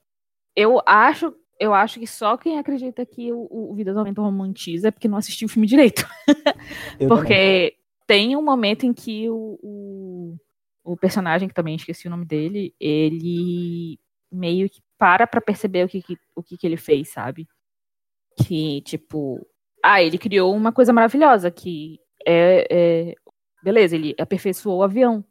eu 0.55 0.81
acho 0.85 1.33
eu 1.59 1.73
acho 1.73 1.99
que 1.99 2.07
só 2.07 2.37
quem 2.37 2.59
acredita 2.59 3.05
que 3.05 3.31
o, 3.31 3.47
o 3.49 3.73
Vida 3.73 3.91
do 3.91 3.99
Aumento 3.99 4.21
romantiza 4.21 4.89
é 4.89 4.91
porque 4.91 5.07
não 5.07 5.17
assistiu 5.17 5.47
o 5.47 5.49
filme 5.49 5.67
direito. 5.67 6.07
porque 7.07 7.71
também. 7.71 7.77
tem 8.05 8.35
um 8.35 8.43
momento 8.43 8.85
em 8.85 8.93
que 8.93 9.29
o, 9.29 9.59
o, 9.63 10.37
o, 10.83 10.97
personagem, 10.97 11.47
que 11.47 11.53
também 11.53 11.75
esqueci 11.75 12.07
o 12.07 12.11
nome 12.11 12.25
dele, 12.25 12.75
ele 12.79 13.99
meio 14.31 14.69
que 14.69 14.81
para 14.97 15.25
pra 15.25 15.41
perceber 15.41 15.85
o 15.85 15.87
que, 15.87 16.01
que 16.01 16.17
o 16.35 16.43
que, 16.43 16.57
que 16.57 16.67
ele 16.67 16.77
fez, 16.77 17.11
sabe? 17.11 17.47
Que, 18.45 18.81
tipo, 18.81 19.45
ah, 19.83 20.01
ele 20.01 20.17
criou 20.17 20.55
uma 20.55 20.71
coisa 20.71 20.93
maravilhosa, 20.93 21.49
que 21.49 21.99
é, 22.25 22.67
é 22.69 23.15
beleza, 23.63 23.95
ele 23.95 24.15
aperfeiçoou 24.19 24.79
o 24.79 24.83
avião. 24.83 25.25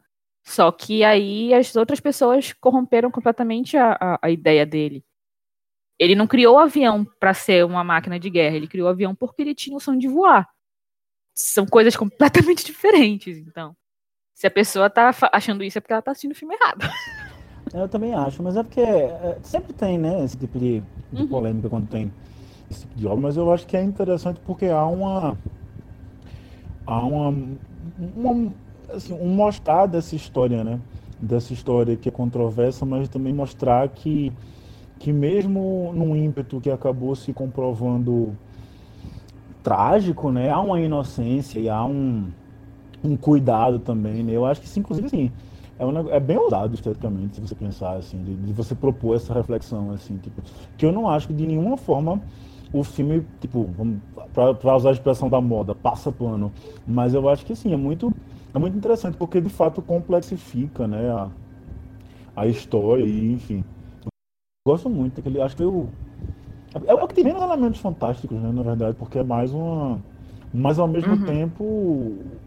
Só 0.46 0.70
que 0.70 1.02
aí 1.02 1.52
as 1.52 1.74
outras 1.74 1.98
pessoas 1.98 2.52
corromperam 2.52 3.10
completamente 3.10 3.76
a, 3.76 3.98
a, 4.00 4.18
a 4.22 4.30
ideia 4.30 4.64
dele. 4.64 5.04
Ele 5.98 6.14
não 6.14 6.26
criou 6.26 6.54
o 6.54 6.58
avião 6.58 7.04
para 7.18 7.34
ser 7.34 7.64
uma 7.64 7.82
máquina 7.82 8.18
de 8.18 8.30
guerra, 8.30 8.54
ele 8.54 8.68
criou 8.68 8.86
o 8.86 8.90
avião 8.90 9.12
porque 9.12 9.42
ele 9.42 9.56
tinha 9.56 9.76
o 9.76 9.80
sonho 9.80 9.98
de 9.98 10.06
voar. 10.06 10.48
São 11.34 11.66
coisas 11.66 11.96
completamente 11.96 12.64
diferentes, 12.64 13.38
então. 13.38 13.76
Se 14.34 14.46
a 14.46 14.50
pessoa 14.50 14.88
tá 14.88 15.12
achando 15.32 15.64
isso 15.64 15.78
é 15.78 15.80
porque 15.80 15.92
ela 15.92 16.02
tá 16.02 16.12
assistindo 16.12 16.32
o 16.32 16.36
filme 16.36 16.54
errado. 16.54 16.86
Eu 17.74 17.88
também 17.88 18.14
acho, 18.14 18.40
mas 18.40 18.56
é 18.56 18.62
porque 18.62 18.80
é, 18.80 19.38
sempre 19.42 19.72
tem, 19.72 19.98
né, 19.98 20.24
esse 20.24 20.36
tipo 20.36 20.56
de, 20.56 20.80
de 21.12 21.22
uhum. 21.22 21.28
polêmica 21.28 21.68
quando 21.68 21.88
tem 21.88 22.12
esse 22.70 22.82
tipo 22.82 22.94
de 22.94 23.06
obra, 23.08 23.22
mas 23.22 23.36
eu 23.36 23.52
acho 23.52 23.66
que 23.66 23.76
é 23.76 23.82
interessante 23.82 24.40
porque 24.46 24.66
há 24.66 24.86
uma 24.86 25.36
há 26.86 26.98
uma, 27.00 27.34
uma 28.14 28.52
assim, 28.92 29.12
um 29.14 29.28
mostrar 29.28 29.86
dessa 29.86 30.14
história, 30.14 30.62
né? 30.62 30.80
Dessa 31.20 31.52
história 31.52 31.96
que 31.96 32.08
é 32.08 32.12
controversa, 32.12 32.84
mas 32.84 33.08
também 33.08 33.32
mostrar 33.32 33.88
que, 33.88 34.32
que 34.98 35.12
mesmo 35.12 35.92
num 35.94 36.14
ímpeto 36.14 36.60
que 36.60 36.70
acabou 36.70 37.14
se 37.16 37.32
comprovando 37.32 38.36
trágico, 39.62 40.30
né? 40.30 40.50
Há 40.50 40.60
uma 40.60 40.80
inocência 40.80 41.58
e 41.58 41.68
há 41.68 41.84
um, 41.84 42.28
um 43.02 43.16
cuidado 43.16 43.78
também, 43.78 44.22
né? 44.22 44.32
Eu 44.32 44.44
acho 44.44 44.60
que, 44.60 44.68
sim, 44.68 44.80
inclusive, 44.80 45.06
assim, 45.06 45.32
é, 45.78 45.84
um, 45.84 46.08
é 46.10 46.20
bem 46.20 46.36
ousado 46.38 46.74
esteticamente, 46.74 47.36
se 47.36 47.40
você 47.40 47.54
pensar, 47.54 47.96
assim, 47.96 48.22
de, 48.22 48.34
de, 48.34 48.52
você 48.52 48.74
propor 48.74 49.16
essa 49.16 49.34
reflexão, 49.34 49.90
assim, 49.90 50.16
tipo, 50.18 50.40
que 50.76 50.86
eu 50.86 50.92
não 50.92 51.08
acho 51.08 51.26
que 51.26 51.34
de 51.34 51.46
nenhuma 51.46 51.76
forma 51.76 52.20
o 52.72 52.82
filme, 52.82 53.24
tipo, 53.40 53.68
para 54.32 54.76
usar 54.76 54.90
a 54.90 54.92
expressão 54.92 55.28
da 55.28 55.40
moda, 55.40 55.74
passa 55.74 56.10
pano, 56.10 56.52
mas 56.86 57.14
eu 57.14 57.28
acho 57.28 57.44
que, 57.46 57.54
sim, 57.54 57.72
é 57.72 57.76
muito 57.76 58.12
é 58.56 58.58
muito 58.58 58.74
interessante 58.74 59.18
porque 59.18 59.38
de 59.38 59.50
fato 59.50 59.82
complexifica 59.82 60.88
né, 60.88 61.10
a, 61.10 61.28
a 62.34 62.46
história 62.46 63.04
e 63.04 63.32
enfim. 63.32 63.62
Gosto 64.66 64.88
muito 64.88 65.16
daquele. 65.16 65.42
Acho 65.42 65.54
que 65.54 65.62
eu. 65.62 65.90
É, 66.74 66.90
é 66.90 66.94
o 66.94 67.06
que 67.06 67.14
tem 67.14 67.24
menos 67.24 67.42
elementos 67.42 67.78
fantásticos, 67.80 68.38
né, 68.38 68.50
na 68.50 68.62
verdade, 68.62 68.96
porque 68.96 69.18
é 69.18 69.22
mais 69.22 69.52
uma. 69.52 70.02
Mas 70.54 70.78
ao 70.78 70.88
mesmo 70.88 71.12
uhum. 71.12 71.26
tempo 71.26 71.64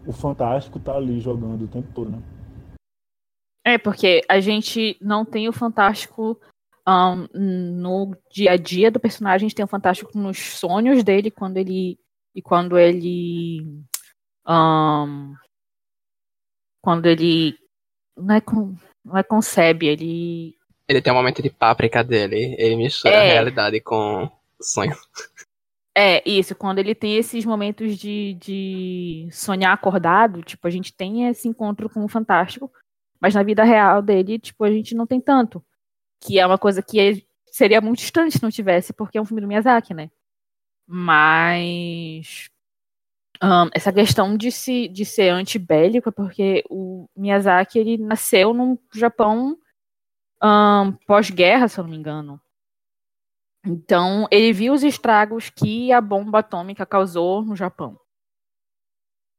o 0.04 0.12
fantástico 0.12 0.80
tá 0.80 0.96
ali 0.96 1.20
jogando 1.20 1.62
o 1.62 1.68
tempo 1.68 1.86
todo, 1.94 2.10
né? 2.10 2.18
É, 3.64 3.78
porque 3.78 4.22
a 4.28 4.40
gente 4.40 4.96
não 5.00 5.24
tem 5.24 5.48
o 5.48 5.52
fantástico 5.52 6.36
um, 6.88 7.26
no 7.34 8.16
dia 8.30 8.52
a 8.52 8.56
dia 8.56 8.90
do 8.90 9.00
personagem, 9.00 9.46
a 9.46 9.48
gente 9.48 9.54
tem 9.54 9.64
o 9.64 9.68
fantástico 9.68 10.16
nos 10.18 10.38
sonhos 10.38 11.02
dele 11.04 11.30
quando 11.30 11.56
ele. 11.56 11.98
E 12.34 12.40
quando 12.40 12.78
ele. 12.78 13.66
Um, 14.46 15.34
quando 16.80 17.06
ele 17.06 17.56
não 18.16 18.34
é 18.34 18.40
com, 18.40 18.74
não 19.04 19.16
é 19.18 19.22
concebe, 19.22 19.86
ele 19.86 20.54
ele 20.90 21.00
tem 21.00 21.12
um 21.12 21.16
momento 21.16 21.40
de 21.40 21.48
páprica 21.48 22.02
dele, 22.02 22.56
ele 22.58 22.74
mistura 22.74 23.14
é. 23.14 23.18
a 23.20 23.32
realidade 23.34 23.80
com 23.80 24.28
sonho. 24.60 24.96
É, 25.96 26.20
isso, 26.28 26.52
quando 26.52 26.80
ele 26.80 26.96
tem 26.96 27.16
esses 27.16 27.44
momentos 27.44 27.96
de, 27.96 28.34
de 28.40 29.28
sonhar 29.30 29.72
acordado, 29.72 30.42
tipo, 30.42 30.66
a 30.66 30.70
gente 30.70 30.92
tem 30.92 31.28
esse 31.28 31.46
encontro 31.46 31.88
com 31.88 32.04
o 32.04 32.08
Fantástico, 32.08 32.72
mas 33.20 33.36
na 33.36 33.42
vida 33.44 33.62
real 33.62 34.02
dele, 34.02 34.36
tipo, 34.36 34.64
a 34.64 34.70
gente 34.70 34.92
não 34.92 35.06
tem 35.06 35.20
tanto. 35.20 35.64
Que 36.20 36.38
é 36.38 36.46
uma 36.46 36.58
coisa 36.58 36.82
que 36.82 37.26
seria 37.46 37.80
muito 37.80 37.98
distante 37.98 38.36
se 38.36 38.42
não 38.42 38.50
tivesse, 38.50 38.92
porque 38.92 39.18
é 39.18 39.20
um 39.20 39.24
filme 39.24 39.40
do 39.40 39.48
Miyazaki, 39.48 39.94
né? 39.94 40.10
Mas 40.86 42.50
um, 43.42 43.70
essa 43.72 43.92
questão 43.92 44.36
de, 44.36 44.52
se, 44.52 44.88
de 44.88 45.04
ser 45.04 45.30
antibélico 45.30 46.08
é 46.08 46.12
porque 46.12 46.62
o 46.68 47.08
Miyazaki 47.16 47.78
ele 47.78 47.96
nasceu 47.96 48.52
no 48.52 48.78
Japão 48.94 49.56
um, 50.42 50.92
pós-guerra, 51.06 51.68
se 51.68 51.78
eu 51.78 51.84
não 51.84 51.90
me 51.90 51.96
engano. 51.96 52.40
Então, 53.64 54.26
ele 54.30 54.52
viu 54.52 54.72
os 54.72 54.82
estragos 54.82 55.50
que 55.50 55.92
a 55.92 56.00
bomba 56.00 56.38
atômica 56.38 56.86
causou 56.86 57.44
no 57.44 57.54
Japão. 57.54 57.98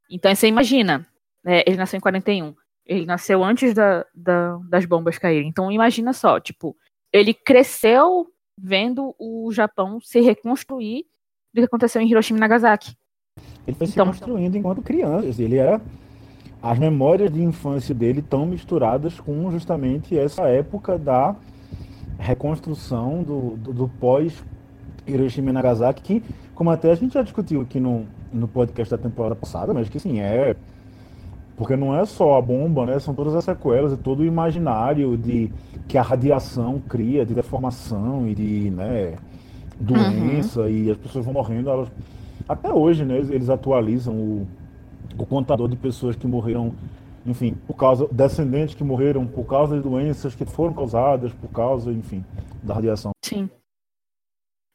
Então, 0.09 0.33
você 0.33 0.47
imagina, 0.47 1.07
né, 1.43 1.63
ele 1.65 1.77
nasceu 1.77 1.97
em 1.97 2.01
41. 2.01 2.55
Ele 2.91 3.05
nasceu 3.05 3.41
antes 3.41 3.73
da, 3.73 4.05
da, 4.13 4.57
das 4.69 4.85
bombas 4.85 5.17
caírem. 5.17 5.47
Então, 5.47 5.71
imagina 5.71 6.11
só, 6.11 6.41
tipo, 6.41 6.75
ele 7.13 7.33
cresceu 7.33 8.27
vendo 8.57 9.15
o 9.17 9.49
Japão 9.53 10.01
se 10.01 10.19
reconstruir 10.19 11.05
do 11.53 11.61
que 11.61 11.65
aconteceu 11.65 12.01
em 12.01 12.09
Hiroshima 12.09 12.37
e 12.37 12.41
Nagasaki. 12.41 12.93
Ele 13.65 13.77
foi 13.77 13.87
se 13.87 13.93
então, 13.93 14.07
construindo 14.07 14.57
enquanto 14.57 14.81
criança. 14.81 15.41
Ele 15.41 15.55
era. 15.55 15.79
As 16.61 16.77
memórias 16.77 17.31
de 17.31 17.41
infância 17.41 17.95
dele 17.95 18.19
estão 18.19 18.45
misturadas 18.45 19.19
com 19.19 19.49
justamente 19.49 20.17
essa 20.17 20.43
época 20.43 20.97
da 20.97 21.35
reconstrução 22.19 23.23
do, 23.23 23.57
do, 23.57 23.73
do 23.73 23.87
pós 23.87 24.43
Hiroshima 25.07 25.49
e 25.49 25.53
Nagasaki, 25.53 26.01
que, 26.01 26.23
como 26.53 26.69
até 26.69 26.91
a 26.91 26.95
gente 26.95 27.13
já 27.13 27.23
discutiu 27.23 27.61
aqui 27.61 27.79
no, 27.79 28.05
no 28.31 28.47
podcast 28.47 28.91
da 28.91 28.97
temporada 28.97 29.35
passada, 29.35 29.73
mas 29.73 29.89
que 29.89 29.99
sim, 29.99 30.19
é. 30.19 30.55
Porque 31.61 31.75
não 31.75 31.95
é 31.95 32.03
só 32.05 32.39
a 32.39 32.41
bomba, 32.41 32.87
né? 32.87 32.97
São 32.97 33.13
todas 33.13 33.35
as 33.35 33.43
sequelas 33.43 33.93
e 33.93 33.97
todo 33.97 34.21
o 34.21 34.25
imaginário 34.25 35.15
de 35.15 35.53
que 35.87 35.95
a 35.95 36.01
radiação 36.01 36.81
cria, 36.89 37.23
de 37.23 37.35
deformação 37.35 38.27
e 38.27 38.33
de 38.33 38.71
né, 38.71 39.15
doença, 39.79 40.61
uhum. 40.61 40.69
e 40.69 40.89
as 40.89 40.97
pessoas 40.97 41.23
vão 41.23 41.35
morrendo. 41.35 41.69
Elas, 41.69 41.87
até 42.49 42.73
hoje, 42.73 43.05
né? 43.05 43.19
Eles 43.19 43.47
atualizam 43.47 44.15
o, 44.15 44.47
o 45.15 45.23
contador 45.23 45.67
de 45.67 45.75
pessoas 45.75 46.15
que 46.15 46.25
morreram 46.25 46.73
enfim, 47.23 47.53
por 47.67 47.75
causa 47.75 48.07
descendentes 48.11 48.73
que 48.73 48.83
morreram 48.83 49.27
por 49.27 49.43
causa 49.45 49.75
de 49.75 49.83
doenças 49.83 50.33
que 50.33 50.45
foram 50.45 50.73
causadas 50.73 51.31
por 51.31 51.51
causa, 51.51 51.91
enfim, 51.91 52.25
da 52.63 52.73
radiação. 52.73 53.11
Sim. 53.23 53.47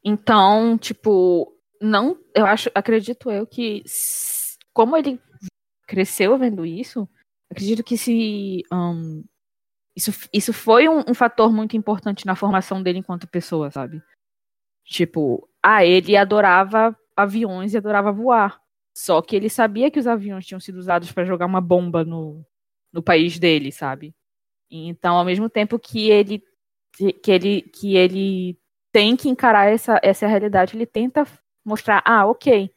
Então, 0.05 0.77
tipo, 0.77 1.53
não, 1.81 2.15
eu 2.33 2.45
acho, 2.45 2.71
acredito 2.73 3.29
eu 3.29 3.45
que 3.45 3.83
como 4.73 4.95
ele 4.95 5.19
cresceu 5.87 6.37
vendo 6.37 6.65
isso, 6.65 7.09
acredito 7.49 7.83
que 7.83 7.97
se 7.97 8.63
um, 8.71 9.23
isso, 9.95 10.11
isso 10.31 10.53
foi 10.53 10.87
um, 10.87 10.99
um, 11.07 11.13
fator 11.15 11.51
muito 11.51 11.75
importante 11.75 12.25
na 12.25 12.35
formação 12.35 12.83
dele 12.83 12.99
enquanto 12.99 13.27
pessoa, 13.27 13.71
sabe? 13.71 14.03
Tipo, 14.85 15.49
ah, 15.63 15.83
ele 15.83 16.15
adorava 16.15 16.95
aviões 17.15 17.73
e 17.73 17.77
adorava 17.77 18.11
voar. 18.11 18.61
Só 18.95 19.21
que 19.21 19.35
ele 19.35 19.49
sabia 19.49 19.89
que 19.89 19.99
os 19.99 20.07
aviões 20.07 20.45
tinham 20.45 20.59
sido 20.59 20.77
usados 20.77 21.11
para 21.11 21.25
jogar 21.25 21.47
uma 21.47 21.61
bomba 21.61 22.03
no, 22.03 22.45
no 22.93 23.01
país 23.01 23.39
dele, 23.39 23.71
sabe? 23.71 24.13
Então, 24.69 25.15
ao 25.15 25.25
mesmo 25.25 25.49
tempo 25.49 25.79
que 25.79 26.09
ele 26.09 26.43
que 26.95 27.31
ele 27.31 27.61
que 27.61 27.95
ele 27.95 28.59
tem 28.91 29.15
que 29.15 29.29
encarar 29.29 29.65
essa 29.71 29.99
essa 30.03 30.27
realidade, 30.27 30.75
ele 30.75 30.85
tenta 30.85 31.25
mostrar, 31.65 32.01
ah, 32.05 32.25
ok, 32.25 32.71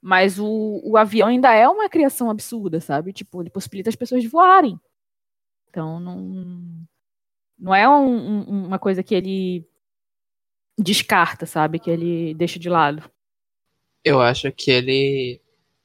mas 0.00 0.38
o, 0.38 0.80
o 0.84 0.96
avião 0.96 1.28
ainda 1.28 1.52
é 1.52 1.68
uma 1.68 1.88
criação 1.88 2.30
absurda, 2.30 2.80
sabe? 2.80 3.12
Tipo, 3.12 3.42
ele 3.42 3.50
possibilita 3.50 3.90
as 3.90 3.96
pessoas 3.96 4.22
de 4.22 4.28
voarem. 4.28 4.78
Então, 5.68 6.00
não 6.00 6.86
não 7.58 7.74
é 7.74 7.88
um, 7.88 8.04
um, 8.06 8.66
uma 8.66 8.78
coisa 8.78 9.02
que 9.02 9.14
ele 9.14 9.66
descarta, 10.78 11.44
sabe? 11.44 11.78
Que 11.78 11.90
ele 11.90 12.34
deixa 12.34 12.58
de 12.58 12.68
lado. 12.68 13.02
Eu 14.04 14.20
acho 14.20 14.52
que 14.52 14.70
ele 14.70 15.40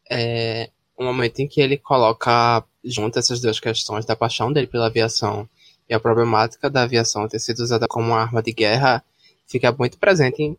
é 0.10 0.70
um 0.98 1.06
momento 1.06 1.40
em 1.40 1.48
que 1.48 1.60
ele 1.60 1.78
coloca 1.78 2.64
junto 2.84 3.18
essas 3.18 3.42
duas 3.42 3.60
questões 3.60 4.06
da 4.06 4.16
paixão 4.16 4.54
dele 4.54 4.68
pela 4.68 4.86
aviação 4.86 5.50
e 5.90 5.94
a 5.94 6.00
problemática 6.00 6.70
da 6.70 6.84
aviação 6.84 7.28
ter 7.28 7.40
sido 7.40 7.60
usada 7.60 7.88
como 7.88 8.14
arma 8.14 8.42
de 8.42 8.54
guerra 8.54 9.04
fica 9.48 9.72
muito 9.72 9.98
presente 9.98 10.42
em 10.42 10.58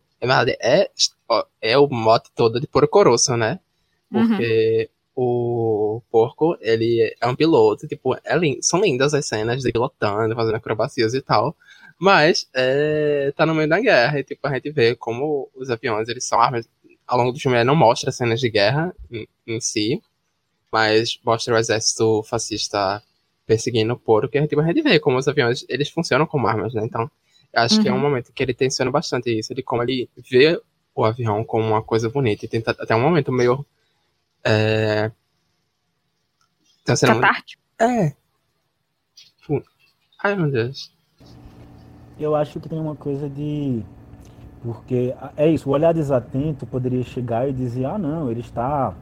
é, 0.61 0.89
é 1.61 1.77
o 1.77 1.87
mote 1.87 2.29
todo 2.35 2.59
de 2.59 2.67
Porco 2.67 3.03
Rosso, 3.03 3.35
né? 3.37 3.59
Porque 4.09 4.89
uhum. 5.15 5.97
o 5.97 6.01
porco, 6.11 6.57
ele 6.61 7.15
é 7.19 7.27
um 7.27 7.35
piloto, 7.35 7.87
tipo, 7.87 8.15
é 8.23 8.37
lindo, 8.37 8.59
são 8.61 8.81
lindas 8.81 9.13
as 9.13 9.27
cenas 9.27 9.61
de 9.61 9.71
pilotando, 9.71 10.35
fazendo 10.35 10.55
acrobacias 10.55 11.13
e 11.13 11.21
tal, 11.21 11.55
mas 11.99 12.47
é, 12.53 13.33
tá 13.35 13.45
no 13.45 13.55
meio 13.55 13.69
da 13.69 13.79
guerra 13.79 14.19
e 14.19 14.23
tipo, 14.23 14.47
a 14.47 14.53
gente 14.53 14.71
vê 14.71 14.95
como 14.95 15.49
os 15.55 15.69
aviões, 15.69 16.07
eles 16.07 16.25
são 16.25 16.39
armas 16.39 16.67
ao 17.07 17.17
longo 17.17 17.31
do 17.31 17.39
filme 17.39 17.63
não 17.63 17.75
mostra 17.75 18.11
cenas 18.11 18.39
de 18.39 18.49
guerra 18.49 18.93
em, 19.11 19.27
em, 19.45 19.59
si, 19.61 20.01
mas 20.71 21.19
mostra 21.23 21.53
o 21.53 21.57
exército 21.57 22.23
fascista 22.23 23.01
perseguindo 23.45 23.99
o 24.03 24.27
que 24.27 24.37
a 24.37 24.41
gente, 24.41 24.59
a 24.59 24.63
gente 24.63 24.81
vê 24.81 24.99
como 24.99 25.17
os 25.17 25.27
aviões 25.27 25.63
eles 25.69 25.89
funcionam 25.89 26.25
como 26.25 26.47
armas, 26.47 26.73
né? 26.73 26.83
Então, 26.83 27.09
acho 27.55 27.77
uhum. 27.77 27.83
que 27.83 27.89
é 27.89 27.91
um 27.91 27.95
uhum. 27.95 28.01
momento 28.01 28.31
que 28.33 28.43
ele 28.43 28.53
tensiona 28.53 28.91
bastante 28.91 29.37
isso, 29.37 29.53
de 29.55 29.63
como 29.63 29.83
ele 29.83 30.09
vê 30.29 30.59
o 30.93 31.03
avião 31.03 31.43
como 31.43 31.65
uma 31.65 31.81
coisa 31.81 32.09
bonita 32.09 32.45
e 32.45 32.47
tenta 32.47 32.71
até 32.71 32.95
um 32.95 33.01
momento 33.01 33.31
meio. 33.31 33.65
É... 34.43 35.11
Sendo 36.95 37.19
Catártico. 37.19 37.63
É. 37.79 38.13
Ai, 40.23 40.35
meu 40.35 40.51
Deus. 40.51 40.93
Eu 42.19 42.35
acho 42.35 42.59
que 42.59 42.69
tem 42.69 42.79
uma 42.79 42.95
coisa 42.95 43.29
de 43.29 43.83
porque 44.65 45.13
é 45.37 45.47
isso, 45.47 45.69
o 45.69 45.73
olhar 45.73 45.93
desatento 45.93 46.65
poderia 46.65 47.03
chegar 47.03 47.47
e 47.47 47.53
dizer: 47.53 47.85
ah, 47.85 47.97
não, 47.97 48.31
ele 48.31 48.39
está 48.39 48.95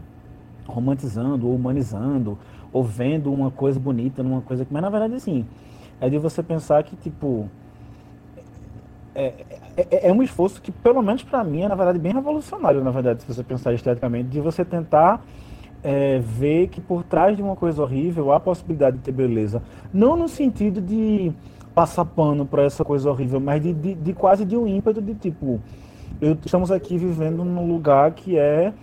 romantizando 0.66 1.47
ou 1.47 1.56
humanizando 1.56 2.38
ou 2.72 2.84
vendo 2.84 3.32
uma 3.32 3.49
coisa 3.49 3.80
bonita 3.80 4.22
numa 4.22 4.41
coisa 4.41 4.66
que. 4.66 4.74
Mas 4.74 4.82
na 4.82 4.89
verdade, 4.89 5.14
assim, 5.14 5.45
é 6.01 6.10
de 6.10 6.18
você 6.18 6.43
pensar 6.43 6.84
que, 6.84 6.95
tipo. 6.97 7.49
É, 9.16 9.34
é, 9.78 10.09
é, 10.09 10.11
um 10.11 10.24
esforço 10.24 10.61
que, 10.61 10.72
pelo 10.72 11.01
menos 11.01 11.24
para 11.24 11.43
mim, 11.43 11.61
é 11.61 11.68
na 11.68 11.76
verdade 11.76 11.99
bem 11.99 12.14
revolucionário, 12.14 12.84
na 12.84 12.91
verdade, 12.91 13.22
se 13.22 13.28
você 13.28 13.43
pensar 13.43 13.74
esteticamente, 13.74 14.30
de 14.30 14.41
você 14.41 14.66
tentar 14.66 15.24
é, 15.84 16.20
ver 16.20 16.68
que 16.68 16.82
por 16.82 17.03
trás 17.03 17.36
de 17.36 17.43
uma 17.43 17.55
coisa 17.55 17.82
horrível 17.82 18.32
há 18.32 18.38
a 18.38 18.39
possibilidade 18.39 18.97
de 18.97 19.03
ter 19.03 19.11
beleza. 19.11 19.61
Não 19.93 20.16
no 20.16 20.28
sentido 20.28 20.82
de 20.82 21.32
passar 21.76 22.05
pano 22.05 22.45
para 22.45 22.64
essa 22.64 22.84
coisa 22.84 23.09
horrível, 23.09 23.39
mas 23.39 23.61
de, 23.61 23.74
de, 23.74 23.93
de, 23.95 24.14
quase 24.14 24.45
de 24.45 24.55
um 24.55 24.68
ímpeto 24.68 25.01
de 25.01 25.14
tipo, 25.14 25.59
eu, 26.22 26.38
estamos 26.43 26.72
aqui 26.72 26.97
vivendo 26.97 27.43
num 27.43 27.68
lugar 27.68 28.11
que 28.11 28.38
é 28.38 28.74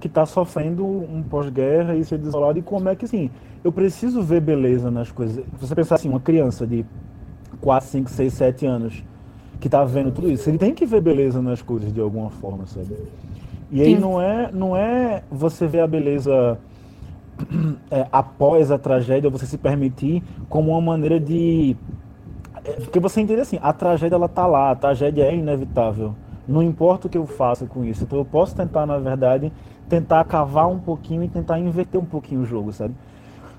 que 0.00 0.08
está 0.08 0.26
sofrendo 0.26 0.84
um 0.84 1.22
pós-guerra 1.22 1.94
e 1.94 2.04
ser 2.04 2.18
desolado 2.18 2.58
e 2.58 2.62
como 2.62 2.88
é 2.88 2.94
que 2.94 3.04
assim, 3.04 3.30
eu 3.64 3.72
preciso 3.72 4.22
ver 4.22 4.40
beleza 4.40 4.90
nas 4.90 5.10
coisas. 5.10 5.44
Você 5.58 5.74
pensar 5.74 5.94
assim, 5.96 6.08
uma 6.08 6.20
criança 6.20 6.66
de 6.66 6.84
4, 7.60 7.88
5, 7.88 8.10
6, 8.10 8.32
7 8.32 8.66
anos 8.66 9.04
que 9.60 9.68
está 9.68 9.84
vendo 9.84 10.10
tudo 10.10 10.30
isso, 10.30 10.48
ele 10.48 10.58
tem 10.58 10.74
que 10.74 10.84
ver 10.84 11.00
beleza 11.00 11.40
nas 11.40 11.62
coisas 11.62 11.92
de 11.92 12.00
alguma 12.00 12.30
forma, 12.30 12.66
sabe? 12.66 12.96
E 13.70 13.82
aí 13.82 13.98
não 13.98 14.20
é, 14.20 14.50
não 14.52 14.76
é 14.76 15.22
você 15.30 15.66
ver 15.66 15.80
a 15.80 15.86
beleza 15.86 16.58
é, 17.90 18.06
após 18.12 18.70
a 18.70 18.78
tragédia, 18.78 19.28
você 19.28 19.46
se 19.46 19.58
permitir 19.58 20.22
como 20.48 20.72
uma 20.72 20.80
maneira 20.80 21.18
de 21.18 21.76
porque 22.84 22.98
você 22.98 23.20
entende 23.20 23.40
assim, 23.40 23.58
a 23.62 23.72
tragédia 23.72 24.16
ela 24.16 24.28
tá 24.28 24.46
lá, 24.46 24.72
a 24.72 24.74
tragédia 24.74 25.24
é 25.24 25.34
inevitável. 25.34 26.14
Não 26.48 26.62
importa 26.62 27.06
o 27.06 27.10
que 27.10 27.18
eu 27.18 27.26
faça 27.26 27.66
com 27.66 27.84
isso. 27.84 28.04
Então 28.04 28.18
eu 28.18 28.24
posso 28.24 28.54
tentar, 28.54 28.86
na 28.86 28.98
verdade, 28.98 29.52
tentar 29.88 30.24
cavar 30.24 30.68
um 30.68 30.78
pouquinho 30.78 31.22
e 31.22 31.28
tentar 31.28 31.58
inverter 31.58 32.00
um 32.00 32.04
pouquinho 32.04 32.42
o 32.42 32.44
jogo, 32.44 32.72
sabe? 32.72 32.94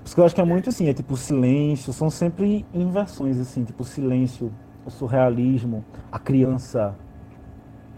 Porque 0.04 0.20
eu 0.20 0.24
acho 0.24 0.34
que 0.34 0.40
é 0.40 0.44
muito 0.44 0.70
assim, 0.70 0.88
é 0.88 0.94
tipo 0.94 1.16
silêncio, 1.16 1.92
são 1.92 2.08
sempre 2.08 2.64
inversões 2.72 3.38
assim, 3.38 3.62
tipo 3.64 3.84
silêncio, 3.84 4.50
o 4.88 4.90
surrealismo, 4.90 5.84
a 6.10 6.18
criança. 6.18 6.94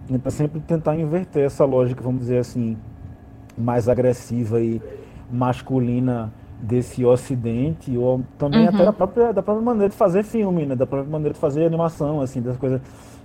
Tenta 0.07 0.31
sempre 0.31 0.61
tentar 0.61 0.97
inverter 0.97 1.45
essa 1.45 1.65
lógica, 1.65 2.03
vamos 2.03 2.21
dizer 2.21 2.39
assim, 2.39 2.77
mais 3.57 3.89
agressiva 3.89 4.61
e 4.61 4.83
masculina 5.31 6.33
desse 6.61 7.05
ocidente 7.05 7.97
ou 7.97 8.23
também 8.37 8.63
uhum. 8.63 8.75
até 8.75 8.85
da 8.85 8.93
própria 8.93 9.33
da 9.33 9.43
própria 9.43 9.65
maneira 9.65 9.89
de 9.89 9.97
fazer 9.97 10.23
filme 10.23 10.67
né 10.67 10.77
da 10.77 10.87
própria 10.87 11.11
maneira 11.11 11.33
de 11.33 11.41
fazer 11.41 11.65
animação 11.65 12.21
assim 12.21 12.43
das 12.43 12.57
coisas 12.59 12.83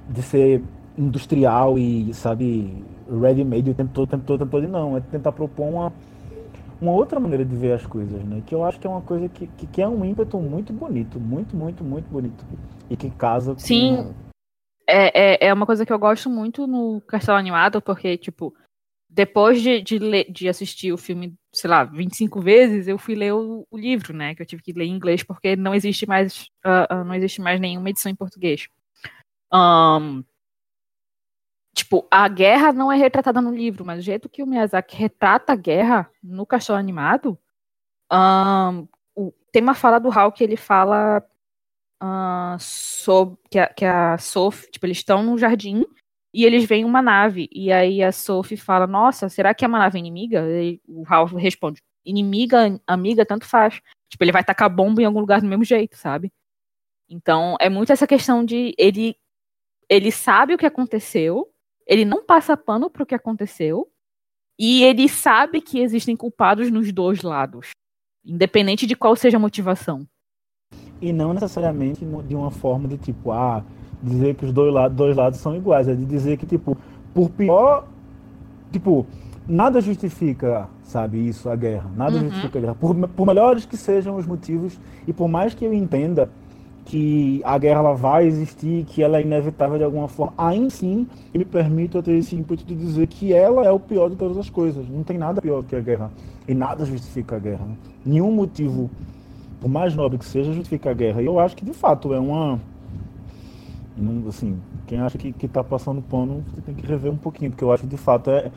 de 0.10 0.22
ser 0.22 0.64
industrial 0.98 1.78
e 1.78 2.14
sabe 2.14 2.82
ready 3.22 3.44
made 3.44 3.70
o 3.70 3.74
tempo 3.74 3.92
todo 3.94 4.06
o 4.06 4.08
tempo 4.08 4.24
todo 4.26 4.36
o 4.36 4.46
tempo 4.46 4.52
todo 4.52 4.68
não 4.70 4.96
é 4.96 5.02
tentar 5.02 5.34
propor 5.34 5.68
uma 5.68 5.94
uma 6.82 6.92
outra 6.92 7.20
maneira 7.20 7.46
de 7.46 7.56
ver 7.56 7.74
as 7.74 7.86
coisas, 7.86 8.24
né? 8.24 8.42
Que 8.46 8.54
eu 8.54 8.64
acho 8.64 8.80
que 8.80 8.88
é 8.88 8.90
uma 8.90 9.02
coisa 9.02 9.30
que, 9.30 9.48
que, 9.48 9.68
que 9.68 9.82
é 9.82 9.88
um 9.88 10.04
ímpeto 10.04 10.40
muito 10.40 10.74
bonito, 10.74 11.20
muito, 11.20 11.56
muito, 11.56 11.84
muito 11.84 12.08
bonito. 12.10 12.46
E 12.90 12.98
que 12.98 13.10
casa 13.10 13.56
Sim. 13.58 13.98
com. 13.98 14.26
É, 14.88 15.46
é, 15.46 15.48
é 15.48 15.54
uma 15.54 15.66
coisa 15.66 15.86
que 15.86 15.92
eu 15.92 15.98
gosto 15.98 16.30
muito 16.30 16.68
no 16.68 17.02
Castelo 17.02 17.38
Animado, 17.38 17.82
porque, 17.82 18.18
tipo, 18.18 18.54
depois 19.10 19.62
de, 19.62 19.82
de, 19.82 19.98
ler, 19.98 20.32
de 20.32 20.48
assistir 20.48 20.92
o 20.92 20.98
filme, 20.98 21.34
sei 21.54 21.70
lá, 21.70 21.86
25 21.86 22.42
vezes, 22.42 22.88
eu 22.88 22.98
fui 22.98 23.16
ler 23.16 23.34
o, 23.34 23.66
o, 23.72 23.78
livro, 23.78 24.14
né? 24.14 24.36
Que 24.36 24.42
eu 24.42 24.46
tive 24.46 24.62
que 24.62 24.74
ler 24.74 24.86
em 24.86 24.94
inglês, 24.94 25.24
porque 25.24 25.56
não 25.56 25.74
existe 25.74 26.06
mais, 26.06 26.50
uh, 26.66 27.04
não 27.06 27.16
existe 27.16 27.42
mais 27.42 27.60
nenhuma 27.60 27.90
edição 27.90 28.12
em 28.12 28.16
português. 28.16 28.68
Um, 29.52 30.24
tipo, 31.76 32.08
a 32.10 32.28
guerra 32.30 32.72
não 32.72 32.90
é 32.90 32.96
retratada 32.96 33.42
no 33.42 33.54
livro, 33.54 33.86
mas 33.86 34.00
o 34.00 34.02
jeito 34.02 34.30
que 34.30 34.42
o 34.42 34.48
Miyazaki 34.48 34.96
retrata 34.96 35.52
a 35.54 35.58
guerra 35.58 36.10
no 36.24 36.46
Castelo 36.46 36.80
Animado, 36.80 37.38
um, 38.12 38.88
o, 39.14 39.34
tem 39.52 39.62
uma 39.62 39.76
fala 39.76 40.00
do 40.00 40.10
Hal 40.10 40.32
que 40.32 40.44
ele 40.44 40.56
fala 40.56 41.22
uh, 42.02 42.58
sobre 42.60 43.38
que 43.52 43.60
a, 43.60 43.68
que 43.68 43.84
a 43.84 44.18
Sophie, 44.18 44.72
tipo, 44.72 44.86
eles 44.86 44.98
estão 44.98 45.22
no 45.22 45.38
jardim 45.38 45.86
e 46.34 46.46
eles 46.46 46.66
veem 46.66 46.86
uma 46.86 47.02
nave. 47.02 47.50
E 47.52 47.72
aí 47.72 48.02
a 48.02 48.12
Sophie 48.12 48.58
fala: 48.58 48.88
Nossa, 48.88 49.28
será 49.28 49.54
que 49.54 49.66
é 49.66 49.68
uma 49.68 49.80
nave 49.80 50.00
inimiga? 50.00 50.42
E 50.50 50.82
o 50.88 51.04
Ralph 51.04 51.34
responde: 51.34 51.82
Inimiga, 52.06 52.80
amiga, 52.88 53.26
tanto 53.26 53.46
faz. 53.46 53.82
Tipo, 54.10 54.24
ele 54.24 54.32
vai 54.32 54.44
tacar 54.44 54.70
bomba 54.70 55.02
em 55.02 55.06
algum 55.06 55.20
lugar 55.20 55.42
do 55.42 55.48
mesmo 55.48 55.64
jeito, 55.64 55.98
sabe? 55.98 56.32
Então, 57.10 57.58
é 57.60 57.70
muito 57.70 57.92
essa 57.92 58.08
questão 58.08 58.46
de 58.46 58.74
ele 58.78 59.16
ele 59.90 60.12
sabe 60.12 60.54
o 60.54 60.58
que 60.58 60.66
aconteceu, 60.66 61.48
ele 61.86 62.06
não 62.06 62.26
passa 62.26 62.58
pano 62.58 62.90
pro 62.90 63.06
que 63.06 63.16
aconteceu, 63.16 63.88
e 64.58 64.84
ele 64.84 65.10
sabe 65.10 65.62
que 65.62 65.80
existem 65.80 66.16
culpados 66.16 66.72
nos 66.72 66.92
dois 66.92 67.22
lados, 67.22 67.72
independente 68.26 68.88
de 68.88 68.96
qual 68.96 69.16
seja 69.16 69.38
a 69.38 69.40
motivação. 69.40 70.08
E 71.02 71.12
não 71.12 71.34
necessariamente 71.34 72.06
de 72.28 72.36
uma 72.36 72.50
forma 72.50 72.88
de 72.88 72.98
tipo, 72.98 73.32
ah, 73.32 73.64
dizer 74.02 74.36
que 74.36 74.46
os 74.46 74.54
dois 74.54 74.74
lados, 74.74 74.96
dois 74.96 75.16
lados 75.16 75.40
são 75.40 75.56
iguais, 75.56 75.88
é 75.88 75.96
de 75.96 76.06
dizer 76.06 76.38
que, 76.38 76.46
tipo, 76.46 76.78
por 77.14 77.30
pior. 77.30 77.88
Tipo, 78.72 79.06
nada 79.48 79.82
justifica, 79.82 80.70
sabe, 80.84 81.28
isso, 81.28 81.50
a 81.50 81.56
guerra. 81.56 81.90
Nada 81.96 82.18
uhum. 82.18 82.24
justifica 82.24 82.58
a 82.58 82.62
guerra. 82.62 82.76
Por, 82.76 83.08
por 83.10 83.26
melhores 83.26 83.66
que 83.66 83.78
sejam 83.78 84.16
os 84.16 84.26
motivos, 84.26 84.80
e 85.08 85.14
por 85.14 85.28
mais 85.28 85.54
que 85.54 85.66
eu 85.66 85.74
entenda 85.74 86.30
que 86.86 87.42
a 87.44 87.58
guerra 87.58 87.80
ela 87.80 87.94
vai 87.94 88.28
existir, 88.28 88.86
que 88.86 89.02
ela 89.02 89.18
é 89.18 89.22
inevitável 89.22 89.78
de 89.78 89.84
alguma 89.84 90.08
forma, 90.08 90.34
ainda 90.38 90.68
assim 90.68 91.08
me 91.34 91.44
permite 91.44 91.96
eu 91.96 92.04
ter 92.04 92.14
esse 92.14 92.36
ímpeto 92.36 92.64
de 92.64 92.76
dizer 92.76 93.08
que 93.08 93.34
ela 93.34 93.66
é 93.66 93.72
o 93.72 93.80
pior 93.80 94.10
de 94.10 94.16
todas 94.16 94.38
as 94.38 94.50
coisas. 94.50 94.88
Não 94.88 95.04
tem 95.04 95.18
nada 95.18 95.42
pior 95.42 95.64
que 95.64 95.76
a 95.76 95.80
guerra. 95.80 96.12
E 96.48 96.54
nada 96.54 96.86
justifica 96.86 97.38
a 97.38 97.40
guerra. 97.40 97.66
Né? 97.66 97.76
Nenhum 98.06 98.32
motivo, 98.32 98.90
por 99.60 99.68
mais 99.68 99.96
nobre 99.96 100.20
que 100.20 100.26
seja, 100.26 100.54
justifica 100.54 100.92
a 100.92 100.94
guerra. 100.94 101.24
E 101.24 101.26
eu 101.26 101.40
acho 101.40 101.56
que 101.56 101.66
de 101.66 101.74
fato 101.74 102.14
é 102.14 102.20
uma 102.20 102.60
assim, 104.28 104.60
quem 104.86 105.00
acha 105.00 105.18
que, 105.18 105.32
que 105.32 105.48
tá 105.48 105.64
passando 105.64 106.02
pano, 106.02 106.44
você 106.54 106.62
tem 106.62 106.76
que 106.76 106.86
rever 106.86 107.12
um 107.12 107.18
pouquinho, 107.18 107.52
porque 107.52 107.64
eu 107.64 107.72
acho 107.72 107.84
que 107.84 107.90
de 107.90 107.98
fato 107.98 108.30
é, 108.30 108.52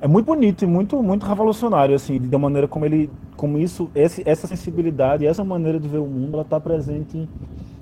é 0.00 0.06
muito 0.06 0.26
bonito 0.26 0.62
e 0.62 0.66
muito, 0.66 1.02
muito 1.02 1.24
revolucionário, 1.26 1.94
assim, 1.94 2.18
da 2.18 2.38
maneira 2.38 2.68
como 2.68 2.84
ele, 2.84 3.10
como 3.36 3.58
isso, 3.58 3.90
esse, 3.94 4.22
essa 4.28 4.46
sensibilidade, 4.46 5.26
essa 5.26 5.44
maneira 5.44 5.80
de 5.80 5.88
ver 5.88 5.98
o 5.98 6.06
mundo, 6.06 6.34
ela 6.34 6.44
tá 6.44 6.60
presente 6.60 7.28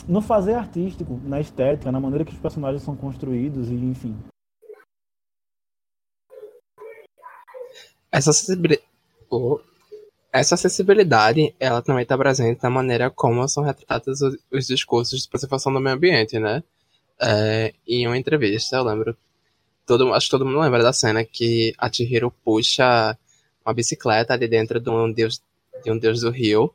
no 0.06 0.20
fazer 0.20 0.54
artístico, 0.54 1.20
na 1.24 1.40
estética, 1.40 1.90
na 1.90 2.00
maneira 2.00 2.24
que 2.24 2.32
os 2.32 2.38
personagens 2.38 2.82
são 2.82 2.94
construídos 2.94 3.70
e 3.70 3.74
enfim. 3.74 4.16
Essa 8.12 8.32
sensibilidade, 8.32 8.84
essa 10.32 10.54
acessibilidade, 10.54 11.54
ela 11.58 11.82
também 11.82 12.02
está 12.02 12.16
presente 12.16 12.62
na 12.62 12.70
maneira 12.70 13.10
como 13.10 13.46
são 13.48 13.64
retratados 13.64 14.20
os, 14.20 14.36
os 14.52 14.66
discursos 14.66 15.22
de 15.22 15.28
preservação 15.28 15.72
do 15.72 15.80
meio 15.80 15.96
ambiente, 15.96 16.38
né? 16.38 16.62
É, 17.20 17.72
em 17.86 18.06
uma 18.06 18.18
entrevista, 18.18 18.76
eu 18.76 18.84
lembro. 18.84 19.16
Todo, 19.86 20.12
acho 20.14 20.26
que 20.26 20.30
todo 20.30 20.46
mundo 20.46 20.60
lembra 20.60 20.82
da 20.82 20.92
cena 20.92 21.24
que 21.24 21.74
a 21.78 21.92
Chihiro 21.92 22.30
puxa 22.44 23.16
uma 23.64 23.74
bicicleta 23.74 24.32
ali 24.32 24.48
dentro 24.48 24.80
de 24.80 24.90
um 24.90 25.12
deus, 25.12 25.42
de 25.84 25.90
um 25.90 25.98
deus 25.98 26.20
do 26.20 26.30
rio, 26.30 26.74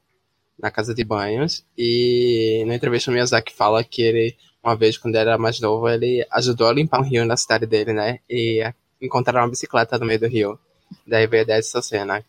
na 0.57 0.70
casa 0.70 0.93
de 0.93 1.03
banhos. 1.03 1.66
E 1.78 2.64
na 2.68 2.76
entrevista 2.76 3.10
o 3.10 3.14
Miyazaki 3.14 3.53
fala 3.53 3.84
que 3.84 4.01
ele, 4.01 4.36
uma 4.64 4.76
vez, 4.76 4.97
quando 4.97 5.16
ele 5.16 5.30
era 5.30 5.38
mais 5.38 5.60
novo, 5.60 5.88
ele 5.89 6.26
ajudou 6.32 6.68
a 6.68 6.74
limpar 6.74 6.99
um 6.99 7.03
rio 7.03 7.26
na 7.26 7.38
cidade 7.38 7.66
dele, 7.66 7.93
né? 7.93 8.20
E 8.30 8.62
encontraram 9.01 9.41
uma 9.45 9.49
bicicleta 9.49 9.97
no 9.97 10.05
meio 10.05 10.20
do 10.20 10.28
rio. 10.28 10.60
Daí 11.07 11.28
veio 11.28 11.45
dessa 11.45 11.82
cena. 11.82 12.24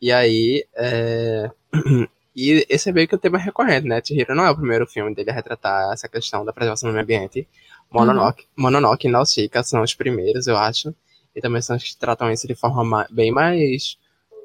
E 0.00 0.12
aí, 0.12 0.66
é... 0.74 1.50
E 2.34 2.64
esse 2.68 2.88
é 2.88 2.92
meio 2.92 3.08
que 3.08 3.14
o 3.14 3.18
tema 3.18 3.38
recorrente, 3.38 3.88
né? 3.88 4.00
Chihiro 4.02 4.36
não 4.36 4.44
é 4.44 4.50
o 4.50 4.56
primeiro 4.56 4.86
filme 4.86 5.12
dele 5.14 5.30
a 5.30 5.34
retratar 5.34 5.92
essa 5.92 6.08
questão 6.08 6.44
da 6.44 6.52
preservação 6.52 6.88
do 6.88 6.92
meio 6.92 7.02
ambiente. 7.02 7.46
Mononoke, 7.92 8.42
uhum. 8.42 8.64
Mononoke 8.64 9.08
e 9.08 9.10
Nausicaa 9.10 9.62
são 9.62 9.82
os 9.82 9.94
primeiros, 9.94 10.46
eu 10.46 10.56
acho. 10.56 10.94
E 11.34 11.40
também 11.40 11.62
são 11.62 11.76
os 11.76 11.82
que 11.82 11.96
tratam 11.96 12.30
isso 12.30 12.46
de 12.46 12.54
forma 12.54 13.06
bem 13.10 13.30
mais 13.32 13.96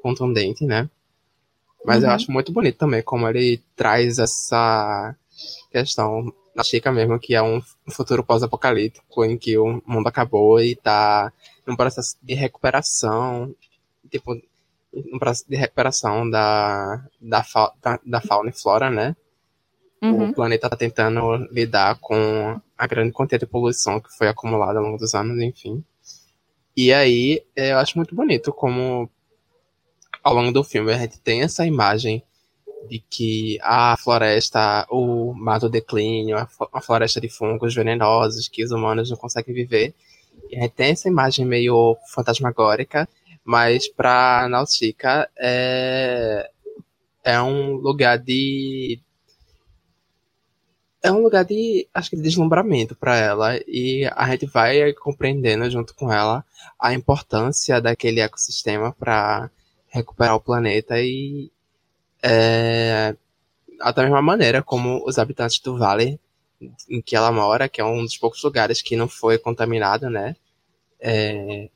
contundente, 0.02 0.64
né? 0.64 0.88
Mas 1.84 2.02
uhum. 2.02 2.08
eu 2.08 2.14
acho 2.14 2.32
muito 2.32 2.52
bonito 2.52 2.78
também 2.78 3.02
como 3.02 3.28
ele 3.28 3.62
traz 3.76 4.18
essa 4.18 5.14
questão 5.70 6.32
na 6.54 6.64
Chica 6.64 6.90
mesmo, 6.90 7.18
que 7.20 7.34
é 7.34 7.42
um 7.42 7.60
futuro 7.90 8.24
pós-apocalíptico 8.24 9.24
em 9.24 9.36
que 9.36 9.58
o 9.58 9.82
mundo 9.86 10.08
acabou 10.08 10.58
e 10.58 10.74
tá 10.74 11.32
num 11.66 11.76
processo 11.76 12.16
de 12.22 12.34
recuperação. 12.34 13.54
Tipo, 14.10 14.40
no 14.92 15.18
processo 15.18 15.48
de 15.48 15.56
recuperação 15.56 16.28
da, 16.28 17.04
da, 17.20 17.44
da, 17.82 18.00
da, 18.04 18.20
fauna 18.20 18.50
e 18.50 18.52
flora, 18.52 18.90
né? 18.90 19.14
Uhum. 20.02 20.30
O 20.30 20.34
planeta 20.34 20.66
está 20.66 20.76
tentando 20.76 21.36
lidar 21.50 21.98
com 22.00 22.60
a 22.76 22.86
grande 22.86 23.12
quantidade 23.12 23.44
de 23.44 23.50
poluição 23.50 24.00
que 24.00 24.14
foi 24.16 24.28
acumulada 24.28 24.78
ao 24.78 24.84
longo 24.84 24.98
dos 24.98 25.14
anos, 25.14 25.40
enfim. 25.40 25.82
E 26.76 26.92
aí, 26.92 27.42
é, 27.54 27.72
eu 27.72 27.78
acho 27.78 27.96
muito 27.96 28.14
bonito 28.14 28.52
como 28.52 29.08
ao 30.22 30.34
longo 30.34 30.52
do 30.52 30.62
filme 30.62 30.92
a 30.92 30.98
gente 30.98 31.18
tem 31.20 31.42
essa 31.42 31.64
imagem 31.66 32.22
de 32.88 33.02
que 33.10 33.58
a 33.62 33.96
floresta, 33.96 34.86
o 34.90 35.32
mato 35.34 35.68
declínio, 35.68 36.36
a 36.36 36.80
floresta 36.80 37.20
de 37.20 37.28
fungos 37.28 37.74
venenosos 37.74 38.48
que 38.48 38.62
os 38.62 38.70
humanos 38.70 39.10
não 39.10 39.16
conseguem 39.16 39.54
viver. 39.54 39.94
E 40.50 40.56
a 40.56 40.62
gente 40.62 40.72
tem 40.72 40.90
essa 40.90 41.08
imagem 41.08 41.44
meio 41.44 41.96
fantasmagórica 42.12 43.08
mas 43.46 43.86
para 43.86 44.48
Nausicaa 44.48 45.28
é, 45.38 46.50
é 47.22 47.40
um 47.40 47.74
lugar 47.74 48.18
de 48.18 48.98
é 51.06 51.12
um 51.12 51.22
lugar 51.22 51.44
de 51.44 51.86
acho 51.94 52.10
que 52.10 52.16
de 52.16 52.22
deslumbramento 52.22 52.96
para 52.96 53.16
ela 53.16 53.56
e 53.66 54.04
a 54.14 54.28
gente 54.30 54.46
vai 54.46 54.92
compreendendo 54.92 55.70
junto 55.70 55.94
com 55.94 56.12
ela 56.12 56.44
a 56.78 56.92
importância 56.92 57.80
daquele 57.80 58.20
ecossistema 58.20 58.92
para 58.92 59.48
recuperar 59.88 60.34
o 60.34 60.40
planeta 60.40 61.00
e 61.00 61.50
é, 62.20 63.14
da 63.94 64.02
mesma 64.02 64.20
maneira 64.20 64.62
como 64.62 65.04
os 65.06 65.16
habitantes 65.16 65.60
do 65.60 65.78
vale 65.78 66.18
em 66.88 67.00
que 67.00 67.14
ela 67.14 67.30
mora, 67.30 67.68
que 67.68 67.80
é 67.80 67.84
um 67.84 68.02
dos 68.02 68.16
poucos 68.16 68.42
lugares 68.42 68.82
que 68.82 68.96
não 68.96 69.08
foi 69.08 69.38
contaminado, 69.38 70.10
né? 70.10 70.34
É, 70.98 71.68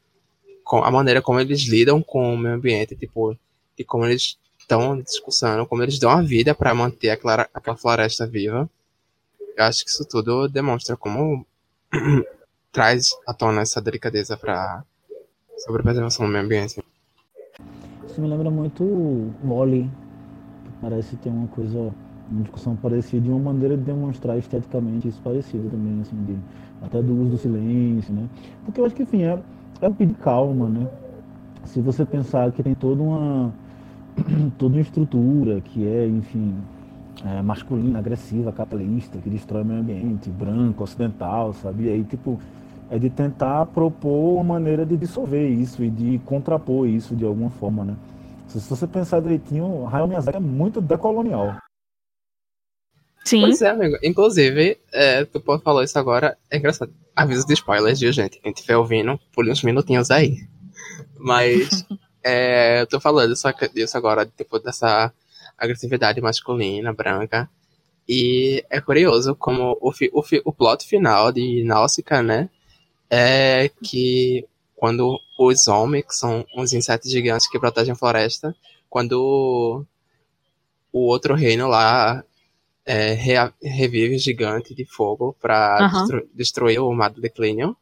a 0.66 0.91
maneira 0.91 1.22
como 1.22 1.39
eles 1.39 1.68
lidam 1.68 2.03
com 2.03 2.35
o 2.35 2.39
meio 2.39 2.55
ambiente, 2.55 2.97
tipo, 2.97 3.37
de 3.76 3.85
como 3.85 4.07
eles 4.07 4.39
estão 4.59 5.01
discussando, 5.01 5.66
como 5.66 5.83
eles 5.83 5.99
dão 5.99 6.11
a 6.11 6.22
vida 6.22 6.55
para 6.55 6.74
manter 6.74 7.11
aquela, 7.11 7.49
aquela 7.53 7.76
floresta 7.76 8.26
viva. 8.26 8.68
Eu 9.61 9.66
acho 9.66 9.84
que 9.84 9.90
isso 9.90 10.08
tudo 10.08 10.48
demonstra 10.48 10.96
como 10.96 11.44
traz 12.72 13.11
à 13.28 13.34
tona 13.34 13.61
essa 13.61 13.78
delicadeza 13.78 14.34
para 14.34 14.82
sobre 15.58 15.82
a 15.82 15.84
preservação 15.84 16.24
do 16.24 16.32
meio 16.32 16.46
ambiente. 16.46 16.82
Isso 18.06 18.18
me 18.22 18.26
lembra 18.26 18.50
muito 18.50 19.30
Wally, 19.44 19.82
que 20.64 20.70
parece 20.80 21.14
ter 21.16 21.28
uma 21.28 21.46
coisa, 21.48 21.94
uma 22.30 22.40
discussão 22.40 22.74
parecida, 22.74 23.20
de 23.20 23.28
uma 23.28 23.52
maneira 23.52 23.76
de 23.76 23.82
demonstrar 23.82 24.38
esteticamente 24.38 25.08
isso 25.08 25.20
parecido 25.20 25.68
também, 25.68 26.00
assim, 26.00 26.16
de, 26.24 26.38
até 26.80 27.02
do 27.02 27.12
uso 27.20 27.32
do 27.32 27.36
silêncio, 27.36 28.14
né? 28.14 28.30
Porque 28.64 28.80
eu 28.80 28.86
acho 28.86 28.94
que, 28.94 29.02
enfim, 29.02 29.24
é, 29.24 29.38
é 29.82 29.88
um 29.90 29.92
pedir 29.92 30.14
calma, 30.14 30.70
né? 30.70 30.88
Se 31.66 31.82
você 31.82 32.06
pensar 32.06 32.50
que 32.50 32.62
tem 32.62 32.74
toda 32.74 33.02
uma 33.02 33.52
toda 34.56 34.76
uma 34.76 34.80
estrutura 34.80 35.61
que 35.61 35.86
é, 35.86 36.06
enfim, 36.06 36.56
é, 37.25 37.43
masculina, 37.43 37.99
agressiva, 37.99 38.53
capitalista, 38.53 39.18
que 39.18 39.29
destrói 39.29 39.62
o 39.62 39.64
meio 39.64 39.81
ambiente, 39.81 40.31
branco, 40.31 40.85
ocidental, 40.85 41.53
sabe? 41.55 41.85
E 41.85 41.89
aí, 41.91 42.05
tipo, 42.05 42.41
é 42.91 42.99
de 42.99 43.11
tentar 43.11 43.66
propor 43.66 44.35
uma 44.37 44.55
maneira 44.55 44.85
de 44.85 44.97
dissolver 44.97 45.49
isso 45.49 45.85
e 45.85 45.91
de 45.91 46.18
contrapor 46.25 46.89
isso 46.89 47.14
de 47.14 47.25
alguma 47.25 47.51
forma, 47.51 47.85
né? 47.85 47.97
Se 48.49 48.59
você 48.68 48.87
pensar 48.87 49.21
direitinho, 49.21 49.87
Hayao 49.87 50.09
Miyazaki 50.09 50.37
é 50.37 50.41
muito 50.41 50.81
decolonial. 50.81 51.57
Sim. 53.25 53.43
Pois 53.43 53.62
é, 53.62 53.68
amigo. 53.68 53.97
Inclusive, 54.03 54.77
é, 54.93 55.25
tu 55.25 55.41
pode 55.41 55.62
falar 55.62 55.85
isso 55.85 55.97
agora. 55.99 56.37
É 56.51 56.57
engraçado. 56.57 56.93
Aviso 57.14 57.47
de 57.47 57.53
spoilers, 57.53 58.01
viu, 58.01 58.11
gente? 58.11 58.41
Quem 58.41 58.51
estiver 58.51 58.77
ouvindo, 58.77 59.21
pule 59.33 59.53
uns 59.53 59.62
minutinhos 59.62 60.11
aí. 60.11 60.49
Mas 61.16 61.87
é, 62.25 62.81
eu 62.81 62.87
tô 62.89 62.99
falando 62.99 63.33
disso 63.73 63.97
agora, 63.97 64.27
tipo, 64.27 64.59
dessa 64.59 65.12
agressividade 65.61 66.20
masculina, 66.20 66.92
branca. 66.92 67.48
E 68.08 68.64
é 68.70 68.80
curioso 68.80 69.36
como 69.36 69.76
o, 69.80 69.92
fi, 69.92 70.11
o, 70.12 70.22
fi, 70.22 70.42
o 70.44 70.52
plot 70.52 70.84
final 70.86 71.30
de 71.30 71.62
Náusica, 71.64 72.22
né? 72.22 72.48
É 73.08 73.70
que 73.82 74.44
quando 74.74 75.18
os 75.38 75.68
homens, 75.68 76.06
que 76.06 76.14
são 76.14 76.44
uns 76.56 76.72
insetos 76.72 77.11
gigantes 77.11 77.48
que 77.48 77.58
protegem 77.58 77.92
a 77.92 77.96
floresta, 77.96 78.56
quando 78.88 79.84
o 80.92 81.06
outro 81.06 81.34
reino 81.34 81.68
lá 81.68 82.24
é, 82.84 83.12
re, 83.12 83.34
revive 83.62 84.16
o 84.16 84.18
gigante 84.18 84.74
de 84.74 84.84
fogo 84.84 85.36
para 85.40 85.78
uhum. 85.80 86.00
destru, 86.00 86.28
destruir 86.34 86.80
o 86.80 86.92
Mato 86.92 87.20
Declinium, 87.20 87.76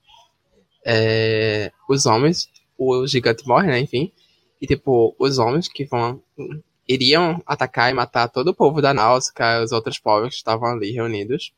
é, 0.84 1.72
os 1.88 2.06
homens, 2.06 2.48
o 2.76 3.06
gigante 3.06 3.46
morre, 3.46 3.68
né? 3.68 3.78
Enfim. 3.78 4.12
E, 4.60 4.66
tipo, 4.66 5.14
os 5.18 5.38
homens 5.38 5.68
que 5.68 5.84
vão. 5.84 6.20
Iriam 6.88 7.42
atacar 7.46 7.90
e 7.90 7.94
matar 7.94 8.28
todo 8.28 8.48
o 8.48 8.54
povo 8.54 8.80
da 8.80 8.94
Náusica, 8.94 9.62
os 9.62 9.72
outros 9.72 9.98
povos 9.98 10.30
que 10.30 10.36
estavam 10.36 10.70
ali 10.70 10.90
reunidos 10.90 11.52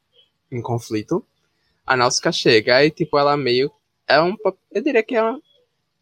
em 0.50 0.60
conflito. 0.60 1.24
A 1.86 1.96
Náusica 1.96 2.32
chega 2.32 2.84
e, 2.84 2.90
tipo, 2.90 3.16
ela 3.16 3.36
meio. 3.36 3.70
É 4.08 4.20
um. 4.20 4.36
Eu 4.72 4.82
diria 4.82 5.02
que 5.02 5.14
é 5.14 5.22
uma. 5.22 5.40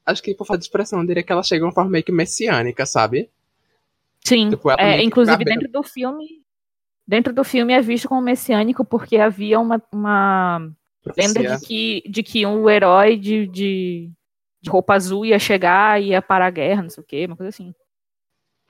Acho 0.07 0.23
que, 0.23 0.35
por 0.35 0.47
falta 0.47 0.59
de 0.59 0.65
expressão, 0.65 1.01
eu 1.01 1.07
diria 1.07 1.23
que 1.23 1.31
ela 1.31 1.43
chega 1.43 1.61
de 1.61 1.67
uma 1.67 1.75
forma 1.75 1.91
meio 1.91 2.05
que 2.05 2.11
messiânica, 2.13 2.87
sabe? 2.87 3.29
Sim. 4.25 4.49
Tipo, 4.51 4.71
é, 4.71 5.03
inclusive, 5.03 5.45
dentro 5.45 5.69
do 5.69 5.83
filme. 5.83 6.43
Dentro 7.07 7.33
do 7.33 7.43
filme 7.43 7.73
é 7.73 7.81
visto 7.81 8.09
como 8.09 8.21
messiânico 8.21 8.85
porque 8.85 9.17
havia 9.17 9.59
uma, 9.59 9.83
uma 9.91 10.71
lembra 11.17 11.57
de 11.57 11.67
que, 11.67 12.03
de 12.07 12.23
que 12.23 12.45
um 12.45 12.69
herói 12.69 13.17
de, 13.17 13.47
de, 13.47 14.11
de, 14.61 14.71
roupa 14.71 14.95
azul 14.95 15.25
ia 15.25 15.39
chegar 15.39 16.03
e 16.03 16.09
ia 16.09 16.21
parar 16.21 16.49
a 16.49 16.51
guerra, 16.51 16.83
não 16.83 16.91
sei 16.91 17.03
o 17.03 17.07
quê, 17.07 17.25
uma 17.25 17.37
coisa 17.37 17.49
assim. 17.49 17.75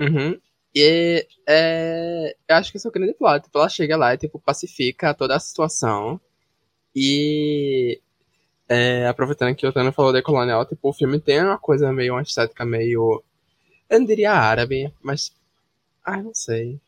Uhum. 0.00 0.38
E 0.80 1.26
é, 1.44 2.36
eu 2.46 2.54
acho 2.54 2.70
que 2.70 2.76
isso 2.76 2.86
é 2.86 2.90
o 2.90 2.92
grande 2.92 3.12
plot. 3.14 3.42
Tipo, 3.42 3.58
ela 3.58 3.68
chega 3.68 3.96
lá 3.96 4.14
e 4.14 4.18
tipo, 4.18 4.38
pacifica 4.38 5.12
toda 5.12 5.34
a 5.34 5.40
situação. 5.40 6.20
E 6.94 8.00
é, 8.68 9.08
aproveitando 9.08 9.56
que 9.56 9.66
o 9.66 9.72
Tano 9.72 9.92
falou 9.92 10.12
de 10.12 10.22
colonial, 10.22 10.64
tipo, 10.64 10.88
o 10.88 10.92
filme 10.92 11.18
tem 11.18 11.42
uma 11.42 11.58
coisa 11.58 11.92
meio, 11.92 12.14
uma 12.14 12.22
estética 12.22 12.64
meio. 12.64 13.24
Eu 13.90 13.98
não 13.98 14.06
diria 14.06 14.32
árabe, 14.32 14.94
mas. 15.02 15.32
Ah, 16.04 16.22
não 16.22 16.32
sei. 16.32 16.78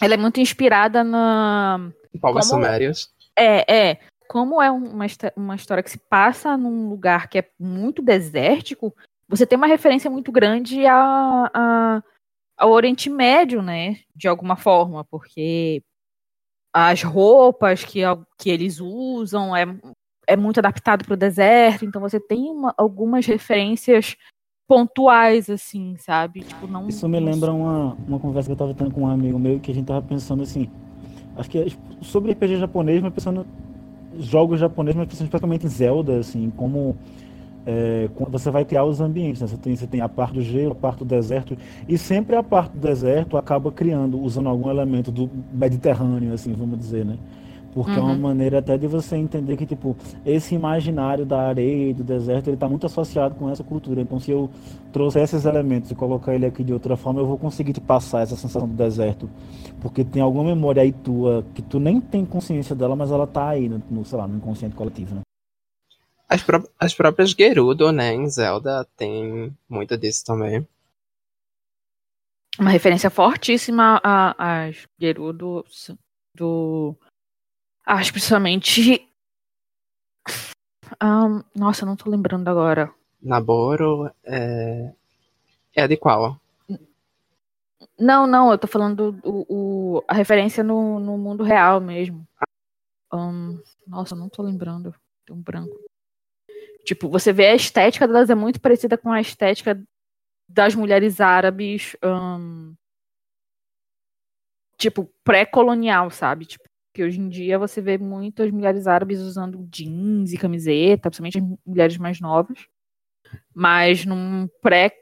Ela 0.00 0.14
é 0.14 0.16
muito 0.16 0.40
inspirada 0.40 1.04
na. 1.04 1.92
Povos 2.22 2.48
Como... 2.48 2.62
sumérios. 2.62 3.12
É, 3.36 3.90
é 3.90 3.98
como 4.28 4.62
é 4.62 4.70
uma, 4.70 5.06
uma 5.36 5.54
história 5.56 5.82
que 5.82 5.90
se 5.90 5.98
passa 5.98 6.56
num 6.56 6.88
lugar 6.88 7.28
que 7.28 7.38
é 7.38 7.50
muito 7.58 8.00
desértico, 8.00 8.94
você 9.28 9.46
tem 9.46 9.58
uma 9.58 9.66
referência 9.66 10.10
muito 10.10 10.32
grande 10.32 10.86
a, 10.86 11.50
a, 11.52 12.02
ao 12.56 12.70
Oriente 12.70 13.10
Médio, 13.10 13.62
né? 13.62 13.98
De 14.14 14.28
alguma 14.28 14.56
forma, 14.56 15.04
porque 15.04 15.82
as 16.72 17.02
roupas 17.02 17.84
que, 17.84 18.00
que 18.38 18.50
eles 18.50 18.80
usam 18.80 19.54
é, 19.54 19.66
é 20.26 20.36
muito 20.36 20.58
adaptado 20.58 21.04
para 21.04 21.14
o 21.14 21.16
deserto, 21.16 21.84
então 21.84 22.00
você 22.00 22.18
tem 22.18 22.50
uma, 22.50 22.74
algumas 22.78 23.26
referências 23.26 24.16
pontuais, 24.66 25.50
assim, 25.50 25.96
sabe? 25.98 26.40
Tipo, 26.40 26.66
não, 26.66 26.88
Isso 26.88 27.06
me 27.08 27.20
lembra 27.20 27.52
uma, 27.52 27.94
uma 28.08 28.18
conversa 28.18 28.46
que 28.46 28.52
eu 28.52 28.54
estava 28.54 28.72
tendo 28.72 28.90
com 28.90 29.02
um 29.02 29.08
amigo 29.08 29.38
meu 29.38 29.60
que 29.60 29.70
a 29.70 29.74
gente 29.74 29.84
estava 29.84 30.00
pensando 30.00 30.42
assim. 30.42 30.70
Acho 31.36 31.50
que 31.50 31.58
é, 31.58 31.66
sobre 32.00 32.32
RPG 32.32 32.56
japonês, 32.56 33.02
mas 33.02 33.12
pensando 33.12 33.46
jogos 34.18 34.60
japoneses, 34.60 34.96
mas 34.96 35.08
principalmente 35.08 35.68
Zelda, 35.68 36.18
assim, 36.18 36.50
como 36.50 36.96
é, 37.66 38.08
você 38.28 38.50
vai 38.50 38.64
criar 38.64 38.84
os 38.84 39.00
ambientes, 39.00 39.40
né? 39.40 39.46
você, 39.46 39.56
tem, 39.56 39.76
você 39.76 39.86
tem 39.86 40.00
a 40.00 40.08
parte 40.08 40.34
do 40.34 40.42
gelo, 40.42 40.72
a 40.72 40.74
parte 40.74 40.98
do 40.98 41.04
deserto, 41.04 41.56
e 41.88 41.96
sempre 41.96 42.36
a 42.36 42.42
parte 42.42 42.72
do 42.72 42.80
deserto 42.80 43.36
acaba 43.36 43.70
criando, 43.70 44.20
usando 44.20 44.48
algum 44.48 44.68
elemento 44.70 45.10
do 45.12 45.30
Mediterrâneo, 45.52 46.32
assim, 46.32 46.52
vamos 46.52 46.78
dizer, 46.78 47.04
né? 47.04 47.16
Porque 47.74 47.92
uhum. 47.92 47.96
é 47.96 48.00
uma 48.00 48.12
uhum. 48.12 48.20
maneira 48.20 48.58
até 48.58 48.76
de 48.76 48.86
você 48.86 49.16
entender 49.16 49.56
que, 49.56 49.64
tipo, 49.64 49.96
esse 50.26 50.54
imaginário 50.54 51.24
da 51.24 51.40
areia 51.40 51.90
e 51.90 51.94
do 51.94 52.04
deserto, 52.04 52.48
ele 52.48 52.56
está 52.56 52.68
muito 52.68 52.84
associado 52.84 53.34
com 53.34 53.48
essa 53.48 53.64
cultura. 53.64 54.02
Então, 54.02 54.20
se 54.20 54.30
eu 54.30 54.50
trouxer 54.92 55.22
esses 55.22 55.46
elementos 55.46 55.90
e 55.90 55.94
colocar 55.94 56.34
ele 56.34 56.44
aqui 56.44 56.62
de 56.62 56.72
outra 56.72 56.98
forma, 56.98 57.20
eu 57.20 57.26
vou 57.26 57.38
conseguir 57.38 57.72
te 57.72 57.80
passar 57.80 58.20
essa 58.20 58.36
sensação 58.36 58.68
do 58.68 58.74
deserto. 58.74 59.28
Porque 59.80 60.04
tem 60.04 60.20
alguma 60.20 60.44
memória 60.44 60.82
aí 60.82 60.92
tua 60.92 61.44
que 61.54 61.62
tu 61.62 61.80
nem 61.80 61.98
tem 61.98 62.26
consciência 62.26 62.76
dela, 62.76 62.94
mas 62.94 63.10
ela 63.10 63.26
tá 63.26 63.48
aí 63.48 63.70
no, 63.70 63.82
no 63.90 64.04
sei 64.04 64.18
lá, 64.18 64.28
no 64.28 64.36
inconsciente 64.36 64.74
coletivo, 64.74 65.14
né? 65.14 65.22
As, 66.32 66.42
pró 66.42 66.62
as 66.80 66.94
próprias 66.94 67.32
Gerudo, 67.32 67.92
né, 67.92 68.14
em 68.14 68.26
Zelda, 68.26 68.88
tem 68.96 69.54
muita 69.68 69.98
disso 69.98 70.24
também. 70.24 70.66
Uma 72.58 72.70
referência 72.70 73.10
fortíssima 73.10 74.00
às 74.02 74.88
Gerudo 74.98 75.62
do 76.34 76.96
Acho 77.84 78.12
principalmente. 78.12 79.06
Um, 81.02 81.42
nossa, 81.54 81.84
não 81.84 81.96
tô 81.96 82.08
lembrando 82.08 82.48
agora. 82.48 82.90
Naboro 83.20 84.10
é. 84.24 84.90
É 85.74 85.86
de 85.86 85.98
qual? 85.98 86.40
Não, 87.98 88.26
não, 88.26 88.50
eu 88.50 88.56
tô 88.56 88.66
falando 88.66 89.20
o, 89.22 89.96
o, 89.96 90.04
a 90.08 90.14
referência 90.14 90.64
no, 90.64 90.98
no 90.98 91.18
mundo 91.18 91.44
real 91.44 91.78
mesmo. 91.78 92.26
Um, 93.12 93.60
nossa, 93.86 94.16
não 94.16 94.30
tô 94.30 94.42
lembrando. 94.42 94.94
Tem 95.26 95.36
um 95.36 95.42
branco. 95.42 95.91
Tipo, 96.84 97.08
você 97.08 97.32
vê 97.32 97.46
a 97.46 97.54
estética 97.54 98.06
delas 98.06 98.30
é 98.30 98.34
muito 98.34 98.60
parecida 98.60 98.98
com 98.98 99.10
a 99.10 99.20
estética 99.20 99.80
das 100.48 100.74
mulheres 100.74 101.20
árabes. 101.20 101.96
Tipo, 104.76 105.08
pré-colonial, 105.24 106.10
sabe? 106.10 106.44
Tipo, 106.44 106.64
que 106.92 107.02
hoje 107.02 107.18
em 107.18 107.28
dia 107.28 107.58
você 107.58 107.80
vê 107.80 107.96
muitas 107.96 108.50
mulheres 108.50 108.86
árabes 108.86 109.20
usando 109.20 109.66
jeans 109.70 110.32
e 110.32 110.38
camiseta, 110.38 111.10
principalmente 111.10 111.38
as 111.38 111.44
mulheres 111.66 111.96
mais 111.96 112.20
novas. 112.20 112.66
Mas 113.54 114.04
num 114.04 114.46
pré 114.60 114.92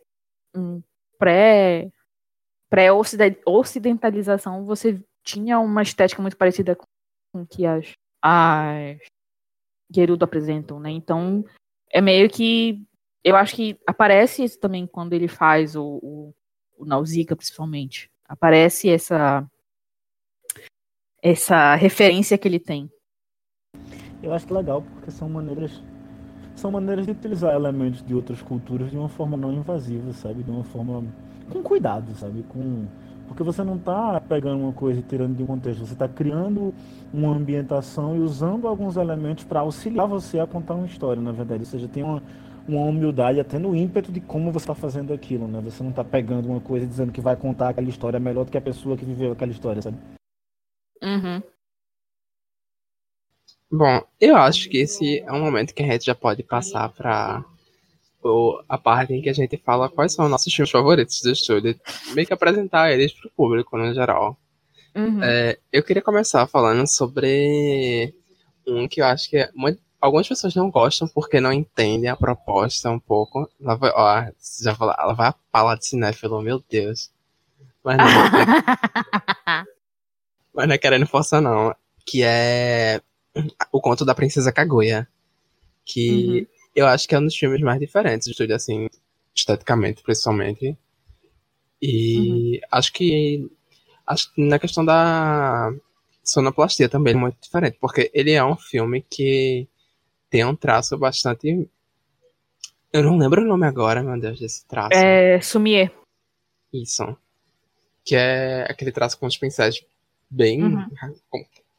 um 0.54 0.82
pré 1.18 1.90
pré 2.68 2.90
ocidentalização 2.92 4.64
você 4.64 5.02
tinha 5.24 5.58
uma 5.58 5.82
estética 5.82 6.22
muito 6.22 6.36
parecida 6.36 6.76
com 7.32 7.46
que 7.46 7.66
as 7.66 7.92
as 8.22 8.98
Gerudo 9.92 10.24
apresentam, 10.24 10.78
né? 10.78 10.90
Então 10.90 11.44
é 11.92 12.00
meio 12.00 12.28
que 12.28 12.82
eu 13.22 13.36
acho 13.36 13.54
que 13.54 13.78
aparece 13.86 14.44
isso 14.44 14.58
também 14.58 14.86
quando 14.86 15.12
ele 15.12 15.28
faz 15.28 15.76
o, 15.76 16.00
o, 16.02 16.34
o 16.78 16.84
Nausicaa, 16.86 17.36
principalmente. 17.36 18.10
Aparece 18.26 18.88
essa 18.88 19.46
essa 21.22 21.74
referência 21.74 22.38
que 22.38 22.48
ele 22.48 22.58
tem. 22.58 22.90
Eu 24.22 24.32
acho 24.32 24.52
legal 24.52 24.82
porque 24.82 25.10
são 25.10 25.28
maneiras 25.28 25.82
são 26.56 26.70
maneiras 26.70 27.06
de 27.06 27.12
utilizar 27.12 27.54
elementos 27.54 28.02
de 28.02 28.14
outras 28.14 28.42
culturas 28.42 28.90
de 28.90 28.96
uma 28.96 29.08
forma 29.08 29.36
não 29.36 29.52
invasiva, 29.52 30.12
sabe? 30.12 30.42
De 30.42 30.50
uma 30.50 30.64
forma 30.64 31.04
com 31.50 31.62
cuidado, 31.62 32.14
sabe? 32.14 32.42
Com 32.44 32.86
porque 33.30 33.44
você 33.44 33.62
não 33.62 33.76
está 33.76 34.20
pegando 34.20 34.64
uma 34.64 34.72
coisa 34.72 34.98
e 34.98 35.02
tirando 35.04 35.36
de 35.36 35.42
um 35.44 35.46
contexto, 35.46 35.86
você 35.86 35.92
está 35.92 36.08
criando 36.08 36.74
uma 37.14 37.32
ambientação 37.32 38.16
e 38.16 38.18
usando 38.18 38.66
alguns 38.66 38.96
elementos 38.96 39.44
para 39.44 39.60
auxiliar 39.60 40.08
você 40.08 40.40
a 40.40 40.48
contar 40.48 40.74
uma 40.74 40.86
história, 40.86 41.22
na 41.22 41.30
verdade. 41.30 41.60
Ou 41.60 41.66
seja, 41.66 41.86
tem 41.86 42.02
uma, 42.02 42.20
uma 42.66 42.80
humildade 42.80 43.38
até 43.38 43.56
no 43.56 43.76
ímpeto 43.76 44.10
de 44.10 44.20
como 44.20 44.50
você 44.50 44.64
está 44.64 44.74
fazendo 44.74 45.12
aquilo, 45.12 45.46
né? 45.46 45.60
Você 45.60 45.80
não 45.80 45.90
está 45.90 46.02
pegando 46.02 46.48
uma 46.48 46.60
coisa 46.60 46.84
e 46.84 46.88
dizendo 46.88 47.12
que 47.12 47.20
vai 47.20 47.36
contar 47.36 47.68
aquela 47.68 47.88
história 47.88 48.18
melhor 48.18 48.44
do 48.44 48.50
que 48.50 48.58
a 48.58 48.60
pessoa 48.60 48.96
que 48.96 49.04
viveu 49.04 49.30
aquela 49.30 49.52
história, 49.52 49.80
sabe? 49.80 49.96
Uhum. 51.00 51.40
Bom, 53.70 54.02
eu 54.20 54.36
acho 54.36 54.68
que 54.68 54.78
esse 54.78 55.20
é 55.20 55.30
um 55.30 55.40
momento 55.40 55.72
que 55.72 55.84
a 55.84 55.86
gente 55.86 56.06
já 56.06 56.16
pode 56.16 56.42
passar 56.42 56.88
para 56.88 57.44
a 58.68 58.78
parte 58.78 59.12
em 59.12 59.22
que 59.22 59.28
a 59.28 59.34
gente 59.34 59.56
fala 59.56 59.88
quais 59.88 60.12
são 60.12 60.24
os 60.24 60.30
nossos 60.30 60.52
filmes 60.52 60.70
favoritos 60.70 61.20
do 61.22 61.30
estúdio, 61.30 61.78
meio 62.14 62.26
que 62.26 62.32
apresentar 62.32 62.92
eles 62.92 63.12
para 63.12 63.28
o 63.28 63.30
público 63.30 63.76
no 63.76 63.94
geral. 63.94 64.36
Uhum. 64.94 65.22
É, 65.22 65.58
eu 65.72 65.82
queria 65.82 66.02
começar 66.02 66.46
falando 66.46 66.86
sobre 66.86 68.14
um 68.66 68.88
que 68.88 69.00
eu 69.00 69.06
acho 69.06 69.28
que 69.30 69.36
é 69.38 69.50
muito, 69.54 69.80
algumas 70.00 70.26
pessoas 70.26 70.54
não 70.54 70.70
gostam 70.70 71.08
porque 71.08 71.40
não 71.40 71.52
entendem 71.52 72.10
a 72.10 72.16
proposta 72.16 72.90
um 72.90 72.98
pouco. 72.98 73.48
Ela 73.60 73.74
vai, 73.76 73.90
ó, 73.94 74.24
já 74.62 74.74
falou, 74.74 74.94
ela 74.98 75.12
vai 75.12 75.34
falar 75.52 75.76
de 75.76 75.86
cinéfilo, 75.86 76.42
meu 76.42 76.62
Deus. 76.68 77.10
Mas 77.84 77.96
não, 77.96 78.04
mas 80.54 80.68
não 80.68 80.74
é 80.74 80.78
querendo 80.78 81.06
forçar, 81.06 81.40
não. 81.40 81.74
Que 82.04 82.22
é 82.22 83.00
o 83.72 83.80
conto 83.80 84.04
da 84.04 84.14
Princesa 84.14 84.52
Kaguya. 84.52 85.06
Que 85.84 86.40
uhum. 86.40 86.59
Eu 86.74 86.86
acho 86.86 87.08
que 87.08 87.14
é 87.14 87.18
um 87.18 87.24
dos 87.24 87.36
filmes 87.36 87.60
mais 87.60 87.80
diferentes 87.80 88.26
do 88.26 88.32
estúdio, 88.32 88.56
assim, 88.56 88.88
esteticamente, 89.34 90.02
principalmente. 90.02 90.76
E 91.80 92.56
uhum. 92.56 92.60
acho 92.72 92.92
que. 92.92 93.50
Acho 94.06 94.34
que 94.34 94.42
na 94.42 94.58
questão 94.58 94.84
da 94.84 95.72
sonoplastia 96.24 96.88
também 96.88 97.14
é 97.14 97.16
muito 97.16 97.36
diferente, 97.40 97.78
porque 97.80 98.10
ele 98.12 98.32
é 98.32 98.44
um 98.44 98.56
filme 98.56 99.04
que 99.08 99.68
tem 100.28 100.44
um 100.44 100.54
traço 100.54 100.96
bastante 100.98 101.68
Eu 102.92 103.02
não 103.02 103.16
lembro 103.16 103.42
o 103.42 103.46
nome 103.46 103.66
agora, 103.66 104.02
meu 104.02 104.18
Deus, 104.18 104.38
desse 104.38 104.66
traço. 104.66 104.90
É 104.92 105.40
Sumier. 105.40 105.92
Isso. 106.72 107.16
Que 108.04 108.16
é 108.16 108.66
aquele 108.68 108.92
traço 108.92 109.18
com 109.18 109.26
os 109.26 109.36
pincéis 109.36 109.84
bem. 110.28 110.62
Uhum. 110.62 110.88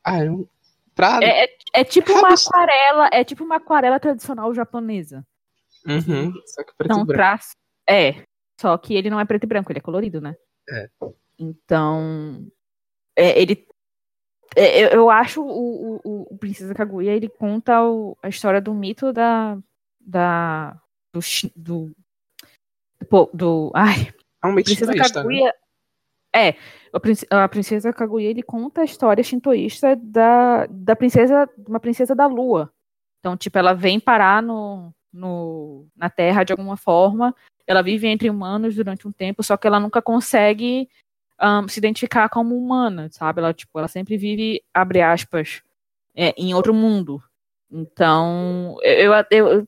Ah, 0.04 0.24
é 0.24 0.30
um. 0.30 0.48
Pra... 0.96 1.20
É, 1.24 1.46
é, 1.46 1.56
é 1.76 1.84
tipo 1.84 2.12
uma 2.12 2.34
aquarela, 2.34 3.10
é 3.14 3.24
tipo 3.24 3.44
uma 3.44 3.56
aquarela 3.56 4.00
tradicional 4.00 4.54
japonesa. 4.54 5.26
Uhum. 5.88 6.34
Só 6.46 6.64
que 6.64 6.74
preto 6.78 6.92
Então, 6.92 7.02
e 7.02 7.06
branco. 7.06 7.14
traço. 7.14 7.56
É. 7.90 8.24
Só 8.60 8.78
que 8.78 8.94
ele 8.94 9.10
não 9.10 9.20
é 9.20 9.26
preto 9.26 9.46
e 9.46 9.48
branco, 9.48 9.72
ele 9.72 9.80
é 9.80 9.82
colorido, 9.82 10.22
né? 10.22 10.36
É. 10.70 10.90
Então. 11.40 12.46
é, 13.16 13.42
ele. 13.42 13.66
é, 14.56 14.84
eu, 14.86 14.90
eu 14.90 15.10
acho 15.10 15.42
o, 15.42 16.00
o, 16.04 16.28
o- 16.34 16.38
Princesa 16.38 16.74
Kaguya, 16.76 17.14
ele 17.14 17.28
conta 17.30 17.82
o- 17.84 18.16
a 18.22 18.30
história 18.30 18.62
do 18.62 18.74
mito 18.74 19.12
da. 19.12 19.58
da 20.00 20.80
do. 21.12 21.20
do, 21.56 21.92
do, 23.10 23.30
do- 23.34 23.72
ai, 23.74 24.14
É 24.44 24.48
um 24.48 24.52
mito 24.54 24.66
Princesa 24.68 24.92
shintoísta, 24.94 25.24
né? 25.24 25.52
É, 26.34 26.56
a, 26.94 27.00
princ- 27.00 27.28
a 27.30 27.48
princesa 27.50 27.92
Kaguya 27.92 28.30
ele 28.30 28.42
conta 28.42 28.82
a 28.82 28.86
história 28.86 29.24
shintoísta 29.24 29.96
da, 29.98 30.66
da 30.68 30.96
princesa, 30.96 31.50
uma 31.68 31.80
princesa 31.80 32.16
da 32.16 32.26
lua. 32.26 32.72
Então, 33.20 33.36
tipo, 33.36 33.58
ela 33.58 33.74
vem 33.74 34.00
parar 34.00 34.42
no, 34.42 34.94
no, 35.14 35.88
na 35.96 36.10
Terra 36.10 36.44
de 36.44 36.54
alguma 36.54 36.78
forma. 36.78 37.36
Ela 37.68 37.82
vive 37.82 38.08
entre 38.08 38.30
humanos 38.30 38.76
durante 38.76 39.08
um 39.08 39.12
tempo, 39.12 39.44
só 39.44 39.58
que 39.58 39.68
ela 39.68 39.80
nunca 39.80 40.02
consegue 40.02 40.90
ahn, 41.38 41.68
se 41.68 41.80
identificar 41.80 42.30
como 42.30 42.58
humana, 42.58 43.10
sabe? 43.12 43.40
Ela, 43.42 43.54
tipo, 43.54 43.78
ela 43.78 43.88
sempre 43.88 44.18
vive, 44.18 44.64
abre 44.74 45.02
aspas, 45.02 45.62
é, 46.16 46.30
em 46.38 46.54
outro 46.54 46.74
mundo. 46.74 47.22
Então, 47.70 48.78
eu, 48.82 49.12
eu, 49.32 49.48
eu 49.50 49.68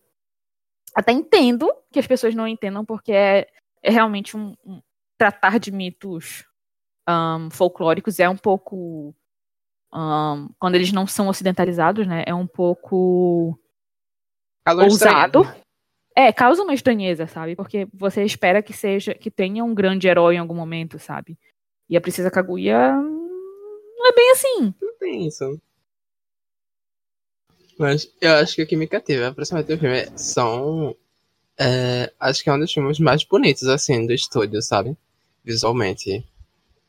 até 0.95 1.11
entendo 1.11 1.69
que 1.91 1.99
as 1.99 2.07
pessoas 2.07 2.33
não 2.35 2.47
entendam, 2.47 2.85
porque 2.85 3.11
é, 3.11 3.47
é 3.81 3.91
realmente 3.91 4.35
um, 4.37 4.55
um- 4.65 4.81
tratar 5.17 5.59
de 5.59 5.71
mitos 5.71 6.45
ahn, 7.07 7.49
folclóricos 7.51 8.19
é 8.19 8.29
um 8.29 8.37
pouco 8.37 9.13
ahn, 9.91 10.49
quando 10.59 10.75
eles 10.75 10.91
não 10.91 11.05
são 11.07 11.27
ocidentalizados, 11.27 12.07
né? 12.07 12.23
É 12.25 12.33
um 12.33 12.47
pouco 12.47 13.57
Calor 14.65 14.85
ousado. 14.85 15.41
estranho. 15.41 15.63
É, 16.15 16.31
causa 16.31 16.61
uma 16.61 16.75
estranheza, 16.75 17.25
sabe? 17.25 17.55
Porque 17.55 17.87
você 17.91 18.23
espera 18.23 18.61
que 18.61 18.71
seja 18.71 19.15
que 19.15 19.31
tenha 19.31 19.63
um 19.63 19.73
grande 19.73 20.07
herói 20.07 20.35
em 20.35 20.39
algum 20.39 20.53
momento, 20.53 20.99
sabe? 20.99 21.37
E 21.89 21.97
a 21.97 22.01
princesa 22.01 22.29
Kaguya 22.29 22.93
hum, 22.95 23.29
não 23.97 24.07
é 24.07 24.13
bem 24.13 24.31
assim. 24.31 24.73
Não 24.81 24.97
tem 24.99 25.27
isso. 25.27 25.59
Mas 27.77 28.13
eu 28.21 28.31
acho 28.35 28.55
que 28.55 28.61
o 28.61 28.67
que 28.67 28.75
me 28.75 28.87
cativa, 28.87 29.33
principalmente 29.33 29.73
o 29.73 29.79
filme, 29.79 30.17
são. 30.17 30.95
é, 31.57 32.11
acho 32.19 32.43
que 32.43 32.49
é 32.49 32.53
um 32.53 32.59
dos 32.59 32.71
filmes 32.71 32.99
mais 32.99 33.23
bonitos, 33.23 33.67
assim, 33.67 34.05
do 34.05 34.13
estúdio, 34.13 34.61
sabe? 34.61 34.95
Visualmente. 35.43 36.23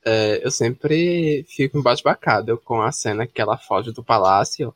É, 0.06 0.44
eu 0.46 0.50
sempre 0.50 1.44
fico 1.48 1.78
embasbacado 1.78 2.58
com 2.58 2.82
a 2.82 2.92
cena 2.92 3.26
que 3.26 3.40
ela 3.40 3.56
foge 3.56 3.90
do 3.92 4.04
palácio 4.04 4.74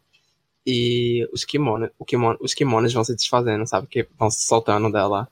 e 0.67 1.29
os 1.33 1.45
kimonos, 1.45 1.91
o 1.99 2.05
kimono, 2.05 2.39
os 2.41 2.55
kimonos 2.55 2.93
vão 2.93 3.05
se 3.05 3.15
desfazendo, 3.15 3.67
sabe? 3.67 3.87
Que 3.89 4.09
vão 4.19 4.31
se 4.31 4.45
soltando 4.47 4.91
dela. 4.93 5.29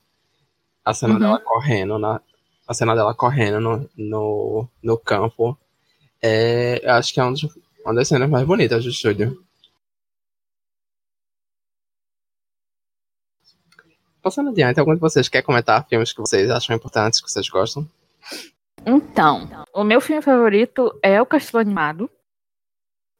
A 0.85 0.93
cena 0.93 1.15
Uhum. 1.15 1.19
dela 1.19 1.39
correndo, 1.39 1.99
na, 1.99 2.21
a 2.67 2.73
cena 2.73 2.95
dela 2.95 3.13
correndo 3.15 3.59
no, 3.59 3.89
no, 3.97 4.67
no 4.83 4.97
campo. 4.97 5.57
É, 6.21 6.79
eu 6.85 6.93
acho 6.93 7.13
que 7.13 7.19
é 7.19 7.25
um 7.25 7.33
dos, 7.33 7.43
uma 7.85 7.93
das 7.95 8.07
cenas 8.07 8.29
mais 8.29 8.45
bonitas 8.47 8.83
do 8.83 8.89
estúdio. 8.89 9.43
Passando 14.21 14.49
adiante, 14.51 14.79
algum 14.79 14.93
de 14.93 14.99
vocês 15.01 15.27
quer 15.29 15.41
comentar 15.41 15.87
filmes 15.87 16.11
que 16.13 16.19
vocês 16.21 16.49
acham 16.51 16.75
importantes, 16.75 17.19
que 17.21 17.29
vocês 17.31 17.49
gostam? 17.49 17.87
Então, 18.89 19.49
o 19.73 19.83
meu 19.83 19.99
filme 19.99 20.21
favorito 20.21 20.97
é 21.03 21.21
o 21.21 21.25
Castelo 21.25 21.59
Animado. 21.59 22.09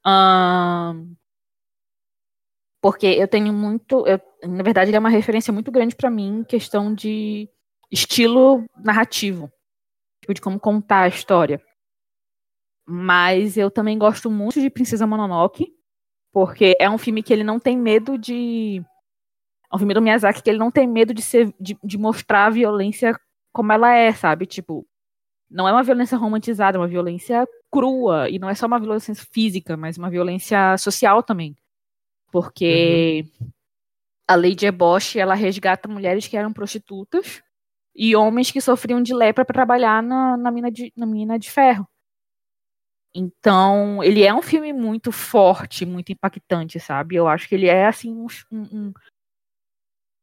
Ahn, 0.03 1.17
porque 2.81 3.05
eu 3.07 3.27
tenho 3.27 3.53
muito. 3.53 4.05
eu- 4.07 4.21
na 4.47 4.63
verdade, 4.63 4.89
ele 4.89 4.97
é 4.97 4.99
uma 4.99 5.09
referência 5.09 5.51
muito 5.51 5.71
grande 5.71 5.95
pra 5.95 6.09
mim 6.09 6.39
em 6.39 6.43
questão 6.43 6.93
de 6.93 7.49
estilo 7.91 8.63
narrativo. 8.83 9.51
Tipo, 10.21 10.33
de 10.33 10.41
como 10.41 10.59
contar 10.59 11.01
a 11.03 11.07
história. 11.07 11.61
Mas 12.87 13.57
eu 13.57 13.69
também 13.69 13.97
gosto 13.97 14.29
muito 14.31 14.61
de 14.61 14.69
Princesa 14.69 15.05
Mononoke. 15.05 15.73
Porque 16.33 16.75
é 16.79 16.89
um 16.89 16.97
filme 16.97 17.23
que 17.23 17.33
ele 17.33 17.43
não 17.43 17.59
tem 17.59 17.77
medo 17.77 18.17
de. 18.17 18.81
É 19.71 19.75
um 19.75 19.79
filme 19.79 19.93
do 19.93 20.01
Miyazaki 20.01 20.43
que 20.43 20.49
ele 20.49 20.59
não 20.59 20.71
tem 20.71 20.87
medo 20.87 21.13
de, 21.13 21.21
ser, 21.21 21.53
de, 21.59 21.77
de 21.83 21.97
mostrar 21.97 22.45
a 22.47 22.49
violência 22.49 23.19
como 23.53 23.71
ela 23.73 23.93
é, 23.93 24.13
sabe? 24.13 24.45
Tipo, 24.45 24.87
não 25.49 25.67
é 25.67 25.71
uma 25.71 25.83
violência 25.83 26.17
romantizada, 26.17 26.77
é 26.77 26.79
uma 26.79 26.87
violência 26.87 27.47
crua. 27.71 28.29
E 28.29 28.39
não 28.39 28.49
é 28.49 28.55
só 28.55 28.65
uma 28.67 28.79
violência 28.79 29.13
física, 29.15 29.75
mas 29.77 29.97
uma 29.97 30.09
violência 30.09 30.77
social 30.77 31.23
também. 31.23 31.55
Porque 32.31 33.25
a 34.27 34.35
Lady 34.35 34.65
Eboche, 34.65 35.19
ela 35.19 35.33
resgata 35.33 35.87
mulheres 35.87 36.27
que 36.27 36.35
eram 36.35 36.51
prostitutas 36.51 37.41
e 37.95 38.15
homens 38.15 38.51
que 38.51 38.59
sofriam 38.61 39.01
de 39.01 39.13
lepra 39.13 39.45
para 39.45 39.53
trabalhar 39.53 40.03
na, 40.03 40.35
na, 40.37 40.51
mina 40.51 40.69
de, 40.69 40.91
na 40.95 41.05
mina 41.05 41.39
de 41.39 41.49
ferro. 41.49 41.87
Então, 43.15 44.03
ele 44.03 44.23
é 44.23 44.33
um 44.33 44.41
filme 44.41 44.71
muito 44.73 45.11
forte, 45.11 45.85
muito 45.85 46.11
impactante, 46.11 46.79
sabe? 46.79 47.15
Eu 47.15 47.27
acho 47.27 47.47
que 47.47 47.55
ele 47.55 47.67
é, 47.67 47.87
assim, 47.87 48.13
um- 48.13 48.27
um 48.51 48.93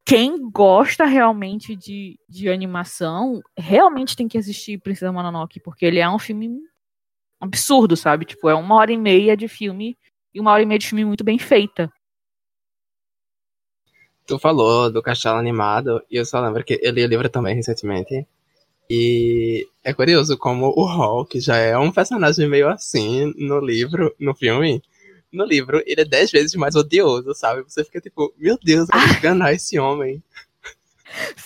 quem 0.05 0.49
gosta 0.51 1.05
realmente 1.05 1.75
de, 1.75 2.19
de 2.29 2.47
animação 2.47 3.41
realmente 3.57 4.15
tem 4.15 4.27
que 4.27 4.37
assistir 4.37 4.79
Princesa 4.79 5.11
Mononoke, 5.11 5.59
porque 5.59 5.83
ele 5.83 5.99
é 5.99 6.07
um 6.07 6.19
filme 6.19 6.59
absurdo, 7.39 7.97
sabe? 7.97 8.23
Tipo, 8.23 8.47
é 8.47 8.53
uma 8.53 8.75
hora 8.75 8.91
e 8.91 8.97
meia 8.97 9.35
de 9.35 9.47
filme 9.47 9.97
e 10.33 10.39
uma 10.39 10.51
hora 10.51 10.61
e 10.61 10.65
meia 10.65 10.77
de 10.77 10.87
filme 10.87 11.03
muito 11.03 11.23
bem 11.23 11.39
feita. 11.39 11.91
Tu 14.27 14.37
falou 14.37 14.91
do 14.91 15.01
Castelo 15.01 15.37
Animado, 15.37 16.01
e 16.09 16.17
eu 16.17 16.25
só 16.25 16.39
lembro 16.39 16.63
que 16.63 16.79
eu 16.81 16.91
li 16.91 17.03
o 17.03 17.07
livro 17.07 17.29
também 17.29 17.55
recentemente. 17.55 18.27
E 18.89 19.67
é 19.83 19.93
curioso 19.93 20.37
como 20.37 20.67
o 20.67 20.85
Hulk 20.85 21.39
já 21.39 21.57
é 21.57 21.77
um 21.77 21.91
personagem 21.91 22.47
meio 22.47 22.69
assim 22.69 23.33
no 23.37 23.59
livro, 23.59 24.15
no 24.19 24.35
filme. 24.35 24.83
No 25.31 25.43
livro, 25.45 25.81
ele 25.85 26.01
é 26.01 26.05
dez 26.05 26.31
vezes 26.31 26.55
mais 26.55 26.75
odioso, 26.75 27.33
sabe? 27.33 27.63
Você 27.63 27.83
fica 27.83 27.99
tipo, 27.99 28.33
meu 28.37 28.57
Deus, 28.63 28.87
eu 28.89 28.99
vou 28.99 29.17
enganar 29.17 29.53
esse 29.53 29.77
homem. 29.77 30.23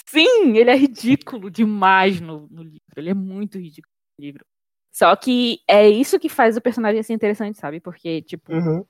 Sim, 0.08 0.58
ele 0.58 0.70
é 0.70 0.76
ridículo 0.76 1.50
demais 1.50 2.20
no, 2.22 2.48
no 2.50 2.64
livro. 2.64 2.82
Ele 2.96 3.10
é 3.10 3.14
muito 3.14 3.58
ridículo 3.58 3.94
no 4.18 4.26
livro. 4.26 4.46
Só 4.92 5.16
que 5.16 5.62
é 5.68 5.88
isso 5.88 6.20
que 6.20 6.30
faz 6.30 6.58
o 6.58 6.62
personagem 6.62 7.02
ser 7.04 7.14
interessante, 7.14 7.58
sabe? 7.58 7.80
Porque, 7.80 8.22
tipo, 8.22 8.52
Uhum. 8.54 8.86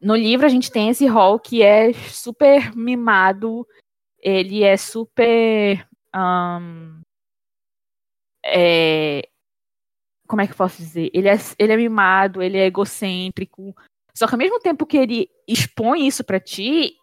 no 0.00 0.16
livro 0.16 0.46
a 0.46 0.48
gente 0.48 0.70
tem 0.70 0.88
esse 0.88 1.06
Hall 1.06 1.38
que 1.38 1.62
é 1.62 1.92
super 1.92 2.74
mimado, 2.74 3.66
ele 4.18 4.62
é 4.62 4.76
super. 4.76 5.86
ahn, 6.12 7.00
é, 8.44 9.28
como 10.26 10.40
é 10.42 10.46
que 10.46 10.52
eu 10.52 10.56
posso 10.56 10.78
dizer? 10.78 11.10
Ele 11.12 11.28
é, 11.28 11.34
ele 11.58 11.72
é 11.72 11.76
mimado, 11.76 12.42
ele 12.42 12.56
é 12.56 12.66
egocêntrico. 12.66 13.74
Só 14.20 14.26
que 14.26 14.34
ao 14.34 14.38
mesmo 14.38 14.60
tempo 14.60 14.84
que 14.84 14.98
ele 14.98 15.30
expõe 15.48 16.06
isso 16.06 16.22
pra 16.22 16.38
ti, 16.38 16.94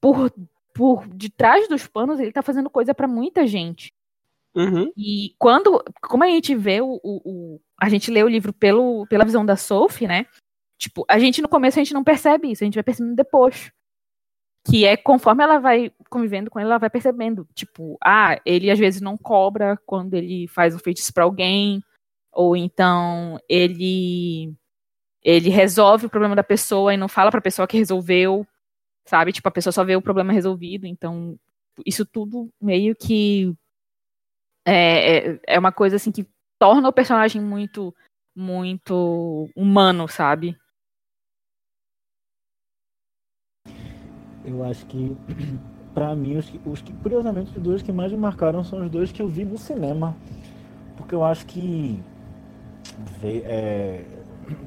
por, 0.00 0.32
por 0.74 1.06
detrás 1.06 1.68
dos 1.68 1.86
panos, 1.86 2.18
ele 2.18 2.32
tá 2.32 2.42
fazendo 2.42 2.68
coisa 2.68 2.92
pra 2.92 3.06
muita 3.06 3.46
gente. 3.46 3.94
Uhum. 4.52 4.90
E 4.96 5.36
quando, 5.38 5.80
como 6.02 6.24
a 6.24 6.26
gente 6.26 6.56
vê 6.56 6.80
o, 6.80 6.98
o, 7.04 7.20
o- 7.24 7.60
a 7.80 7.88
gente 7.88 8.10
lê 8.10 8.20
o 8.24 8.28
livro 8.28 8.52
pelo, 8.52 9.06
pela 9.06 9.24
visão 9.24 9.46
da 9.46 9.54
Sophie, 9.54 10.08
né? 10.08 10.26
Tipo, 10.76 11.04
a 11.08 11.20
gente 11.20 11.40
no 11.40 11.48
começo 11.48 11.78
a 11.78 11.84
gente 11.84 11.94
não 11.94 12.02
percebe 12.02 12.50
isso, 12.50 12.64
a 12.64 12.66
gente 12.66 12.74
vai 12.74 12.82
percebendo 12.82 13.14
depois. 13.14 13.70
Que 14.68 14.84
é 14.84 14.96
conforme 14.96 15.44
ela 15.44 15.60
vai 15.60 15.92
convivendo 16.10 16.50
com 16.50 16.58
ele, 16.58 16.68
ela 16.68 16.78
vai 16.78 16.90
percebendo. 16.90 17.46
Tipo, 17.54 17.96
ah, 18.02 18.40
ele 18.44 18.72
às 18.72 18.78
vezes 18.80 19.00
não 19.00 19.16
cobra 19.16 19.78
quando 19.86 20.14
ele 20.14 20.48
faz 20.48 20.74
um 20.74 20.80
feitiço 20.80 21.14
pra 21.14 21.22
alguém, 21.22 21.80
ou 22.32 22.56
então 22.56 23.38
ele 23.48 24.52
ele 25.30 25.50
resolve 25.50 26.06
o 26.06 26.08
problema 26.10 26.34
da 26.34 26.42
pessoa 26.42 26.94
e 26.94 26.96
não 26.96 27.06
fala 27.06 27.30
pra 27.30 27.40
pessoa 27.40 27.68
que 27.68 27.76
resolveu, 27.76 28.46
sabe? 29.06 29.30
Tipo, 29.30 29.46
a 29.48 29.52
pessoa 29.52 29.70
só 29.72 29.84
vê 29.84 29.94
o 29.94 30.00
problema 30.00 30.32
resolvido. 30.32 30.86
Então, 30.86 31.38
isso 31.84 32.06
tudo 32.06 32.48
meio 32.58 32.96
que 32.96 33.54
é, 34.66 35.18
é, 35.32 35.40
é 35.46 35.58
uma 35.58 35.70
coisa 35.70 35.96
assim 35.96 36.10
que 36.10 36.26
torna 36.58 36.88
o 36.88 36.92
personagem 36.92 37.42
muito, 37.42 37.94
muito 38.34 39.50
humano, 39.54 40.08
sabe? 40.08 40.56
Eu 44.46 44.64
acho 44.64 44.86
que, 44.86 45.14
pra 45.92 46.16
mim, 46.16 46.38
os 46.38 46.48
que, 46.48 46.58
os 46.64 46.80
que, 46.80 46.92
curiosamente, 46.94 47.50
os 47.54 47.62
dois 47.62 47.82
que 47.82 47.92
mais 47.92 48.10
me 48.10 48.16
marcaram 48.16 48.64
são 48.64 48.82
os 48.82 48.90
dois 48.90 49.12
que 49.12 49.20
eu 49.20 49.28
vi 49.28 49.44
no 49.44 49.58
cinema. 49.58 50.16
Porque 50.96 51.14
eu 51.14 51.22
acho 51.22 51.44
que. 51.44 52.02
vê- 53.20 53.42
é, 53.44 54.17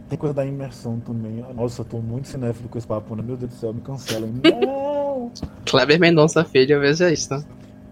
tem 0.10 0.18
coisa 0.18 0.34
da 0.34 0.46
imersão 0.46 1.00
também. 1.00 1.44
Nossa, 1.56 1.82
eu 1.82 1.86
tô 1.86 1.98
muito 2.00 2.28
cinéfilo 2.28 2.70
com 2.70 2.78
esse 2.78 2.88
papo, 2.88 3.16
né? 3.16 3.24
Meu 3.24 3.38
Deus 3.38 3.52
do 3.52 3.58
céu, 3.58 3.74
me 3.74 3.82
cancelem. 3.82 4.34
Não! 4.44 5.32
Kleber 5.66 6.00
Mendonça 6.00 6.44
Filho, 6.44 6.80
veja 6.80 7.12
isso. 7.12 7.34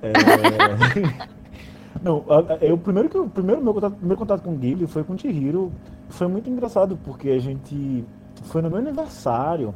É... 0.02 0.14
não, 2.04 2.24
eu, 2.62 2.78
primeiro 2.78 3.10
que 3.10 3.18
o 3.18 3.30
primeiro 3.30 3.64
meu 3.64 3.74
contato, 3.74 3.96
primeiro 3.96 4.18
contato 4.18 4.42
com 4.42 4.54
o 4.54 4.58
Ghibli 4.58 4.88
foi 4.88 5.04
com 5.04 5.14
o 5.14 5.18
Chihiro. 5.18 5.72
Foi 6.10 6.28
muito 6.28 6.50
engraçado, 6.50 6.98
porque 7.04 7.30
a 7.30 7.40
gente 7.40 8.04
foi 8.44 8.62
no 8.62 8.70
meu 8.70 8.80
aniversário 8.80 9.74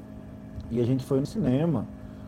e 0.71 0.81
a 0.81 0.85
gente 0.85 1.03
foi 1.03 1.19
no 1.19 1.25
cinema 1.25 1.85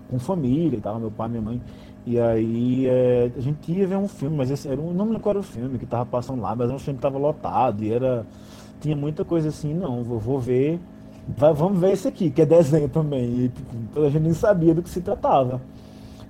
com 0.10 0.20
família 0.20 0.78
e 0.78 0.82
tal, 0.82 1.00
meu 1.00 1.12
pai, 1.12 1.28
minha 1.30 1.42
mãe. 1.42 1.62
E 2.06 2.20
aí 2.20 2.88
é, 2.88 3.32
a 3.36 3.41
gente 3.41 3.72
ia 3.72 3.88
ver 3.88 3.97
um 3.97 4.08
filme, 4.08 4.38
mas 4.38 4.51
esse 4.51 4.68
era 4.68 4.80
um, 4.80 4.93
não 4.93 5.06
me 5.06 5.12
lembro 5.12 5.24
qual 5.24 5.32
era 5.32 5.39
o 5.39 5.43
filme 5.43 5.80
que 5.80 5.86
tava 5.88 6.06
passando 6.06 6.41
lá, 6.41 6.56
mas 6.56 6.68
era 6.68 6.76
um 6.76 6.80
filme 6.80 6.97
que 6.97 7.01
tava 7.01 7.18
lotado 7.18 7.84
e 7.84 7.91
era. 7.91 8.26
Tinha 8.80 8.95
muita 8.95 9.26
coisa 9.26 9.49
assim, 9.49 9.74
não, 9.74 10.03
vou, 10.03 10.20
vou 10.20 10.39
ver. 10.39 10.80
Vai, 11.28 11.53
vamos 11.53 11.80
ver 11.80 11.93
esse 11.93 12.08
aqui, 12.08 12.30
que 12.30 12.41
é 12.41 12.45
desenho 12.45 12.88
também. 12.89 13.45
E 13.45 13.49
tipo, 13.49 14.03
a 14.03 14.10
gente 14.10 14.22
nem 14.22 14.34
sabia 14.34 14.76
do 14.76 14.84
que 14.84 14.89
se 14.89 15.01
tratava. 15.01 15.60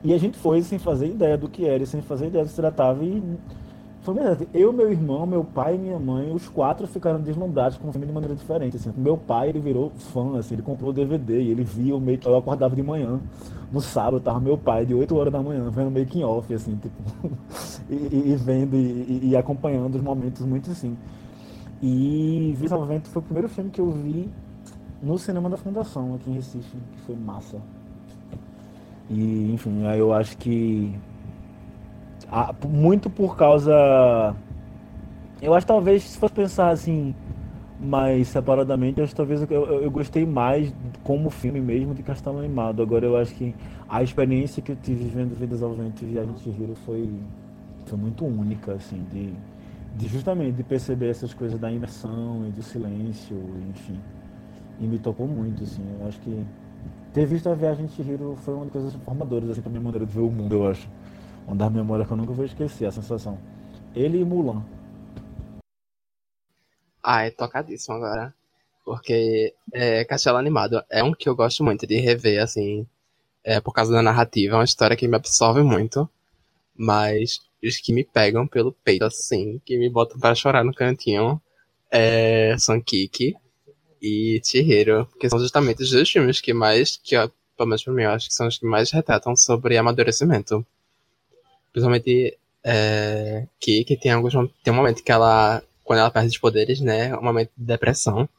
E 0.04 0.14
a 0.14 0.18
gente 0.18 0.38
foi 0.38 0.62
sem 0.62 0.80
fazer 0.80 1.08
ideia 1.08 1.38
do 1.38 1.50
que 1.50 1.66
era, 1.66 1.86
sem 1.86 2.02
fazer 2.02 2.28
ideia 2.28 2.46
do 2.46 2.48
que 2.48 2.54
se 2.54 2.62
tratava. 2.62 3.04
E. 3.04 3.22
Eu, 4.54 4.72
meu 4.72 4.92
irmão, 4.92 5.26
meu 5.26 5.44
pai 5.44 5.76
e 5.76 5.78
minha 5.78 5.98
mãe, 5.98 6.32
os 6.32 6.48
quatro 6.48 6.86
ficaram 6.86 7.20
deslumbrados 7.20 7.78
com 7.78 7.88
o 7.88 7.92
filme 7.92 8.06
de 8.06 8.14
maneira 8.14 8.36
diferente. 8.36 8.78
Assim. 8.78 8.92
Meu 8.96 9.18
pai, 9.18 9.50
ele 9.50 9.60
virou 9.60 9.90
fã, 9.90 10.38
assim, 10.38 10.56
ele 10.56 10.62
comprou 10.62 10.92
o 10.92 10.94
DVD 10.94 11.42
e 11.42 11.50
ele 11.50 11.64
via 11.64 11.96
o 11.96 12.00
meio 12.00 12.20
Eu 12.24 12.38
acordava 12.38 12.76
de 12.76 12.84
manhã, 12.84 13.20
no 13.72 13.82
sábado, 13.82 14.20
tava 14.20 14.40
meu 14.40 14.58
pai 14.58 14.86
de 14.86 14.94
8 14.94 15.16
horas 15.16 15.34
da 15.34 15.42
manhã, 15.42 15.70
vendo 15.72 15.92
making 15.92 16.24
off, 16.24 16.54
assim, 16.54 16.76
tipo, 16.76 16.96
e, 17.90 18.32
e, 18.32 18.36
vendo 18.36 18.76
e, 18.76 19.30
e, 19.30 19.36
acompanhando 19.36 19.96
os 19.96 20.02
momentos 20.02 20.46
muito 20.46 20.70
assim. 20.72 20.96
E 21.82 22.56
visualmente 22.58 23.10
foi 23.10 23.22
o 23.22 23.26
primeiro 23.26 23.50
filme 23.50 23.70
que 23.70 23.82
eu 23.82 23.90
vi 23.92 24.30
no 25.02 25.18
cinema 25.18 25.50
da 25.50 25.58
Fundação, 25.58 26.16
aqui 26.16 26.30
em 26.30 26.34
Recife, 26.34 26.78
que 26.94 27.02
foi 27.02 27.16
massa. 27.16 27.58
E, 29.10 29.52
enfim, 29.54 29.86
aí 29.86 30.00
eu 30.00 30.14
acho 30.14 30.38
que 30.38 30.96
muito 32.68 33.10
por 33.10 33.36
causa. 33.36 34.36
Eu 35.42 35.54
acho 35.54 35.68
talvez, 35.68 36.04
se 36.04 36.18
fosse 36.18 36.34
pensar 36.34 36.70
assim, 36.70 37.14
mais 37.80 38.28
separadamente, 38.30 39.02
acho 39.02 39.12
que 39.12 39.18
talvez 39.18 39.42
eu, 39.42 39.48
eu, 39.50 39.82
eu, 39.84 39.92
gostei 39.92 40.26
mais 40.26 40.74
como 41.04 41.30
filme 41.30 41.60
mesmo 41.60 41.94
de 41.94 42.04
Castelo 42.04 42.40
Animado. 42.40 42.82
Agora 42.82 43.06
eu 43.06 43.18
acho 43.18 43.34
que 43.36 43.54
a 43.88 44.02
experiência 44.02 44.62
que 44.62 44.72
eu 44.72 44.76
tive 44.76 45.06
vendo 45.06 45.36
Vidas 45.36 45.62
ao 45.62 45.74
Vento 45.74 46.04
e 46.04 46.08
Viagem 46.08 46.34
de 46.34 46.50
Hero 46.50 46.76
foi, 46.86 47.10
foi 47.86 47.98
muito 47.98 48.26
única, 48.26 48.74
assim, 48.74 49.04
de, 49.12 49.34
de 49.98 50.08
justamente 50.08 50.54
de 50.56 50.64
perceber 50.64 51.10
essas 51.10 51.34
coisas 51.34 51.60
da 51.60 51.72
imersão 51.72 52.46
e 52.48 52.52
do 52.52 52.64
silêncio, 52.64 53.38
enfim. 53.70 54.00
E 54.80 54.88
me 54.88 54.98
tocou 54.98 55.28
muito, 55.28 55.64
assim. 55.64 55.84
Eu 56.00 56.08
acho 56.08 56.20
que 56.22 56.46
ter 57.14 57.26
visto 57.26 57.50
a 57.50 57.54
Viagem 57.54 57.86
de 57.86 58.02
Hero 58.02 58.36
foi 58.38 58.54
uma 58.54 58.64
das 58.64 58.74
coisas 58.74 58.94
formadoras, 58.96 59.50
assim, 59.50 59.62
pra 59.62 59.70
minha 59.70 59.82
maneira 59.82 60.06
de 60.06 60.14
ver 60.14 60.22
o 60.22 60.32
mundo, 60.32 60.56
eu 60.56 60.68
acho. 60.68 60.90
Uma 61.48 61.56
das 61.56 61.72
memórias 61.72 62.08
que 62.08 62.14
eu 62.14 62.18
nunca 62.18 62.34
vou 62.34 62.46
esquecer, 62.46 62.86
a 62.86 62.92
sensação. 62.92 63.40
Ele 63.96 64.20
e 64.20 64.26
Mulan. 64.26 64.66
Ah, 67.04 67.24
é 67.24 67.30
tocadíssimo 67.30 67.96
agora. 67.96 68.34
Porque 68.84 69.54
é, 69.72 70.04
Castelo 70.06 70.38
Animado 70.38 70.84
é 70.90 71.04
um 71.04 71.14
que 71.14 71.30
eu 71.30 71.36
gosto 71.36 71.64
muito 71.64 71.86
de 71.86 71.98
rever, 71.98 72.42
assim, 72.42 72.88
é, 73.44 73.60
por 73.62 73.74
causa 73.74 73.92
da 73.92 74.02
narrativa. 74.02 74.56
É 74.56 74.58
uma 74.58 74.64
história 74.64 74.98
que 74.98 75.08
me 75.08 75.16
absorve 75.16 75.62
muito. 75.62 76.10
Mas 76.76 77.42
os 77.64 77.78
que 77.78 77.94
me 77.94 78.04
pegam 78.04 78.48
pelo 78.48 78.72
peito, 78.72 79.06
assim, 79.06 79.62
que 79.66 79.78
me 79.78 79.90
botam 79.90 80.20
para 80.20 80.36
chorar 80.36 80.64
no 80.64 80.74
cantinho, 80.74 81.42
é, 81.92 82.56
são 82.58 82.82
Kiki 82.82 83.36
e 84.02 84.42
Chihiro. 84.44 85.08
Que 85.20 85.30
são 85.30 85.40
justamente 85.40 85.84
os 85.84 85.92
dois 85.92 86.10
filmes 86.10 86.42
que 86.42 86.54
mais, 86.54 86.98
que, 86.98 87.16
pelo 87.56 87.70
menos 87.70 87.84
pra 87.84 87.94
mim, 87.94 88.04
eu 88.04 88.12
acho 88.12 88.30
que 88.30 88.34
são 88.34 88.48
os 88.48 88.58
que 88.58 88.66
mais 88.66 88.92
retratam 88.92 89.36
sobre 89.36 89.78
amadurecimento. 89.78 90.66
Principalmente 91.76 92.38
é, 92.64 93.48
que, 93.60 93.84
que 93.84 93.98
tem 93.98 94.14
alguns 94.14 94.34
tem 94.64 94.72
um 94.72 94.78
momento 94.78 95.04
que 95.04 95.12
ela, 95.12 95.62
quando 95.84 96.00
ela 96.00 96.10
perde 96.10 96.30
os 96.30 96.38
poderes, 96.38 96.80
né, 96.80 97.14
um 97.18 97.22
momento 97.22 97.52
de 97.58 97.66
depressão. 97.66 98.30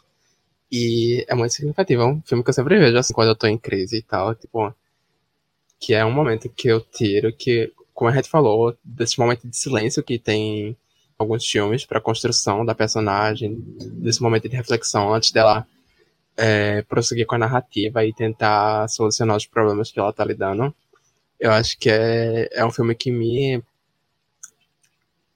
E 0.72 1.22
é 1.28 1.34
muito 1.34 1.52
significativo, 1.52 2.00
é 2.00 2.06
um 2.06 2.22
filme 2.22 2.42
que 2.42 2.48
eu 2.48 2.54
sempre 2.54 2.78
vejo, 2.78 2.96
assim, 2.96 3.12
quando 3.12 3.28
eu 3.28 3.36
tô 3.36 3.46
em 3.46 3.58
crise 3.58 3.98
e 3.98 4.02
tal, 4.02 4.34
tipo, 4.34 4.74
que 5.78 5.92
é 5.92 6.02
um 6.02 6.10
momento 6.10 6.48
que 6.48 6.66
eu 6.66 6.80
tiro, 6.80 7.30
que, 7.30 7.70
como 7.92 8.10
a 8.10 8.14
gente 8.14 8.30
falou, 8.30 8.74
desse 8.82 9.18
momento 9.18 9.46
de 9.46 9.54
silêncio 9.54 10.02
que 10.02 10.18
tem 10.18 10.74
alguns 11.18 11.46
filmes 11.46 11.84
para 11.84 12.00
construção 12.00 12.64
da 12.64 12.74
personagem, 12.74 13.54
desse 14.00 14.22
momento 14.22 14.48
de 14.48 14.56
reflexão 14.56 15.12
antes 15.12 15.30
dela 15.30 15.66
é, 16.38 16.80
prosseguir 16.88 17.26
com 17.26 17.34
a 17.34 17.38
narrativa 17.38 18.02
e 18.02 18.14
tentar 18.14 18.88
solucionar 18.88 19.36
os 19.36 19.44
problemas 19.44 19.92
que 19.92 20.00
ela 20.00 20.12
tá 20.12 20.24
lidando. 20.24 20.74
Eu 21.38 21.52
acho 21.52 21.78
que 21.78 21.90
é, 21.90 22.48
é 22.52 22.64
um 22.64 22.70
filme 22.70 22.94
que 22.94 23.10
me 23.10 23.62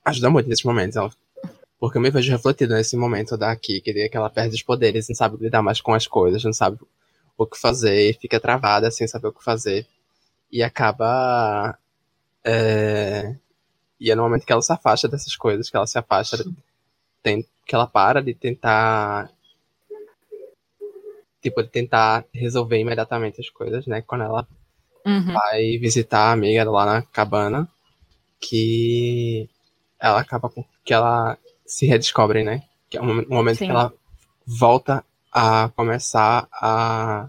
ajuda 0.04 0.30
muito 0.30 0.48
nesses 0.48 0.64
momentos. 0.64 0.96
Porque 1.78 1.96
eu 1.96 2.02
me 2.02 2.10
vejo 2.10 2.30
refletido 2.30 2.74
nesse 2.74 2.96
momento 2.96 3.38
daqui, 3.38 3.80
que 3.80 4.10
ela 4.12 4.28
perde 4.28 4.54
os 4.54 4.62
poderes, 4.62 5.08
não 5.08 5.16
sabe 5.16 5.42
lidar 5.42 5.62
mais 5.62 5.80
com 5.80 5.94
as 5.94 6.06
coisas, 6.06 6.44
não 6.44 6.52
sabe 6.52 6.78
o 7.38 7.46
que 7.46 7.58
fazer, 7.58 8.18
fica 8.20 8.38
travada 8.38 8.90
sem 8.90 9.08
saber 9.08 9.28
o 9.28 9.32
que 9.32 9.42
fazer. 9.42 9.86
E 10.52 10.62
acaba. 10.62 11.78
É, 12.44 13.34
e 13.98 14.10
é 14.10 14.14
no 14.14 14.22
momento 14.22 14.44
que 14.44 14.52
ela 14.52 14.62
se 14.62 14.72
afasta 14.72 15.08
dessas 15.08 15.36
coisas, 15.36 15.70
que 15.70 15.76
ela 15.76 15.86
se 15.86 15.98
afasta, 15.98 16.44
tem, 17.22 17.46
que 17.66 17.74
ela 17.74 17.86
para 17.86 18.22
de 18.22 18.34
tentar. 18.34 19.30
Tipo, 21.42 21.62
de 21.62 21.70
tentar 21.70 22.26
resolver 22.34 22.78
imediatamente 22.78 23.40
as 23.40 23.48
coisas, 23.48 23.86
né? 23.86 24.02
Quando 24.02 24.24
ela 24.24 24.46
uhum. 25.06 25.32
vai 25.32 25.78
visitar 25.78 26.28
a 26.28 26.32
amiga 26.32 26.68
lá 26.70 26.86
na 26.86 27.02
cabana, 27.02 27.68
que 28.40 29.48
ela 29.98 30.20
acaba 30.20 30.52
que 30.84 30.92
ela 30.92 31.38
se 31.66 31.86
redescobre, 31.86 32.42
né? 32.42 32.62
Que 32.88 32.98
é 32.98 33.02
um 33.02 33.26
momento 33.28 33.58
Sim. 33.58 33.66
que 33.66 33.70
ela 33.70 33.92
volta 34.46 35.04
a 35.32 35.70
começar 35.76 36.48
a 36.52 37.28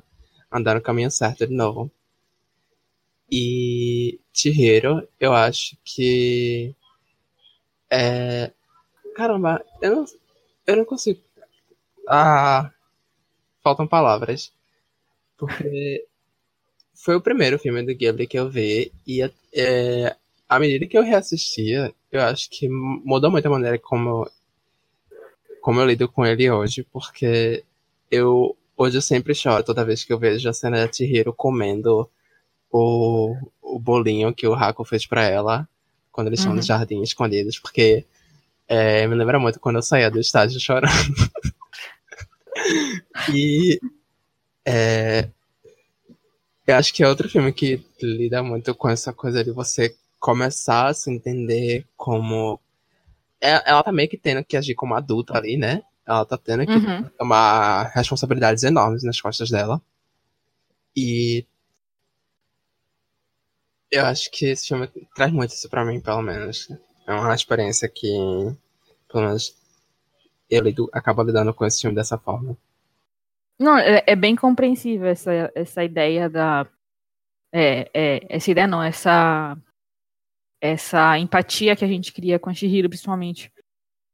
andar 0.51 0.76
no 0.76 0.82
caminho 0.82 1.11
certo 1.11 1.45
de 1.45 1.53
novo. 1.53 1.91
E 3.30 4.19
Chihiro, 4.34 5.07
eu 5.19 5.34
acho 5.34 5.78
que 5.84 6.76
é 7.89 8.51
caramba, 9.15 9.63
eu 9.82 9.95
não 9.95 10.05
eu 10.67 10.78
não 10.78 10.86
consigo 10.86 11.22
ah, 12.07 12.72
faltam 13.63 13.88
palavras. 13.88 14.51
Porque 15.38 16.07
foi 17.04 17.16
o 17.16 17.22
primeiro 17.22 17.58
filme 17.58 17.82
do 17.82 17.95
Ghibli 17.95 18.28
que 18.28 18.38
eu 18.38 18.49
vi 18.49 18.91
e 19.08 19.22
é, 19.54 20.16
à 20.47 20.60
medida 20.60 20.86
que 20.86 20.97
eu 20.97 21.04
reassistia, 21.04 21.93
eu 22.12 22.22
acho 22.22 22.49
que 22.49 22.70
mudou 22.70 23.32
muito 23.32 23.47
a 23.47 23.49
maneira 23.49 23.80
como 23.80 24.30
como 25.62 25.80
eu 25.80 25.86
lido 25.86 26.10
com 26.10 26.26
ele 26.26 26.49
hoje, 26.49 26.84
porque 26.91 27.64
eu 28.10 28.56
hoje 28.78 28.97
eu 28.97 29.02
sempre 29.02 29.34
choro 29.34 29.64
toda 29.64 29.86
vez 29.86 30.04
que 30.04 30.14
eu 30.14 30.20
vejo 30.20 30.47
a 30.47 30.54
cena 30.54 30.88
de 30.88 30.97
Chihiro 30.97 31.34
comendo 31.34 32.10
o, 32.72 33.36
o 33.62 33.80
bolinho 33.80 34.34
que 34.34 34.47
o 34.47 34.54
Haku 34.54 34.86
fez 34.86 35.06
para 35.06 35.24
ela 35.24 35.68
quando 36.12 36.28
eles 36.28 36.39
estão 36.39 36.52
uhum. 36.52 36.58
no 36.58 36.64
jardim 36.64 37.02
escondidos, 37.02 37.58
porque 37.58 38.06
é, 38.68 39.08
me 39.08 39.16
lembra 39.16 39.39
muito 39.39 39.60
quando 39.60 39.78
eu 39.78 39.82
saía 39.82 40.12
do 40.12 40.20
estádio 40.20 40.60
chorando. 40.60 40.91
e 43.34 43.80
é, 44.66 45.30
eu 46.72 46.78
acho 46.78 46.93
que 46.93 47.03
é 47.03 47.07
outro 47.07 47.30
filme 47.30 47.51
que 47.53 47.86
lida 48.01 48.41
muito 48.41 48.74
com 48.74 48.89
essa 48.89 49.13
coisa 49.13 49.43
de 49.43 49.51
você 49.51 49.95
começar 50.19 50.88
a 50.88 50.93
se 50.93 51.11
entender 51.11 51.86
como. 51.97 52.59
É, 53.41 53.69
ela 53.69 53.84
tá 53.84 53.91
meio 53.91 54.09
que 54.09 54.17
tendo 54.17 54.43
que 54.43 54.55
agir 54.55 54.76
como 54.76 54.93
adulta 54.93 55.38
ali, 55.38 55.57
né? 55.57 55.82
Ela 56.05 56.26
tá 56.26 56.38
tendo 56.38 56.65
que 56.65 56.72
uhum. 56.72 57.03
tomar 57.17 57.91
responsabilidades 57.93 58.63
enormes 58.63 59.03
nas 59.03 59.19
costas 59.19 59.49
dela. 59.49 59.82
E. 60.95 61.45
Eu 63.91 64.05
acho 64.05 64.32
que 64.32 64.45
esse 64.45 64.67
filme 64.67 64.88
traz 65.13 65.32
muito 65.34 65.51
isso 65.51 65.69
pra 65.69 65.84
mim, 65.84 65.99
pelo 65.99 66.22
menos. 66.22 66.69
É 67.05 67.13
uma 67.13 67.36
experiência 67.36 67.89
que, 67.89 68.07
pelo 69.11 69.26
menos, 69.26 69.53
eu 70.49 70.63
lido, 70.63 70.89
acabo 70.93 71.24
lidando 71.24 71.53
com 71.53 71.65
esse 71.65 71.82
filme 71.82 71.95
dessa 71.95 72.17
forma. 72.17 72.57
Não, 73.62 73.78
é, 73.78 74.03
é, 74.07 74.16
bem 74.16 74.36
compreensível 74.36 75.07
essa, 75.07 75.51
essa 75.53 75.84
ideia 75.84 76.28
da. 76.28 76.68
É, 77.53 77.89
é, 77.93 78.26
essa 78.28 78.49
ideia 78.49 78.66
não, 78.66 78.82
essa. 78.82 79.55
Essa 80.59 81.18
empatia 81.20 81.76
que 81.76 81.86
a 81.86 81.88
gente 81.88 82.12
cria 82.12 82.39
com 82.39 82.49
a 82.49 82.53
Shihiro, 82.53 82.89
principalmente. 82.89 83.51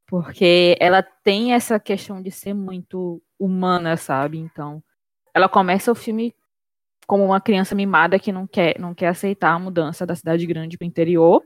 Porque 0.05 0.77
ela 0.79 1.01
tem 1.01 1.53
essa 1.53 1.79
questão 1.79 2.21
de 2.21 2.29
ser 2.29 2.53
muito 2.53 3.21
humana, 3.39 3.95
sabe? 3.95 4.37
Então, 4.37 4.83
ela 5.33 5.47
começa 5.47 5.91
o 5.91 5.95
filme 5.95 6.35
como 7.05 7.23
uma 7.25 7.39
criança 7.39 7.73
mimada 7.75 8.19
que 8.19 8.31
não 8.31 8.45
quer, 8.45 8.77
não 8.79 8.93
quer 8.93 9.07
aceitar 9.07 9.51
a 9.53 9.59
mudança 9.59 10.05
da 10.05 10.15
cidade 10.15 10.45
grande 10.45 10.77
para 10.77 10.85
o 10.85 10.87
interior. 10.87 11.41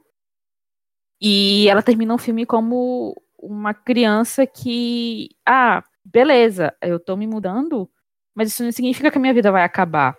E 1.19 1.67
ela 1.69 1.83
termina 1.83 2.15
o 2.15 2.19
filme 2.19 2.47
como 2.47 3.15
uma 3.37 3.75
criança 3.75 4.47
que. 4.47 5.29
Ah, 5.45 5.83
beleza, 6.03 6.75
eu 6.81 6.99
tô 6.99 7.15
me 7.15 7.27
mudando, 7.27 7.89
mas 8.35 8.49
isso 8.49 8.63
não 8.63 8.71
significa 8.71 9.11
que 9.11 9.17
a 9.17 9.21
minha 9.21 9.33
vida 9.33 9.51
vai 9.51 9.63
acabar. 9.63 10.15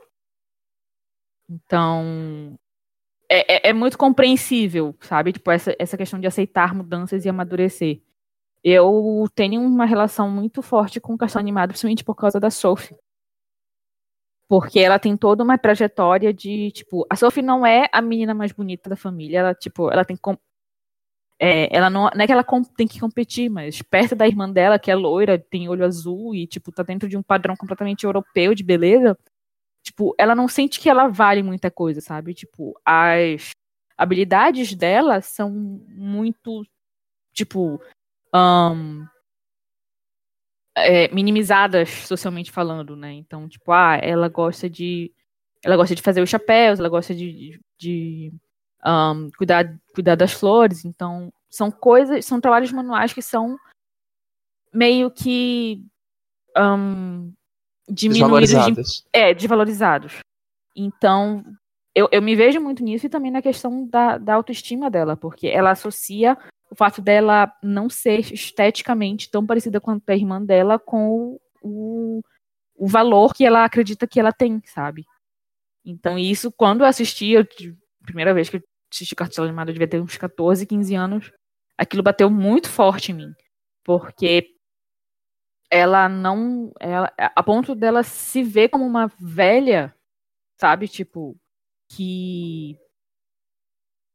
Então, 1.49 2.59
é, 3.29 3.69
é, 3.69 3.71
é, 3.71 3.73
muito 3.73 3.99
compreensível, 3.99 4.95
sabe? 5.01 5.33
Tipo, 5.33 5.51
essa, 5.51 5.75
essa 5.79 5.97
questão 5.97 6.21
de 6.21 6.27
aceitar 6.27 6.75
mudanças 6.75 7.25
e 7.25 7.29
amadurecer. 7.29 8.03
Eu 8.65 9.27
tenho 9.35 9.61
uma 9.63 9.85
relação 9.85 10.31
muito 10.31 10.63
forte 10.63 11.01
com 11.01 11.15
o 11.15 11.19
cartão 11.19 11.41
animado, 11.41 11.71
principalmente 11.71 12.05
por 12.05 12.15
causa 12.15 12.39
da 12.39 12.51
Sophie. 12.51 12.97
Porque 14.49 14.81
ela 14.81 14.99
tem 14.99 15.17
toda 15.17 15.43
uma 15.43 15.57
trajetória 15.57 16.33
de, 16.33 16.71
tipo, 16.73 17.07
a 17.09 17.17
Sophie 17.17 17.43
não 17.43 17.65
é 17.67 17.89
a 17.91 18.03
menina 18.03 18.35
mais 18.35 18.53
bonita 18.53 18.91
da 18.91 18.97
família, 18.97 19.39
ela, 19.39 19.55
tipo, 19.55 19.91
ela 19.91 20.05
tem 20.05 20.17
é, 21.45 21.69
ela 21.77 21.91
não, 21.91 22.03
não 22.15 22.23
é 22.23 22.25
que 22.25 22.33
ela 22.33 22.47
tem 22.77 22.87
que 22.87 23.01
competir, 23.01 23.51
mas 23.51 23.83
perto 23.83 24.15
da 24.15 24.29
irmã 24.29 24.49
dela, 24.49 24.79
que 24.79 24.93
é 24.93 24.95
loira, 24.95 25.37
tem 25.37 25.69
olho 25.69 25.85
azul 25.85 26.33
e, 26.37 26.47
tipo, 26.47 26.71
tá 26.71 26.85
dentro 26.85 27.09
de 27.09 27.17
um 27.17 27.23
padrão 27.23 27.57
completamente 27.57 28.05
europeu 28.05 28.55
de 28.55 28.63
beleza, 28.63 29.19
tipo, 29.83 30.15
ela 30.17 30.37
não 30.37 30.47
sente 30.47 30.79
que 30.79 30.89
ela 30.89 31.09
vale 31.09 31.43
muita 31.43 31.69
coisa, 31.69 32.01
sabe? 32.01 32.33
Tipo, 32.33 32.79
as 32.87 33.51
habilidades 33.99 34.73
dela 34.77 35.21
são 35.21 35.51
muito, 35.89 36.65
tipo, 37.33 37.83
um, 38.33 39.05
é, 40.77 41.09
minimizadas 41.13 41.91
socialmente 41.91 42.53
falando, 42.53 42.95
né? 42.95 43.15
Então, 43.15 43.49
tipo, 43.49 43.73
ah, 43.73 43.99
ela 44.01 44.29
gosta 44.29 44.71
de 44.71 45.13
ela 45.65 45.77
gosta 45.77 45.95
de 45.95 46.03
fazer 46.03 46.23
os 46.23 46.31
chapéus, 46.31 46.79
ela 46.79 46.89
gosta 46.89 47.13
de, 47.13 47.61
de 47.79 48.33
um, 48.85 49.31
cuidar, 49.37 49.79
cuidar 49.95 50.15
das 50.15 50.33
flores. 50.33 50.85
Então, 50.85 51.33
são 51.51 51.71
coisas, 51.71 52.25
são 52.25 52.41
trabalhos 52.41 52.73
manuais 52.73 53.13
que 53.13 53.23
são 53.23 53.57
meio 54.73 55.11
que 55.11 55.85
um, 56.57 57.33
diminuídos. 57.89 58.51
Desvalorizados. 58.51 59.05
De, 59.13 59.21
é, 59.21 59.35
desvalorizados. 59.35 60.19
Então, 60.75 61.45
eu, 61.95 62.09
eu 62.11 62.23
me 62.23 62.35
vejo 62.35 62.61
muito 62.61 62.83
nisso 62.83 63.07
e 63.07 63.11
também 63.11 63.31
na 63.31 63.43
questão 63.43 63.87
da, 63.87 64.17
da 64.19 64.35
autoestima 64.35 64.91
dela, 64.91 65.17
porque 65.17 65.47
ela 65.47 65.71
associa 65.71 66.37
o 66.71 66.75
fato 66.75 67.03
dela 67.03 67.53
não 67.63 67.91
ser 67.91 68.33
esteticamente 68.33 69.31
tão 69.31 69.47
parecida 69.47 69.79
quanto 69.79 70.09
a 70.09 70.17
irmã 70.17 70.43
dela 70.43 70.79
com 70.79 71.39
o, 71.61 72.23
o 72.75 72.89
valor 72.89 73.35
que 73.35 73.45
ela 73.45 73.65
acredita 73.65 74.07
que 74.07 74.19
ela 74.19 74.33
tem, 74.33 74.63
sabe? 74.65 75.05
Então, 75.85 76.19
isso, 76.19 76.51
quando 76.51 76.81
eu 76.81 76.87
assisti, 76.87 77.37
a 77.37 77.45
primeira 78.07 78.33
vez 78.33 78.49
que 78.49 78.57
eu 78.57 78.63
assisti 78.93 79.15
Cartão 79.15 79.45
Animado, 79.45 79.69
eu 79.69 79.73
devia 79.75 79.89
ter 79.89 80.01
uns 80.01 80.17
14, 80.17 80.67
15 80.67 80.95
anos. 80.95 81.33
Aquilo 81.77 82.03
bateu 82.03 82.31
muito 82.31 82.69
forte 82.69 83.13
em 83.13 83.17
mim. 83.17 83.35
Porque 83.85 84.55
ela 85.71 86.09
não. 86.09 86.73
Ela, 86.79 87.13
a 87.19 87.43
ponto 87.43 87.75
dela 87.75 88.03
se 88.03 88.43
ver 88.43 88.69
como 88.69 88.85
uma 88.85 89.11
velha, 89.19 89.95
sabe? 90.61 90.87
Tipo, 90.87 91.37
que 91.91 92.77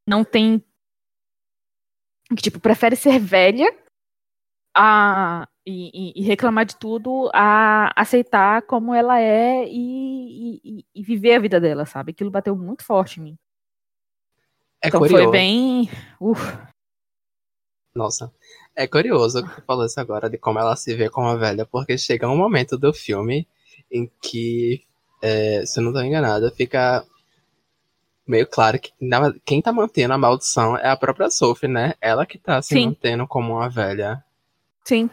não 0.08 0.24
tem. 0.24 0.64
Que, 2.30 2.42
tipo, 2.44 2.60
prefere 2.60 2.96
ser 2.96 3.20
velha 3.20 3.66
a, 4.76 5.48
e, 5.66 6.14
e, 6.16 6.24
reclamar 6.24 6.66
de 6.66 6.78
tudo 6.78 7.30
a 7.34 7.92
aceitar 8.00 8.62
como 8.64 8.94
ela 8.94 9.20
é 9.20 9.66
e, 9.68 10.62
e, 10.64 10.86
e, 10.94 11.04
viver 11.04 11.36
a 11.36 11.40
vida 11.40 11.60
dela, 11.60 11.86
sabe? 11.86 12.12
Aquilo 12.12 12.30
bateu 12.30 12.56
muito 12.56 12.84
forte 12.84 13.20
em 13.20 13.24
mim. 13.24 13.38
É 14.88 14.90
então 14.90 15.02
curioso. 15.02 15.24
foi 15.24 15.32
bem. 15.32 15.90
Uf. 16.20 16.58
Nossa. 17.94 18.32
É 18.76 18.88
curioso 18.88 19.44
que 19.44 19.56
tu 19.56 19.62
falou 19.66 19.86
isso 19.86 20.00
agora 20.00 20.30
de 20.30 20.38
como 20.38 20.60
ela 20.60 20.76
se 20.76 20.96
vê 20.96 21.10
como 21.10 21.28
a 21.28 21.36
velha, 21.36 21.66
porque 21.66 21.98
chega 21.98 22.30
um 22.30 22.38
momento 22.38 22.78
do 22.78 22.94
filme 22.94 23.48
em 23.92 24.10
que, 24.22 24.84
é, 25.22 25.66
se 25.66 25.80
eu 25.80 25.84
não 25.84 25.92
estou 25.92 26.06
enganado, 26.06 26.50
fica 26.52 27.04
meio 28.26 28.46
claro 28.46 28.80
que 28.80 28.92
quem 29.46 29.62
tá 29.62 29.72
mantendo 29.72 30.14
a 30.14 30.18
maldição 30.18 30.78
é 30.78 30.90
a 30.90 30.98
própria 30.98 31.30
Sophie, 31.30 31.68
né? 31.68 31.96
Ela 32.00 32.26
que 32.26 32.38
tá 32.38 32.62
se 32.62 32.76
Sim. 32.76 32.88
mantendo 32.88 33.28
como 33.28 33.54
uma 33.54 33.70
velha. 33.70 34.24
Sim. 34.86 35.10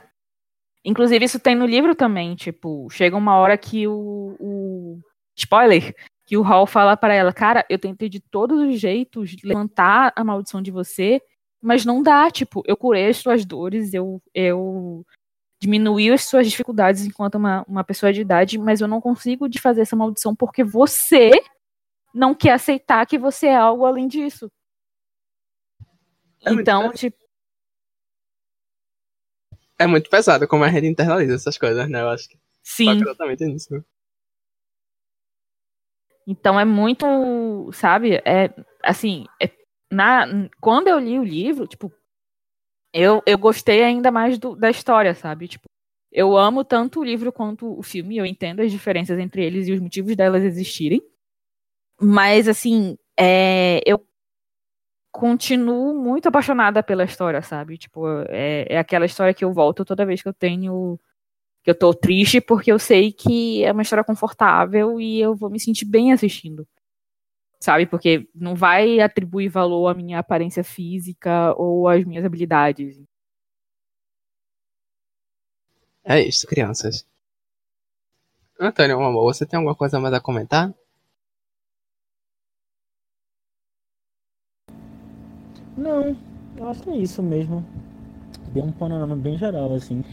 Inclusive, 0.84 1.24
isso 1.24 1.40
tem 1.40 1.54
no 1.54 1.64
livro 1.64 1.94
também, 1.94 2.34
tipo, 2.34 2.88
chega 2.90 3.16
uma 3.16 3.36
hora 3.38 3.56
que 3.56 3.88
o. 3.88 4.36
o... 4.38 5.00
Spoiler! 5.34 5.94
Que 6.26 6.36
o 6.36 6.42
Hall 6.42 6.66
fala 6.66 6.96
para 6.96 7.14
ela, 7.14 7.32
cara, 7.32 7.64
eu 7.68 7.78
tentei 7.78 8.08
de 8.08 8.20
todos 8.20 8.60
os 8.60 8.80
jeitos 8.80 9.36
levantar 9.44 10.12
a 10.16 10.24
maldição 10.24 10.62
de 10.62 10.70
você, 10.70 11.20
mas 11.60 11.84
não 11.84 12.02
dá, 12.02 12.30
tipo, 12.30 12.62
eu 12.66 12.76
curei 12.76 13.08
as 13.08 13.18
suas 13.18 13.44
dores, 13.44 13.92
eu, 13.92 14.22
eu 14.34 15.04
diminuí 15.60 16.10
as 16.10 16.24
suas 16.24 16.48
dificuldades 16.48 17.04
enquanto 17.04 17.36
uma, 17.36 17.64
uma 17.68 17.84
pessoa 17.84 18.12
de 18.12 18.20
idade, 18.20 18.58
mas 18.58 18.80
eu 18.80 18.88
não 18.88 19.00
consigo 19.00 19.48
desfazer 19.48 19.82
essa 19.82 19.96
maldição 19.96 20.34
porque 20.34 20.64
você 20.64 21.30
não 22.14 22.34
quer 22.34 22.52
aceitar 22.52 23.06
que 23.06 23.18
você 23.18 23.46
é 23.46 23.56
algo 23.56 23.84
além 23.84 24.06
disso. 24.06 24.50
É 26.44 26.52
então, 26.52 26.92
tipo. 26.92 27.16
É 29.78 29.86
muito 29.86 30.08
pesado 30.08 30.46
como 30.46 30.62
a 30.62 30.68
gente 30.68 30.86
internaliza 30.86 31.34
essas 31.34 31.58
coisas, 31.58 31.88
né? 31.88 32.00
Eu 32.00 32.10
acho 32.10 32.28
que. 32.28 32.38
Sim. 32.62 33.00
Exatamente 33.00 33.44
nisso. 33.44 33.84
Então 36.26 36.58
é 36.58 36.64
muito, 36.64 37.70
sabe? 37.72 38.16
É 38.24 38.50
assim, 38.82 39.26
é, 39.40 39.50
na, 39.90 40.26
quando 40.60 40.88
eu 40.88 40.98
li 40.98 41.18
o 41.18 41.24
livro, 41.24 41.66
tipo, 41.66 41.92
eu, 42.92 43.22
eu 43.26 43.36
gostei 43.38 43.82
ainda 43.82 44.10
mais 44.10 44.38
do, 44.38 44.54
da 44.54 44.70
história, 44.70 45.14
sabe? 45.14 45.48
Tipo, 45.48 45.68
eu 46.12 46.36
amo 46.36 46.64
tanto 46.64 47.00
o 47.00 47.04
livro 47.04 47.32
quanto 47.32 47.78
o 47.78 47.82
filme, 47.82 48.16
eu 48.16 48.24
entendo 48.24 48.60
as 48.60 48.70
diferenças 48.70 49.18
entre 49.18 49.44
eles 49.44 49.66
e 49.68 49.72
os 49.72 49.80
motivos 49.80 50.14
delas 50.16 50.44
existirem. 50.44 51.02
Mas, 52.00 52.48
assim, 52.48 52.96
é, 53.18 53.80
eu 53.86 54.04
continuo 55.12 55.94
muito 55.94 56.28
apaixonada 56.28 56.82
pela 56.82 57.04
história, 57.04 57.42
sabe? 57.42 57.78
Tipo, 57.78 58.06
é, 58.28 58.66
é 58.68 58.78
aquela 58.78 59.06
história 59.06 59.34
que 59.34 59.44
eu 59.44 59.52
volto 59.52 59.84
toda 59.84 60.06
vez 60.06 60.22
que 60.22 60.28
eu 60.28 60.34
tenho 60.34 60.98
que 61.64 61.70
eu 61.70 61.74
tô 61.74 61.94
triste 61.94 62.42
porque 62.42 62.70
eu 62.70 62.78
sei 62.78 63.10
que 63.10 63.64
é 63.64 63.72
uma 63.72 63.80
história 63.80 64.04
confortável 64.04 65.00
e 65.00 65.18
eu 65.18 65.34
vou 65.34 65.48
me 65.48 65.58
sentir 65.58 65.86
bem 65.86 66.12
assistindo. 66.12 66.68
Sabe? 67.58 67.86
Porque 67.86 68.28
não 68.34 68.54
vai 68.54 69.00
atribuir 69.00 69.48
valor 69.48 69.88
à 69.88 69.94
minha 69.94 70.18
aparência 70.18 70.62
física 70.62 71.54
ou 71.56 71.88
às 71.88 72.04
minhas 72.04 72.22
habilidades. 72.22 73.02
É 76.04 76.20
isso, 76.20 76.46
crianças. 76.46 77.06
Antônio, 78.60 79.00
amor, 79.00 79.24
você 79.24 79.46
tem 79.46 79.56
alguma 79.56 79.74
coisa 79.74 79.98
mais 79.98 80.12
a 80.12 80.20
comentar? 80.20 80.72
Não, 85.74 86.14
eu 86.58 86.68
acho 86.68 86.82
que 86.82 86.90
é 86.90 86.96
isso 86.98 87.22
mesmo. 87.22 87.64
Deu 88.52 88.64
um 88.64 88.72
panorama 88.72 89.16
bem 89.16 89.38
geral, 89.38 89.74
assim 89.74 90.04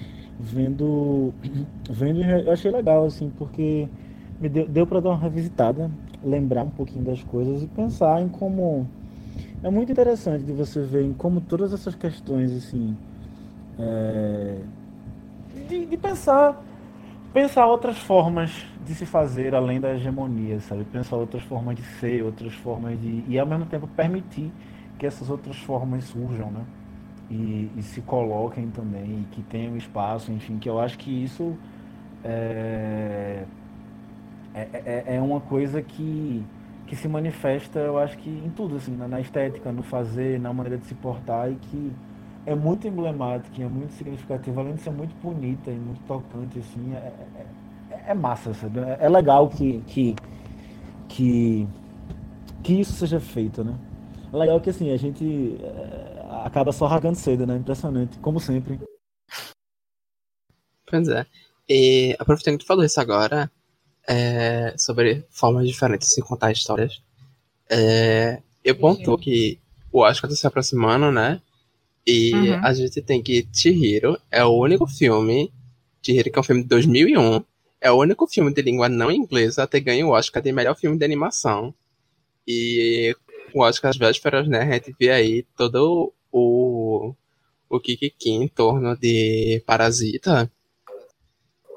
vendo, 0.42 1.34
vendo 1.89 2.22
eu 2.22 2.52
achei 2.52 2.72
legal, 2.72 3.06
assim, 3.06 3.32
porque 3.38 3.88
me 4.40 4.49
deu, 4.49 4.68
deu 4.68 4.88
para 4.88 4.99
dar 4.99 5.10
uma 5.10 5.18
revisitada, 5.18 5.90
lembrar 6.24 6.64
um 6.64 6.70
pouquinho 6.70 7.06
das 7.06 7.24
coisas 7.24 7.64
e 7.64 7.68
pensar 7.68 8.22
em 8.22 8.28
como. 8.28 8.88
É 9.64 9.70
muito 9.70 9.91
interessante 9.91 10.44
de 10.44 10.52
você 10.52 10.82
ver 10.82 11.03
em 11.03 11.14
como 11.14 11.40
todas 11.41 11.72
essas 11.72 11.94
questões, 11.95 12.52
assim. 12.52 12.98
É, 13.80 14.57
de, 15.70 15.86
de 15.86 15.98
pensar 15.98 16.61
pensar 17.34 17.65
outras 17.65 17.98
formas 17.98 18.65
de 18.86 18.94
se 18.94 19.06
fazer 19.06 19.56
além 19.56 19.80
da 19.80 19.94
hegemonia, 19.94 20.60
sabe? 20.60 20.84
Pensar 20.84 21.15
outras 21.15 21.44
formas 21.44 21.76
de 21.76 21.84
ser, 21.84 22.24
outras 22.24 22.53
formas 22.53 22.99
de. 22.99 23.24
e 23.28 23.40
ao 23.40 23.45
mesmo 23.45 23.65
tempo 23.65 23.88
permitir 23.88 24.52
que 24.99 25.06
essas 25.06 25.30
outras 25.30 25.57
formas 25.57 26.03
surjam, 26.06 26.52
né? 26.52 26.64
E, 27.30 27.69
e, 27.77 27.81
se 27.81 28.02
coloquem 28.02 28.69
também, 28.69 29.26
que 29.31 29.41
tenham 29.43 29.77
espaço, 29.77 30.31
enfim, 30.31 30.57
que 30.57 30.69
eu 30.69 30.80
acho 30.80 30.98
que 30.98 31.23
isso 31.23 31.56
é, 32.23 33.43
é, 34.53 34.68
é, 34.73 35.15
é 35.15 35.22
uma 35.22 35.39
coisa 35.39 35.81
que, 35.81 36.43
que 36.88 36.95
se 36.95 37.07
manifesta, 37.07 37.80
eu 37.80 37.98
acho 37.98 38.18
que 38.18 38.30
em 38.30 38.49
tudo, 38.49 38.76
assim, 38.76 38.95
na, 38.95 39.07
na 39.07 39.22
estética, 39.22 39.72
no 39.72 39.84
fazer, 39.84 40.39
na 40.39 40.52
maneira 40.52 40.77
de 40.77 40.85
se 40.85 40.95
portar 40.95 41.52
e 41.52 41.56
que 41.56 41.91
é 42.45 42.56
muito 42.56 42.88
emblemática, 42.88 43.61
é 43.61 43.68
muito 43.68 43.93
significativa, 43.93 44.61
além 44.61 44.73
de 44.73 44.81
ser 44.81 44.91
muito 44.91 45.15
bonita 45.22 45.72
e 45.72 45.76
muito 45.76 46.02
tocante, 46.07 46.60
assim, 46.60 46.93
é, 46.93 47.14
é, 47.89 48.03
é 48.07 48.14
massa, 48.14 48.53
sabe? 48.53 48.80
É, 48.80 48.98
é 49.02 49.10
legal 49.10 49.48
que, 49.48 49.81
que, 49.88 50.15
que, 51.07 51.68
que 52.64 52.73
isso 52.81 52.93
seja 52.93 53.19
feito, 53.19 53.64
né? 53.64 53.73
É 54.34 54.38
legal 54.38 54.60
que, 54.60 54.69
assim, 54.69 54.91
a 54.91 54.98
gente 54.98 55.57
é, 55.61 56.20
acaba 56.45 56.72
só 56.72 56.88
rasgando 56.88 57.18
cedo, 57.18 57.45
né? 57.45 57.56
Impressionante, 57.56 58.18
como 58.20 58.40
sempre. 58.40 58.80
Pois 60.86 61.08
é. 61.08 61.26
E 61.70 62.16
aproveitando 62.20 62.58
que 62.58 62.66
tu 62.66 62.68
falou 62.68 62.84
isso 62.84 62.99
agora, 62.99 63.49
é, 64.08 64.74
sobre 64.78 65.26
formas 65.30 65.68
diferentes 65.68 66.10
de 66.10 66.14
se 66.16 66.22
contar 66.22 66.52
histórias, 66.52 67.02
é, 67.70 68.41
eu 68.64 68.76
pontuo 68.76 69.18
que 69.18 69.60
o 69.91 70.02
Oscar 70.02 70.30
tá 70.30 70.36
se 70.36 70.45
aproximando, 70.45 71.12
né? 71.12 71.41
E 72.06 72.34
uhum. 72.34 72.66
a 72.66 72.74
gente 72.74 73.02
tem 73.02 73.22
que 73.22 73.48
Chihiro 73.53 74.20
é 74.30 74.44
o 74.44 74.49
único 74.49 74.88
filme, 74.88 75.52
Chihiro 76.03 76.32
que 76.32 76.38
é 76.38 76.41
um 76.41 76.44
filme 76.44 76.64
de 76.64 76.68
2001, 76.68 77.44
é 77.80 77.91
o 77.91 77.99
único 77.99 78.28
filme 78.28 78.53
de 78.53 78.62
língua 78.62 78.90
não 78.90 79.12
inglesa 79.12 79.64
a 79.64 79.68
ter 79.68 79.82
ganho 79.82 80.08
o 80.08 80.12
Oscar 80.12 80.41
de 80.41 80.52
melhor 80.52 80.76
filme 80.76 80.98
de 80.98 81.06
animação. 81.06 81.74
E 82.48 83.16
o 83.53 83.62
Oscar 83.62 83.90
às 83.90 83.98
vésperas, 83.98 84.48
né, 84.48 84.62
a 84.62 84.74
gente 84.74 84.95
vê 84.99 85.10
aí 85.10 85.44
todo 85.56 86.14
o, 86.32 87.14
o 87.70 87.80
Kikiki 87.80 88.30
em 88.30 88.48
torno 88.48 88.95
de 88.98 89.62
Parasita. 89.66 90.52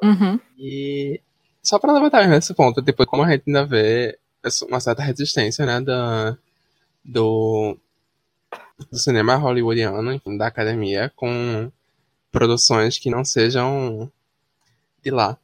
Uhum. 0.02 0.38
E 0.58 1.20
só 1.62 1.78
para 1.78 1.92
levantar 1.92 2.28
nesse 2.28 2.54
ponto, 2.54 2.82
depois 2.82 3.08
como 3.08 3.22
a 3.22 3.30
gente 3.30 3.44
ainda 3.46 3.64
vê 3.64 4.18
uma 4.68 4.80
certa 4.80 5.02
resistência, 5.02 5.64
né, 5.64 5.80
da, 5.80 6.36
do, 7.02 7.76
do 8.90 8.98
cinema 8.98 9.36
hollywoodiano, 9.36 10.12
enfim, 10.12 10.36
da 10.36 10.46
academia, 10.46 11.10
com 11.16 11.70
produções 12.30 12.98
que 12.98 13.08
não 13.08 13.24
sejam 13.24 14.10
de 15.02 15.10
lá. 15.10 15.38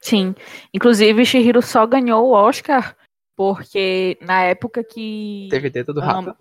Sim. 0.00 0.34
Inclusive, 0.72 1.24
Shihiro 1.24 1.60
só 1.60 1.84
ganhou 1.86 2.28
o 2.28 2.32
Oscar 2.32 2.96
porque 3.38 4.18
na 4.20 4.42
época 4.42 4.82
que. 4.82 5.46
Teve 5.50 5.70
dedo 5.70 5.94
do 5.94 6.00
rato? 6.00 6.36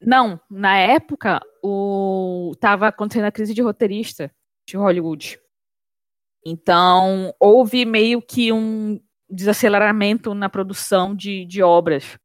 Não, 0.00 0.40
na 0.50 0.78
época 0.78 1.40
o 1.62 2.52
tava 2.58 2.88
acontecendo 2.88 3.24
a 3.24 3.32
crise 3.32 3.52
de 3.52 3.60
roteirista 3.60 4.30
de 4.66 4.76
Hollywood. 4.76 5.38
Então, 6.44 7.34
houve 7.38 7.84
meio 7.84 8.22
que 8.22 8.50
um 8.52 8.98
desaceleramento 9.28 10.34
na 10.34 10.48
produção 10.48 11.14
de, 11.14 11.44
de 11.44 11.62
obras. 11.62 12.18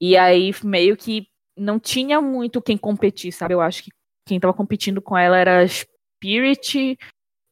E 0.00 0.16
aí, 0.16 0.52
meio 0.64 0.96
que 0.96 1.26
não 1.56 1.78
tinha 1.78 2.20
muito 2.20 2.62
quem 2.62 2.76
competir, 2.76 3.32
sabe? 3.32 3.54
Eu 3.54 3.60
acho 3.60 3.84
que 3.84 3.90
quem 4.26 4.36
estava 4.36 4.54
competindo 4.54 5.00
com 5.00 5.16
ela 5.16 5.36
era 5.36 5.66
Spirit 5.66 6.98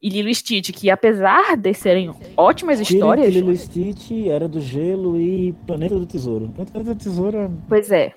e 0.03 0.09
Lilo 0.09 0.35
Stitch, 0.35 0.71
que 0.73 0.91
apesar 0.91 1.57
de 1.57 1.73
serem 1.73 2.11
ótimas 2.37 2.81
histórias. 2.81 3.27
Spirit, 3.27 3.41
Lilo 3.41 3.57
Stitch 3.57 4.11
era 4.29 4.49
do 4.49 4.61
Gelo 4.61 5.19
e 5.19 5.53
Planeta 5.67 5.99
do 5.99 6.07
Tesouro. 6.07 6.49
Planeta 6.49 6.83
do 6.83 6.95
Tesouro. 6.95 7.39
É 7.39 7.51
pois 7.69 7.91
é. 7.91 8.15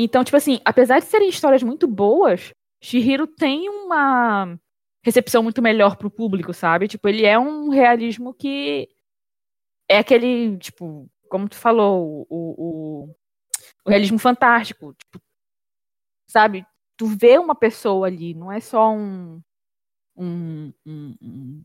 Então, 0.00 0.22
tipo 0.22 0.36
assim, 0.36 0.60
apesar 0.64 1.00
de 1.00 1.06
serem 1.06 1.28
histórias 1.28 1.60
muito 1.60 1.88
boas, 1.88 2.54
Shihiro 2.80 3.26
tem 3.26 3.68
uma 3.68 4.56
recepção 5.02 5.42
muito 5.42 5.60
melhor 5.60 5.96
pro 5.96 6.08
público, 6.08 6.54
sabe? 6.54 6.86
Tipo, 6.86 7.08
ele 7.08 7.26
é 7.26 7.36
um 7.36 7.68
realismo 7.68 8.32
que 8.32 8.88
é 9.88 9.98
aquele, 9.98 10.56
tipo, 10.58 11.10
como 11.28 11.48
tu 11.48 11.56
falou, 11.56 12.24
o, 12.30 12.54
o, 13.10 13.16
o 13.84 13.90
realismo 13.90 14.20
fantástico. 14.20 14.94
Tipo, 14.94 15.20
sabe? 16.28 16.64
Tu 16.96 17.06
vê 17.06 17.36
uma 17.36 17.56
pessoa 17.56 18.06
ali, 18.06 18.34
não 18.34 18.52
é 18.52 18.60
só 18.60 18.92
um, 18.92 19.42
um, 20.16 20.72
um, 20.86 21.16
um 21.20 21.64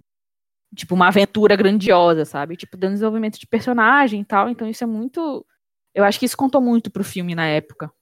tipo, 0.75 0.95
uma 0.95 1.09
aventura 1.09 1.55
grandiosa, 1.55 2.25
sabe? 2.25 2.57
Tipo, 2.57 2.77
dando 2.77 2.93
desenvolvimento 2.93 3.39
de 3.39 3.45
personagem 3.45 4.21
e 4.21 4.25
tal. 4.25 4.49
Então 4.49 4.67
isso 4.67 4.83
é 4.83 4.87
muito. 4.87 5.45
Eu 5.93 6.03
acho 6.03 6.19
que 6.19 6.25
isso 6.25 6.37
contou 6.37 6.61
muito 6.61 6.89
pro 6.89 7.03
filme 7.03 7.35
na 7.35 7.45
época 7.45 7.93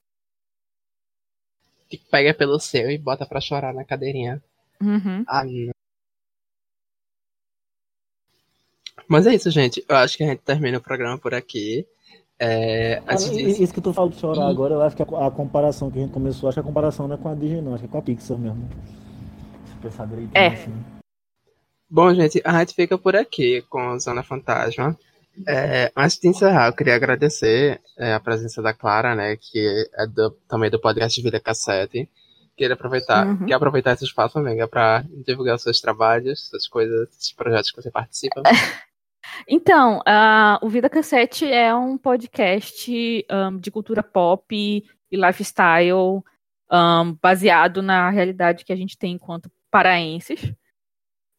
que 1.97 2.05
pega 2.09 2.33
pelo 2.33 2.59
seu 2.59 2.89
e 2.89 2.97
bota 2.97 3.25
pra 3.25 3.41
chorar 3.41 3.73
na 3.73 3.83
cadeirinha. 3.83 4.41
Uhum. 4.81 5.23
Ah. 5.27 5.43
Mas 9.07 9.27
é 9.27 9.35
isso, 9.35 9.51
gente. 9.51 9.83
Eu 9.87 9.95
acho 9.97 10.17
que 10.17 10.23
a 10.23 10.27
gente 10.27 10.39
termina 10.39 10.77
o 10.77 10.81
programa 10.81 11.17
por 11.17 11.33
aqui. 11.33 11.85
É, 12.39 12.99
disso... 13.01 13.39
Isso 13.39 13.73
que 13.73 13.81
tu 13.81 13.93
fala 13.93 14.09
de 14.09 14.15
chorar 14.15 14.47
agora, 14.47 14.73
eu 14.73 14.81
acho 14.81 14.95
que 14.95 15.03
a, 15.03 15.27
a, 15.27 15.29
comparação 15.29 15.91
que 15.91 15.99
a 15.99 16.01
gente 16.01 16.11
começou, 16.11 16.49
acho 16.49 16.55
que 16.55 16.61
a 16.61 16.63
comparação 16.63 17.07
não 17.07 17.15
é 17.15 17.17
com 17.17 17.29
a 17.29 17.35
Disney, 17.35 17.61
não, 17.61 17.75
acho 17.75 17.83
que 17.83 17.89
é 17.89 17.91
com 17.91 17.97
a 17.99 18.01
Pixar 18.01 18.37
mesmo. 18.37 18.67
Se 19.67 19.75
pensar 19.75 20.07
direito. 20.07 20.31
É. 20.33 20.47
Assim. 20.47 20.73
Bom, 21.87 22.13
gente, 22.15 22.41
a 22.43 22.59
gente 22.59 22.73
fica 22.73 22.97
por 22.97 23.15
aqui 23.15 23.61
com 23.69 23.99
Zona 23.99 24.23
Fantasma. 24.23 24.97
É, 25.47 25.91
antes 25.95 26.19
de 26.19 26.27
encerrar, 26.27 26.67
eu 26.67 26.73
queria 26.73 26.95
agradecer 26.95 27.81
é, 27.97 28.13
a 28.13 28.19
presença 28.19 28.61
da 28.61 28.73
Clara, 28.73 29.15
né, 29.15 29.37
que 29.37 29.89
é 29.95 30.07
do, 30.07 30.31
também 30.47 30.69
do 30.69 30.79
podcast 30.79 31.21
Vida 31.21 31.39
Cassete. 31.39 32.09
Queria 32.55 32.73
aproveitar, 32.73 33.25
uhum. 33.25 33.45
quer 33.45 33.53
aproveitar 33.53 33.93
esse 33.93 34.05
espaço, 34.05 34.37
amiga, 34.37 34.67
para 34.67 35.03
divulgar 35.25 35.55
os 35.55 35.63
seus 35.63 35.79
trabalhos, 35.79 36.49
suas 36.49 36.67
coisas, 36.67 37.09
esses 37.09 37.33
projetos 37.33 37.71
que 37.71 37.81
você 37.81 37.91
participa. 37.91 38.41
Então, 39.47 39.99
uh, 39.99 40.65
o 40.65 40.69
Vida 40.69 40.89
Cassete 40.89 41.45
é 41.45 41.73
um 41.73 41.97
podcast 41.97 43.25
um, 43.31 43.57
de 43.57 43.71
cultura 43.71 44.03
pop 44.03 44.53
e 44.53 44.83
lifestyle 45.11 46.23
um, 46.71 47.13
baseado 47.21 47.81
na 47.81 48.09
realidade 48.09 48.65
que 48.65 48.73
a 48.73 48.75
gente 48.75 48.97
tem 48.97 49.13
enquanto 49.13 49.51
paraenses. 49.69 50.53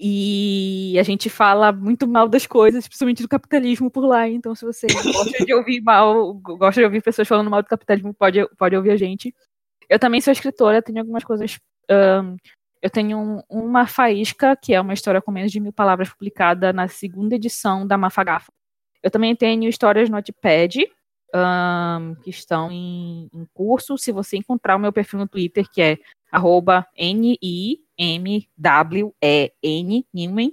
E 0.04 0.98
a 0.98 1.04
gente 1.04 1.30
fala 1.30 1.70
muito 1.70 2.08
mal 2.08 2.28
das 2.28 2.44
coisas, 2.44 2.88
principalmente 2.88 3.22
do 3.22 3.28
capitalismo 3.28 3.88
por 3.88 4.04
lá. 4.04 4.28
Então, 4.28 4.52
se 4.52 4.64
você 4.64 4.88
gosta 4.90 5.44
de 5.44 5.54
ouvir 5.54 5.80
mal, 5.80 6.34
gosta 6.34 6.80
de 6.80 6.84
ouvir 6.84 7.00
pessoas 7.00 7.28
falando 7.28 7.48
mal 7.48 7.62
do 7.62 7.68
capitalismo, 7.68 8.12
pode, 8.12 8.44
pode 8.58 8.74
ouvir 8.74 8.90
a 8.90 8.96
gente. 8.96 9.32
Eu 9.88 10.00
também 10.00 10.20
sou 10.20 10.32
escritora, 10.32 10.82
tenho 10.82 10.98
algumas 10.98 11.22
coisas. 11.22 11.56
Um, 11.88 12.36
eu 12.82 12.90
tenho 12.90 13.16
um, 13.16 13.42
uma 13.48 13.86
faísca, 13.86 14.56
que 14.56 14.74
é 14.74 14.80
uma 14.80 14.92
história 14.92 15.22
com 15.22 15.30
menos 15.30 15.52
de 15.52 15.60
mil 15.60 15.72
palavras 15.72 16.08
publicada 16.08 16.72
na 16.72 16.88
segunda 16.88 17.36
edição 17.36 17.86
da 17.86 17.96
Mafagafa. 17.96 18.50
Eu 19.04 19.10
também 19.10 19.36
tenho 19.36 19.68
histórias 19.68 20.10
no 20.10 20.16
Notepad, 20.16 20.84
um, 21.32 22.16
que 22.24 22.30
estão 22.30 22.72
em, 22.72 23.30
em, 23.32 23.46
curso. 23.54 23.96
Se 23.96 24.10
você 24.10 24.36
encontrar 24.36 24.74
o 24.74 24.80
meu 24.80 24.92
perfil 24.92 25.20
no 25.20 25.28
Twitter, 25.28 25.64
que 25.72 25.80
é 25.80 25.98
arroba 26.32 26.84
N-I-M-W-E-N, 28.02 30.06
Newman, 30.12 30.52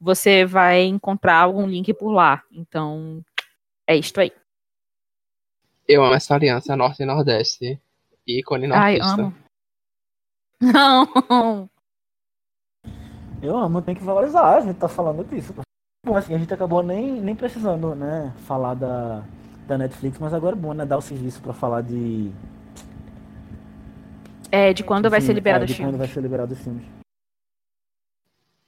você 0.00 0.44
vai 0.44 0.82
encontrar 0.82 1.36
algum 1.36 1.64
link 1.66 1.94
por 1.94 2.10
lá. 2.10 2.42
Então, 2.50 3.24
é 3.86 3.96
isto 3.96 4.20
aí. 4.20 4.32
Eu 5.86 6.04
amo 6.04 6.14
essa 6.14 6.34
aliança 6.34 6.76
Norte 6.76 7.02
e 7.02 7.06
Nordeste. 7.06 7.80
Ícone 8.26 8.66
nortista. 8.66 9.04
Ai, 9.04 9.10
amo. 9.20 9.34
Não! 10.60 11.70
Eu 13.40 13.56
amo, 13.56 13.80
tem 13.80 13.94
que 13.94 14.02
valorizar, 14.02 14.56
a 14.56 14.60
gente 14.60 14.76
tá 14.76 14.88
falando 14.88 15.24
disso. 15.24 15.54
Bom, 16.04 16.16
assim, 16.16 16.34
a 16.34 16.38
gente 16.38 16.52
acabou 16.52 16.82
nem, 16.82 17.20
nem 17.20 17.36
precisando, 17.36 17.94
né, 17.94 18.34
falar 18.38 18.74
da, 18.74 19.24
da 19.68 19.78
Netflix, 19.78 20.18
mas 20.18 20.34
agora 20.34 20.56
é 20.56 20.58
bom, 20.58 20.74
né, 20.74 20.84
dar 20.84 20.98
o 20.98 21.02
serviço 21.02 21.40
para 21.40 21.52
falar 21.52 21.82
de 21.82 22.32
é, 24.50 24.72
de 24.72 24.82
quando 24.82 25.10
vai 25.10 25.20
ser 25.20 25.32
liberado 25.32 25.64
é, 25.64 25.66
de 25.66 25.76
quando 25.76 25.98
vai 25.98 26.08
ser 26.08 26.20
liberado 26.20 26.52
os 26.52 26.60
filmes. 26.60 26.84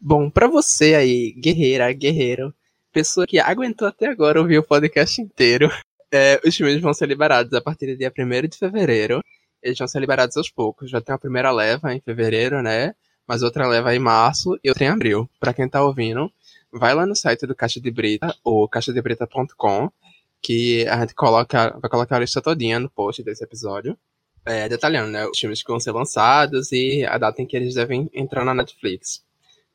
Bom, 0.01 0.31
para 0.31 0.47
você 0.47 0.94
aí, 0.94 1.32
guerreira, 1.32 1.93
guerreiro, 1.93 2.55
pessoa 2.93 3.27
que 3.27 3.39
aguentou 3.39 3.86
até 3.86 4.07
agora 4.07 4.40
ouvir 4.40 4.59
o 4.59 4.62
podcast 4.62 5.20
inteiro, 5.20 5.70
é, 6.11 6.40
os 6.44 6.57
filmes 6.57 6.81
vão 6.81 6.94
ser 6.94 7.07
liberados 7.07 7.52
a 7.52 7.61
partir 7.61 7.86
do 7.86 7.98
dia 7.98 8.12
1 8.16 8.48
de 8.48 8.59
fevereiro. 8.59 9.23
Eles 9.62 9.78
vão 9.78 9.86
ser 9.86 10.01
liberados 10.01 10.36
aos 10.36 10.51
poucos. 10.51 10.90
Já 10.90 11.01
tem 11.01 11.15
a 11.15 11.19
primeira 11.19 11.51
leva 11.51 11.94
em 11.94 12.01
fevereiro, 12.01 12.62
né? 12.62 12.94
Mas 13.27 13.43
outra 13.43 13.66
leva 13.66 13.94
em 13.94 13.98
março 13.98 14.59
e 14.65 14.70
outra 14.70 14.85
em 14.85 14.89
abril. 14.89 15.28
Para 15.39 15.52
quem 15.52 15.69
tá 15.69 15.85
ouvindo, 15.85 16.32
vai 16.73 16.94
lá 16.94 17.05
no 17.05 17.15
site 17.15 17.47
do 17.47 17.55
Caixa 17.55 17.81
de 17.81 17.90
Brita, 17.90 18.35
ou 18.43 18.66
caixadebrita.com, 18.66 19.90
que 20.40 20.86
a 20.89 21.01
gente 21.01 21.15
coloca, 21.15 21.78
vai 21.78 21.90
colocar 21.90 22.16
a 22.16 22.20
lista 22.20 22.40
todinha 22.40 22.81
no 22.81 22.89
post 22.89 23.23
desse 23.23 23.44
episódio 23.44 23.97
é, 24.45 24.69
detalhando, 24.69 25.11
né, 25.11 25.27
os 25.27 25.39
filmes 25.39 25.62
que 25.62 25.69
vão 25.69 25.81
ser 25.81 25.93
lançados 25.93 26.73
e 26.73 27.05
a 27.05 27.19
data 27.19 27.41
em 27.43 27.47
que 27.47 27.57
eles 27.57 27.75
devem 27.75 28.11
entrar 28.12 28.45
na 28.45 28.55
Netflix. 28.55 29.23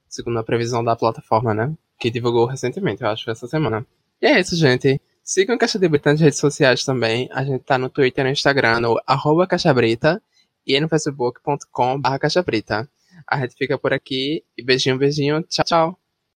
Segundo 0.07 0.39
a 0.39 0.43
previsão 0.43 0.83
da 0.83 0.95
plataforma, 0.95 1.53
né, 1.53 1.73
que 1.99 2.09
divulgou 2.09 2.45
recentemente, 2.45 3.01
eu 3.01 3.09
acho, 3.09 3.29
essa 3.29 3.47
semana. 3.47 3.85
E 4.21 4.27
é 4.27 4.39
isso, 4.39 4.55
gente. 4.55 4.99
Sigam 5.23 5.57
Caixa 5.57 5.79
de 5.79 5.87
Brita 5.87 6.11
nas 6.11 6.21
redes 6.21 6.39
sociais 6.39 6.85
também. 6.85 7.27
A 7.31 7.43
gente 7.43 7.63
tá 7.63 7.77
no 7.77 7.89
Twitter 7.89 8.23
e 8.23 8.27
no 8.27 8.31
Instagram, 8.31 8.79
no 8.79 9.01
arroba 9.07 9.47
Caixa 9.47 9.73
Brita, 9.73 10.21
e 10.65 10.79
no 10.79 10.87
facebook.com 10.87 11.99
barra 11.99 12.19
Caixa 12.19 12.43
Brita. 12.43 12.89
A 13.27 13.39
gente 13.39 13.55
fica 13.55 13.77
por 13.77 13.93
aqui, 13.93 14.43
e 14.57 14.63
beijinho, 14.63 14.97
beijinho, 14.97 15.41
tchau, 15.43 15.65
tchau. 15.65 16.04